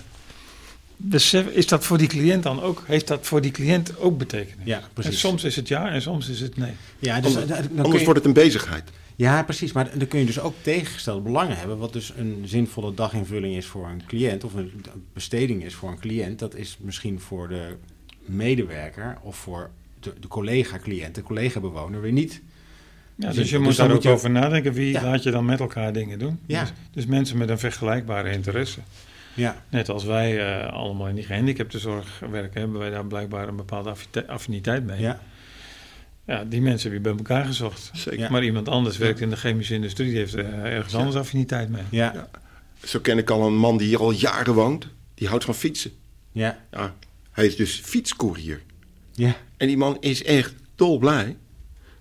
besef, 0.97 1.45
is 1.45 1.67
dat 1.67 1.85
voor 1.85 1.97
die 1.97 2.07
cliënt 2.07 2.43
dan 2.43 2.61
ook, 2.61 2.83
heeft 2.85 3.07
dat 3.07 3.25
voor 3.25 3.41
die 3.41 3.51
cliënt 3.51 3.99
ook 3.99 4.17
betekenis? 4.17 4.65
Ja, 4.65 4.81
precies. 4.93 5.11
En 5.11 5.17
soms 5.19 5.43
is 5.43 5.55
het 5.55 5.67
ja 5.67 5.89
en 5.89 6.01
soms 6.01 6.29
is 6.29 6.39
het 6.39 6.57
nee. 6.57 6.71
Ja, 6.99 7.21
dus, 7.21 7.35
Anders, 7.35 7.47
dan 7.47 7.67
kun 7.67 7.77
anders 7.77 7.99
je- 7.99 8.05
wordt 8.05 8.19
het 8.19 8.27
een 8.27 8.43
bezigheid. 8.43 8.83
Ja, 9.21 9.43
precies. 9.43 9.71
Maar 9.71 9.97
dan 9.97 10.07
kun 10.07 10.19
je 10.19 10.25
dus 10.25 10.39
ook 10.39 10.53
tegengestelde 10.61 11.21
belangen 11.21 11.57
hebben. 11.57 11.77
Wat 11.77 11.93
dus 11.93 12.13
een 12.17 12.41
zinvolle 12.45 12.93
daginvulling 12.93 13.55
is 13.55 13.65
voor 13.65 13.87
een 13.87 14.01
cliënt. 14.07 14.43
Of 14.43 14.53
een 14.53 14.83
besteding 15.13 15.63
is 15.63 15.73
voor 15.75 15.89
een 15.89 15.99
cliënt. 15.99 16.39
Dat 16.39 16.55
is 16.55 16.77
misschien 16.79 17.19
voor 17.19 17.47
de 17.49 17.75
medewerker 18.25 19.17
of 19.21 19.35
voor 19.35 19.69
de, 19.99 20.13
de 20.19 20.27
collega-cliënt, 20.27 21.15
de 21.15 21.21
collega-bewoner 21.23 22.01
weer 22.01 22.11
niet. 22.11 22.41
Ja, 23.15 23.27
Dus 23.27 23.35
dus 23.35 23.49
je- 23.49 23.57
dus 23.57 23.65
moet 23.67 23.75
dan 23.75 23.85
daar 23.87 23.95
moet 23.95 24.05
ook 24.05 24.11
je- 24.11 24.17
over 24.17 24.29
nadenken. 24.29 24.73
Wie 24.73 24.91
Ja. 24.91 25.03
laat 25.03 25.23
je 25.23 25.31
dan 25.31 25.45
met 25.45 25.59
elkaar 25.59 25.93
dingen 25.93 26.19
doen? 26.19 26.39
Ja. 26.45 26.61
Dus, 26.61 26.71
dus 26.91 27.05
mensen 27.05 27.37
met 27.37 27.49
een 27.49 27.59
vergelijkbare 27.59 28.31
interesse. 28.31 28.79
Ja, 29.33 29.63
Net 29.69 29.89
als 29.89 30.03
wij 30.03 30.39
eh, 30.47 30.73
allemaal 30.73 31.07
in 31.07 31.15
die 31.15 31.23
gehandicaptenzorg 31.23 32.19
werken, 32.31 32.61
hebben 32.61 32.79
wij 32.79 32.89
daar 32.89 33.05
blijkbaar 33.05 33.47
een 33.47 33.55
bepaalde 33.55 33.93
affiniteit 34.27 34.85
mee. 34.85 35.01
ja, 35.01 35.19
Ja, 36.27 36.43
die 36.43 36.61
mensen 36.61 36.89
heb 36.91 36.97
je 36.97 37.09
bij 37.09 37.17
elkaar 37.17 37.45
gezocht. 37.45 37.89
Zeker. 37.93 38.19
Ja. 38.19 38.29
Maar 38.29 38.43
iemand 38.43 38.69
anders 38.69 38.97
werkt 38.97 39.19
in 39.19 39.29
de 39.29 39.35
chemische 39.35 39.73
industrie, 39.73 40.09
die 40.09 40.17
heeft 40.17 40.33
er 40.33 40.53
ergens 40.63 40.93
Ja. 40.93 40.97
anders 40.99 41.15
affiniteit 41.17 41.69
mee. 41.69 41.81
ja, 41.89 42.11
Ja. 42.13 42.29
Zo 42.83 42.99
ken 42.99 43.17
ik 43.17 43.29
al 43.29 43.47
een 43.47 43.55
man 43.57 43.77
die 43.77 43.87
hier 43.87 43.99
al 43.99 44.11
jaren 44.11 44.53
woont. 44.53 44.87
Die 45.13 45.27
houdt 45.27 45.43
van 45.43 45.55
fietsen. 45.55 45.91
ja, 46.31 46.59
Ja, 46.71 46.93
hij 47.31 47.45
is 47.45 47.55
dus 47.55 47.81
fietscourier. 47.83 48.61
ja. 49.11 49.35
En 49.57 49.67
die 49.67 49.77
man 49.77 49.97
is 49.99 50.23
echt 50.23 50.53
dolblij. 50.75 51.37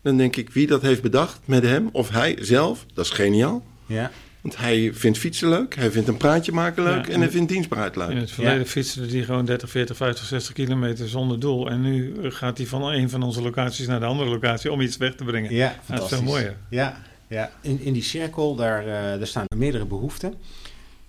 Dan 0.02 0.16
denk 0.16 0.36
ik, 0.36 0.50
wie 0.50 0.66
dat 0.66 0.82
heeft 0.82 1.02
bedacht 1.02 1.40
met 1.44 1.62
hem 1.62 1.88
of 1.92 2.08
hij 2.10 2.36
zelf, 2.40 2.86
dat 2.94 3.04
is 3.04 3.10
geniaal. 3.10 3.64
ja. 3.86 4.10
Want 4.42 4.56
hij 4.56 4.90
vindt 4.94 5.18
fietsen 5.18 5.48
leuk, 5.48 5.74
hij 5.74 5.90
vindt 5.90 6.08
een 6.08 6.16
praatje 6.16 6.52
maken 6.52 6.82
leuk 6.82 7.06
en, 7.06 7.20
hij 7.20 7.30
vindt 7.30 7.48
dienstbaarheid 7.48 7.96
leuk. 7.96 8.10
In 8.10 8.16
het 8.16 8.30
verleden 8.30 8.58
ja. 8.58 8.64
fietste 8.64 9.00
hij 9.00 9.22
gewoon 9.22 9.44
30, 9.44 9.70
40, 9.70 9.96
50, 9.96 10.26
60 10.26 10.54
kilometer 10.54 11.08
zonder 11.08 11.40
doel. 11.40 11.70
En 11.70 11.80
nu 11.80 12.14
gaat 12.30 12.58
hij 12.58 12.66
van 12.66 12.82
een 12.82 13.10
van 13.10 13.22
onze 13.22 13.42
locaties 13.42 13.86
naar 13.86 14.00
de 14.00 14.06
andere 14.06 14.30
locatie 14.30 14.72
om 14.72 14.80
iets 14.80 14.96
weg 14.96 15.14
te 15.14 15.24
brengen. 15.24 15.54
Ja, 15.54 15.74
dat 15.86 16.02
is 16.02 16.08
veel 16.08 16.22
mooier. 16.22 16.56
Ja, 16.70 17.00
ja. 17.26 17.50
In, 17.60 17.80
in 17.80 17.92
die 17.92 18.02
cirkel, 18.02 18.54
daar, 18.54 18.86
uh, 18.86 18.92
daar 18.92 19.26
staan 19.26 19.44
meerdere 19.56 19.84
behoeften. 19.84 20.34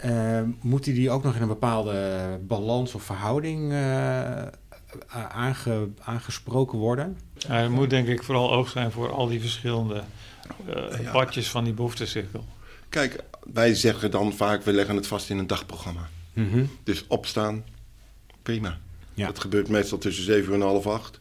Uh, 0.05 0.41
moet 0.61 0.83
die 0.83 1.09
ook 1.09 1.23
nog 1.23 1.35
in 1.35 1.41
een 1.41 1.47
bepaalde 1.47 2.39
balans 2.47 2.93
of 2.93 3.03
verhouding 3.03 3.71
uh, 3.71 3.77
aange, 5.29 5.89
aangesproken 6.03 6.77
worden? 6.77 7.17
Ja, 7.33 7.59
er 7.59 7.71
moet 7.71 7.89
denk 7.89 8.07
ik 8.07 8.23
vooral 8.23 8.53
oog 8.53 8.69
zijn 8.69 8.91
voor 8.91 9.11
al 9.11 9.27
die 9.27 9.41
verschillende 9.41 10.03
ja. 11.01 11.11
badjes 11.11 11.49
van 11.49 11.63
die 11.63 11.73
behoeftecirkel. 11.73 12.45
Kijk, 12.91 13.23
wij 13.53 13.75
zeggen 13.75 14.11
dan 14.11 14.33
vaak, 14.33 14.63
we 14.63 14.73
leggen 14.73 14.95
het 14.95 15.07
vast 15.07 15.29
in 15.29 15.37
een 15.37 15.47
dagprogramma. 15.47 16.09
Mm 16.33 16.49
-hmm. 16.49 16.69
Dus 16.83 17.07
opstaan, 17.07 17.65
prima. 18.41 18.79
Ja. 19.13 19.25
Dat 19.25 19.39
gebeurt 19.39 19.67
meestal 19.67 19.97
tussen 19.97 20.23
7 20.23 20.49
uur 20.49 20.55
en 20.55 20.61
half 20.61 20.87
acht. 20.87 21.19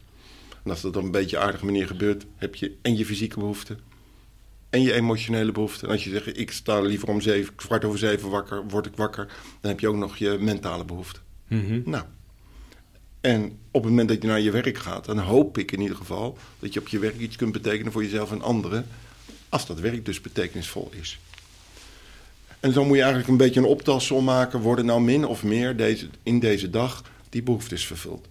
En 0.63 0.71
als 0.71 0.81
dat 0.81 0.95
op 0.95 1.03
een 1.03 1.11
beetje 1.11 1.37
aardige 1.37 1.65
manier 1.65 1.87
gebeurt, 1.87 2.25
heb 2.35 2.55
je 2.55 2.77
en 2.81 2.97
je 2.97 3.05
fysieke 3.05 3.39
behoeften 3.39 3.79
en 4.69 4.81
je 4.81 4.93
emotionele 4.93 5.51
behoeften. 5.51 5.87
En 5.87 5.93
als 5.93 6.03
je 6.03 6.09
zegt, 6.09 6.37
ik 6.37 6.51
sta 6.51 6.81
liever 6.81 7.07
om 7.07 7.21
zeven, 7.21 7.55
kwart 7.55 7.85
over 7.85 7.99
zeven 7.99 8.29
wakker, 8.29 8.67
word 8.67 8.85
ik 8.85 8.95
wakker, 8.95 9.27
dan 9.61 9.71
heb 9.71 9.79
je 9.79 9.87
ook 9.87 9.95
nog 9.95 10.17
je 10.17 10.37
mentale 10.39 10.85
behoeften. 10.85 11.21
Mm 11.47 11.65
-hmm. 11.65 11.81
Nou, 11.85 12.03
en 13.21 13.57
op 13.71 13.81
het 13.81 13.91
moment 13.91 14.09
dat 14.09 14.21
je 14.21 14.27
naar 14.27 14.39
je 14.39 14.51
werk 14.51 14.77
gaat, 14.77 15.05
dan 15.05 15.19
hoop 15.19 15.57
ik 15.57 15.71
in 15.71 15.81
ieder 15.81 15.97
geval 15.97 16.37
dat 16.59 16.73
je 16.73 16.79
op 16.79 16.87
je 16.87 16.99
werk 16.99 17.17
iets 17.17 17.35
kunt 17.35 17.51
betekenen 17.51 17.91
voor 17.91 18.03
jezelf 18.03 18.31
en 18.31 18.41
anderen, 18.41 18.85
als 19.49 19.65
dat 19.65 19.79
werk 19.79 20.05
dus 20.05 20.21
betekenisvol 20.21 20.91
is. 20.99 21.19
En 22.61 22.73
zo 22.73 22.85
moet 22.85 22.95
je 22.95 23.01
eigenlijk 23.01 23.31
een 23.31 23.37
beetje 23.37 23.59
een 23.59 23.65
optelsom 23.65 24.23
maken. 24.23 24.59
Worden 24.59 24.85
nou 24.85 25.01
min 25.01 25.25
of 25.25 25.43
meer 25.43 25.75
deze, 25.75 26.07
in 26.23 26.39
deze 26.39 26.69
dag 26.69 27.03
die 27.29 27.43
behoeftes 27.43 27.85
vervuld? 27.85 28.27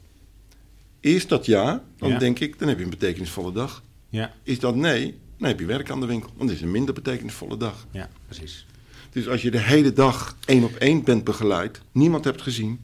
Is 1.00 1.26
dat 1.26 1.46
ja, 1.46 1.82
dan 1.98 2.08
ja. 2.08 2.18
denk 2.18 2.38
ik, 2.38 2.58
dan 2.58 2.68
heb 2.68 2.78
je 2.78 2.84
een 2.84 2.90
betekenisvolle 2.90 3.52
dag. 3.52 3.82
Ja. 4.08 4.32
Is 4.42 4.58
dat 4.58 4.74
nee, 4.74 5.18
dan 5.38 5.48
heb 5.48 5.60
je 5.60 5.66
werk 5.66 5.90
aan 5.90 6.00
de 6.00 6.06
winkel. 6.06 6.30
Want 6.36 6.48
het 6.48 6.58
is 6.58 6.64
een 6.64 6.70
minder 6.70 6.94
betekenisvolle 6.94 7.56
dag. 7.56 7.86
Ja, 7.90 8.08
precies. 8.26 8.66
Dus 9.10 9.28
als 9.28 9.42
je 9.42 9.50
de 9.50 9.58
hele 9.58 9.92
dag 9.92 10.36
één 10.44 10.64
op 10.64 10.74
één 10.74 11.04
bent 11.04 11.24
begeleid, 11.24 11.80
niemand 11.92 12.24
hebt 12.24 12.42
gezien, 12.42 12.80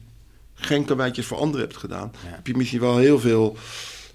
geen 0.53 0.85
karweitjes 0.85 1.25
voor 1.25 1.37
anderen 1.37 1.61
hebt 1.61 1.77
gedaan, 1.77 2.11
ja. 2.23 2.29
heb 2.29 2.47
je 2.47 2.57
misschien 2.57 2.79
wel 2.79 2.97
heel 2.97 3.19
veel 3.19 3.57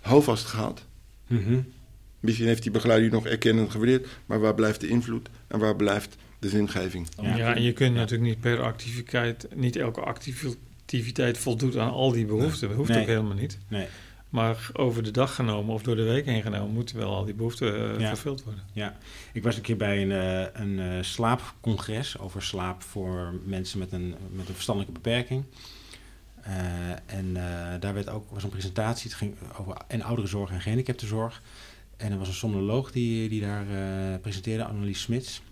houvast 0.00 0.44
gehad. 0.44 0.84
Mm 1.26 1.44
-hmm. 1.44 1.72
Misschien 2.22 2.46
heeft 2.46 2.62
die 2.62 2.72
begeleider 2.72 3.10
nog 3.10 3.26
erkennend 3.26 3.70
gewaardeerd, 3.70 4.06
maar 4.26 4.40
waar 4.40 4.54
blijft 4.54 4.80
de 4.80 4.88
invloed 4.88 5.28
en 5.46 5.58
waar 5.58 5.76
blijft 5.76 6.16
de 6.38 6.48
zingeving. 6.48 7.06
Ja, 7.22 7.36
ja 7.36 7.54
en 7.54 7.62
je 7.62 7.72
kunt 7.72 7.92
ja. 7.92 7.98
natuurlijk 7.98 8.30
niet 8.30 8.40
per 8.40 8.62
activiteit, 8.62 9.48
niet 9.54 9.76
elke 9.76 10.00
activiteit 10.00 11.38
voldoet 11.38 11.76
aan 11.76 11.90
al 11.90 12.12
die 12.12 12.26
behoeften. 12.26 12.60
Nee. 12.60 12.68
Dat 12.68 12.76
hoeft 12.76 12.88
nee. 12.88 13.00
ook 13.00 13.06
helemaal 13.06 13.34
niet. 13.34 13.58
Nee. 13.68 13.86
Maar 14.28 14.70
over 14.72 15.02
de 15.02 15.10
dag 15.10 15.34
genomen 15.34 15.74
of 15.74 15.82
door 15.82 15.96
de 15.96 16.02
week 16.02 16.24
heen 16.24 16.42
genomen, 16.42 16.74
moeten 16.74 16.96
wel 16.96 17.14
al 17.14 17.24
die 17.24 17.34
behoeften 17.34 17.92
uh, 17.92 18.00
ja. 18.00 18.08
vervuld 18.08 18.44
worden. 18.44 18.62
Ja, 18.72 18.96
ik 19.32 19.42
was 19.42 19.56
een 19.56 19.62
keer 19.62 19.76
bij 19.76 20.02
een, 20.02 20.10
uh, 20.10 20.46
een 20.52 20.78
uh, 20.78 21.02
slaapcongres 21.02 22.18
over 22.18 22.42
slaap 22.42 22.82
voor 22.82 23.34
mensen 23.44 23.78
met 23.78 23.92
een, 23.92 24.14
met 24.30 24.48
een 24.48 24.54
verstandelijke 24.54 25.00
beperking. 25.00 25.44
en 27.06 27.34
daar 27.80 27.94
werd 27.94 28.08
ook, 28.08 28.30
was 28.30 28.42
een 28.42 28.48
presentatie, 28.48 29.10
het 29.10 29.18
ging 29.18 29.34
over 29.58 29.76
en 29.86 30.02
ouderenzorg 30.02 30.50
en 30.50 30.60
gehandicaptenzorg. 30.60 31.42
En 32.02 32.12
er 32.12 32.18
was 32.18 32.28
een 32.28 32.34
somnoloog 32.34 32.92
die, 32.92 33.28
die 33.28 33.40
daar 33.40 33.64
presenteerde, 34.20 34.64
Annelies 34.64 35.00
Smits. 35.00 35.42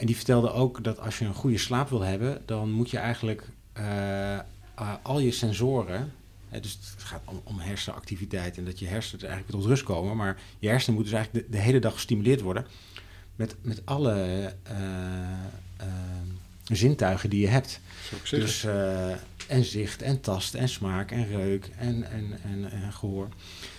En 0.00 0.06
die 0.06 0.16
vertelde 0.16 0.52
ook 0.52 0.84
dat 0.84 0.98
als 0.98 1.18
je 1.18 1.24
een 1.24 1.34
goede 1.34 1.58
slaap 1.58 1.88
wil 1.88 2.00
hebben, 2.00 2.42
dan 2.46 2.70
moet 2.70 2.90
je 2.90 2.98
eigenlijk 2.98 3.48
uh, 3.78 3.84
uh, 3.84 4.94
al 5.02 5.20
je 5.20 5.30
sensoren. 5.30 6.12
Hè, 6.48 6.60
dus 6.60 6.72
het 6.72 7.02
gaat 7.02 7.22
om, 7.24 7.40
om, 7.44 7.58
hersenactiviteit 7.58 8.56
en 8.58 8.64
dat 8.64 8.78
je 8.78 8.86
hersenen 8.86 9.28
eigenlijk 9.28 9.56
tot 9.58 9.66
rust 9.66 9.82
komen. 9.82 10.16
Maar 10.16 10.40
je 10.58 10.68
hersenen 10.68 10.94
moeten 10.94 11.12
dus 11.12 11.22
eigenlijk 11.22 11.50
de, 11.52 11.56
de 11.58 11.62
hele 11.62 11.78
dag 11.78 11.92
gestimuleerd 11.92 12.40
worden. 12.40 12.66
Met, 13.36 13.56
met 13.62 13.82
alle 13.84 14.54
uh, 14.70 15.86
zintuigen 16.64 17.30
die 17.30 17.40
je 17.40 17.48
hebt. 17.48 17.80
Dus 18.30 18.66
en 19.46 19.64
zicht 19.64 20.02
en 20.02 20.20
tast 20.20 20.54
en 20.54 20.68
smaak 20.68 21.10
en 21.10 21.26
reuk 21.26 21.70
en, 21.76 22.10
en, 22.10 22.38
en, 22.42 22.70
en 22.70 22.92
gehoor. 22.92 23.28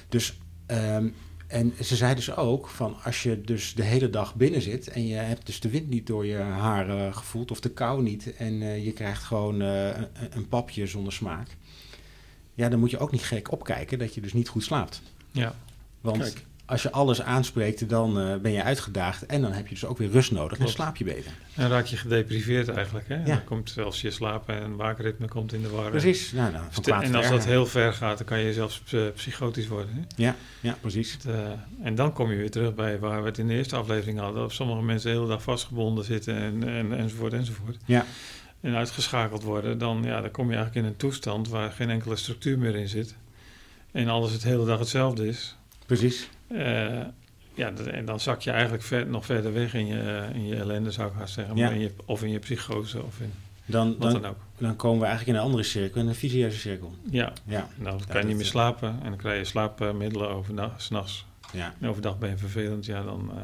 Dus 0.09 0.37
um, 0.67 1.15
en 1.51 1.73
ze 1.83 1.95
zei 1.95 2.15
dus 2.15 2.35
ook 2.35 2.67
van 2.67 2.95
als 3.03 3.23
je 3.23 3.41
dus 3.41 3.73
de 3.73 3.83
hele 3.83 4.09
dag 4.09 4.35
binnen 4.35 4.61
zit 4.61 4.87
en 4.87 5.07
je 5.07 5.15
hebt 5.15 5.45
dus 5.45 5.59
de 5.59 5.69
wind 5.69 5.89
niet 5.89 6.07
door 6.07 6.25
je 6.25 6.37
haren 6.37 7.15
gevoeld 7.15 7.51
of 7.51 7.59
de 7.59 7.69
kou 7.69 8.03
niet 8.03 8.35
en 8.35 8.53
uh, 8.53 8.85
je 8.85 8.91
krijgt 8.91 9.23
gewoon 9.23 9.61
uh, 9.61 9.85
een, 9.85 10.07
een, 10.29 10.47
papje 10.47 10.87
zonder 10.87 11.13
smaak. 11.13 11.47
Ja, 12.53 12.69
dan 12.69 12.79
moet 12.79 12.91
je 12.91 12.99
ook 12.99 13.11
niet 13.11 13.23
gek 13.23 13.51
opkijken 13.51 13.99
dat 13.99 14.13
je 14.15 14.21
dus 14.21 14.33
niet 14.33 14.47
goed 14.47 14.63
slaapt. 14.63 15.01
Ja. 15.31 15.55
Want 16.01 16.17
Kijk. 16.17 16.45
Als 16.71 16.81
je 16.81 16.91
alles 16.91 17.21
aanspreekt, 17.21 17.89
dan 17.89 18.19
uh, 18.19 18.35
ben 18.35 18.51
je 18.51 18.63
uitgedaagd 18.63 19.25
en 19.25 19.41
dan 19.41 19.51
heb 19.51 19.67
je 19.67 19.73
dus 19.73 19.85
ook 19.85 19.97
weer 19.97 20.09
rust 20.09 20.31
nodig 20.31 20.57
Klopt. 20.57 20.61
en 20.61 20.75
slaap 20.75 20.95
je 20.95 21.03
beter. 21.03 21.31
En 21.55 21.69
raak 21.69 21.85
je 21.85 21.97
gedepriveerd 21.97 22.69
eigenlijk. 22.69 23.07
Hè? 23.07 23.15
Ja. 23.15 23.23
Dan 23.23 23.43
komt 23.43 23.69
zelfs 23.69 24.01
je 24.01 24.11
slaap 24.11 24.49
en 24.49 24.75
waakritme 24.75 25.27
komt 25.27 25.53
in 25.53 25.61
de 25.61 25.69
war. 25.69 25.89
Precies. 25.89 26.31
Nou, 26.31 26.51
nou, 26.51 26.63
van 26.69 27.01
en 27.03 27.15
als 27.15 27.29
dat 27.29 27.45
heel 27.45 27.65
ver 27.65 27.93
gaat, 27.93 28.17
dan 28.17 28.27
kan 28.27 28.39
je 28.39 28.53
zelfs 28.53 28.81
uh, 28.93 29.01
psychotisch 29.15 29.67
worden. 29.67 29.93
Hè? 29.93 30.23
Ja, 30.23 30.35
ja, 30.59 30.77
precies. 30.81 31.11
Het, 31.11 31.25
uh, 31.25 31.35
en 31.83 31.95
dan 31.95 32.13
kom 32.13 32.31
je 32.31 32.37
weer 32.37 32.51
terug 32.51 32.75
bij 32.75 32.99
waar 32.99 33.21
we 33.21 33.27
het 33.27 33.37
in 33.37 33.47
de 33.47 33.53
eerste 33.53 33.75
aflevering 33.75 34.19
hadden. 34.19 34.43
Of 34.43 34.53
sommige 34.53 34.81
mensen 34.81 35.09
de 35.11 35.15
hele 35.15 35.29
dag 35.29 35.43
vastgebonden 35.43 36.05
zitten 36.05 36.35
en, 36.35 36.67
en, 36.67 36.97
enzovoort 36.97 37.33
enzovoort. 37.33 37.77
Ja. 37.85 38.05
En 38.61 38.75
uitgeschakeld 38.75 39.43
worden, 39.43 39.77
dan, 39.77 40.03
ja, 40.03 40.21
dan 40.21 40.31
kom 40.31 40.49
je 40.49 40.55
eigenlijk 40.55 40.85
in 40.85 40.91
een 40.91 40.97
toestand 40.97 41.49
waar 41.49 41.71
geen 41.71 41.89
enkele 41.89 42.15
structuur 42.15 42.57
meer 42.57 42.75
in 42.75 42.87
zit. 42.87 43.15
En 43.91 44.07
alles 44.07 44.31
het 44.31 44.43
hele 44.43 44.65
dag 44.65 44.79
hetzelfde 44.79 45.27
is. 45.27 45.55
Precies. 45.85 46.29
Uh, 46.51 47.01
ja, 47.53 47.73
en 47.91 48.05
dan 48.05 48.19
zak 48.19 48.41
je 48.41 48.51
eigenlijk 48.51 48.83
ver, 48.83 49.07
nog 49.07 49.25
verder 49.25 49.53
weg 49.53 49.73
in 49.73 49.85
je, 49.85 50.27
in 50.33 50.47
je 50.47 50.55
ellende, 50.55 50.91
zou 50.91 51.09
ik 51.09 51.17
haast 51.17 51.33
zeggen. 51.33 51.55
Ja. 51.55 51.65
Maar 51.65 51.73
in 51.73 51.81
je, 51.81 51.91
of 52.05 52.23
in 52.23 52.29
je 52.29 52.39
psychose 52.39 53.03
of 53.03 53.19
in 53.19 53.31
dan, 53.71 53.95
wat 53.97 54.11
dan, 54.11 54.21
dan 54.21 54.31
ook. 54.31 54.37
Dan 54.57 54.75
komen 54.75 54.99
we 54.99 55.05
eigenlijk 55.05 55.37
in 55.37 55.43
een 55.43 55.49
andere 55.49 55.63
cirkel, 55.63 56.01
in 56.01 56.07
een 56.07 56.15
visieuze 56.15 56.59
cirkel. 56.59 56.95
Ja, 57.09 57.33
ja. 57.43 57.67
dan 57.77 58.01
kan 58.07 58.21
je 58.21 58.27
niet 58.27 58.35
meer 58.35 58.45
slapen 58.45 58.89
en 58.89 59.09
dan 59.09 59.17
krijg 59.17 59.39
je 59.39 59.45
slaapmiddelen 59.45 60.29
overdag, 60.29 60.81
s'nachts. 60.81 61.25
Ja. 61.53 61.73
En 61.79 61.87
overdag 61.87 62.17
ben 62.17 62.29
je 62.29 62.37
vervelend, 62.37 62.85
ja, 62.85 63.03
dan 63.03 63.31
uh, 63.35 63.41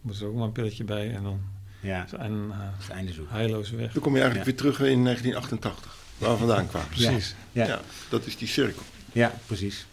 moet 0.00 0.20
er 0.20 0.26
ook 0.26 0.34
maar 0.34 0.44
een 0.44 0.52
pilletje 0.52 0.84
bij 0.84 1.14
en 1.14 1.22
dan 1.22 1.40
ja. 1.80 2.04
is 2.04 2.12
een 2.12 2.46
uh, 2.48 2.56
het 2.58 2.90
einde 2.90 3.12
zoeken. 3.12 3.34
heilloze 3.34 3.76
weg. 3.76 3.92
Dan 3.92 4.02
kom 4.02 4.14
je 4.14 4.20
eigenlijk 4.20 4.50
ja. 4.50 4.56
weer 4.56 4.72
terug 4.72 4.88
in 4.88 5.04
1988, 5.04 5.96
waar 6.18 6.30
we 6.30 6.36
vandaan 6.36 6.68
kwamen. 6.68 6.88
Precies. 6.88 7.34
Ja. 7.52 7.66
ja. 7.66 7.80
dat 8.08 8.26
is 8.26 8.36
die 8.36 8.48
cirkel. 8.48 8.82
Ja, 9.12 9.32
precies. 9.46 9.86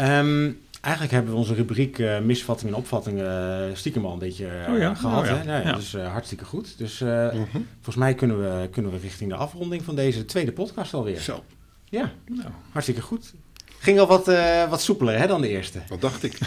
Um, 0.00 0.60
Eigenlijk 0.84 1.12
hebben 1.12 1.32
we 1.32 1.38
onze 1.38 1.54
rubriek 1.54 1.98
uh, 1.98 2.18
misvattingen 2.18 2.74
en 2.74 2.80
opvattingen 2.80 3.68
uh, 3.68 3.76
stiekem 3.76 4.04
al 4.04 4.12
een 4.12 4.18
beetje 4.18 4.46
uh, 4.66 4.72
oh 4.72 4.78
ja? 4.78 4.94
gehad. 4.94 5.20
Oh 5.20 5.26
ja. 5.26 5.36
Hè? 5.36 5.44
Nou, 5.44 5.66
ja. 5.66 5.72
Dus 5.72 5.96
hartstikke 5.96 6.44
goed. 6.44 6.78
Dus 6.78 6.98
mm 6.98 7.08
-hmm. 7.50 7.66
volgens 7.74 7.96
mij 7.96 8.14
kunnen 8.14 8.40
we, 8.40 8.68
kunnen 8.68 8.92
we 8.92 8.98
richting 8.98 9.30
de 9.30 9.36
afronding 9.36 9.84
van 9.84 9.94
deze 9.94 10.24
tweede 10.24 10.52
podcast 10.52 10.94
alweer. 10.94 11.20
Zo. 11.20 11.44
Ja, 11.84 12.12
nou. 12.26 12.48
hartstikke 12.72 13.00
goed. 13.00 13.34
Ging 13.78 13.98
al 13.98 14.06
wat, 14.06 14.32
wat 14.68 14.82
soepeler 14.82 15.18
hè, 15.18 15.26
dan 15.26 15.40
de 15.40 15.48
eerste. 15.48 15.78
Dat 15.88 16.00
dacht 16.00 16.22
ik. 16.22 16.38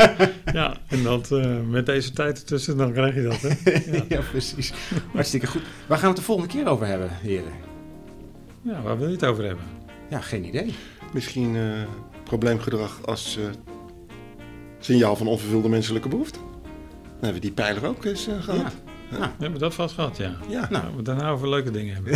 ja, 0.52 0.76
en 0.88 1.02
dat, 1.02 1.30
met 1.68 1.86
deze 1.86 2.12
tijd 2.12 2.38
ertussen, 2.38 2.76
dan 2.76 2.92
krijg 2.92 3.14
je 3.14 3.22
dat. 3.22 3.40
Hè? 3.40 3.92
Ja. 3.96 4.04
ja, 4.16 4.20
precies. 4.30 4.72
Hartstikke 5.12 5.46
goed. 5.46 5.62
Waar 5.86 5.98
gaan 5.98 6.08
we 6.08 6.14
het 6.14 6.16
de 6.16 6.22
volgende 6.22 6.52
keer 6.52 6.66
over 6.66 6.86
hebben, 6.86 7.10
heren? 7.12 7.52
Ja, 8.62 8.82
waar 8.82 8.98
wil 8.98 9.06
je 9.06 9.14
het 9.14 9.24
over 9.24 9.44
hebben? 9.44 9.64
Ja, 10.10 10.20
geen 10.20 10.44
idee. 10.44 10.74
Misschien 11.12 11.56
probleemgedrag 12.24 13.06
als 13.06 13.38
signaal 14.86 15.16
van 15.16 15.26
onvervulde 15.26 15.68
menselijke 15.68 16.08
behoefte. 16.08 16.38
Dan 16.38 17.10
hebben 17.12 17.34
we 17.34 17.40
die 17.40 17.52
pijler 17.52 17.86
ook 17.86 18.04
eens 18.04 18.28
uh, 18.28 18.42
gehad. 18.42 18.60
Ja. 18.60 18.94
Ja. 19.10 19.18
Nou, 19.18 19.30
we 19.36 19.42
hebben 19.42 19.60
dat 19.60 19.74
vast 19.74 19.94
gehad, 19.94 20.16
ja. 20.16 20.36
ja. 20.48 20.66
Nou, 20.70 20.84
we 20.96 21.02
daarna 21.02 21.30
over 21.30 21.48
leuke 21.48 21.70
dingen 21.70 21.94
hebben. 21.94 22.12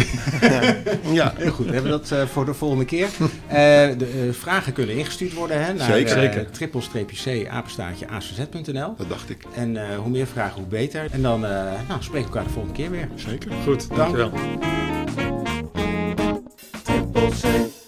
ja, 1.21 1.33
heel 1.37 1.51
goed. 1.51 1.67
We 1.67 1.73
hebben 1.73 1.91
dat 1.91 2.11
uh, 2.13 2.27
voor 2.27 2.45
de 2.45 2.55
volgende 2.55 2.85
keer. 2.85 3.09
Uh, 3.21 3.29
de 3.49 4.25
uh, 4.27 4.33
vragen 4.33 4.73
kunnen 4.73 4.97
ingestuurd 4.97 5.33
worden 5.33 5.65
hè, 5.65 5.73
naar 5.73 5.93
Zeker. 5.93 6.09
Zeker. 6.09 6.51
triple-c 6.51 7.49
apenstaartje 7.49 8.09
acz.nl. 8.09 8.95
Dat 8.97 9.09
dacht 9.09 9.31
ik. 9.31 9.45
En 9.55 9.97
hoe 9.97 10.11
meer 10.11 10.27
vragen, 10.27 10.61
hoe 10.61 10.69
beter. 10.69 11.07
En 11.11 11.23
dan 11.23 11.41
nou, 11.41 12.03
spreken 12.03 12.31
we 12.31 12.37
elkaar 12.37 12.45
de 12.45 12.51
volgende 12.51 12.77
keer 12.77 12.91
weer. 12.91 13.09
Zeker. 13.15 13.51
Goed, 13.65 13.97
dankjewel. 13.97 14.31
Dank. 14.31 14.63
Triple 16.83 17.29
C. 17.29 17.80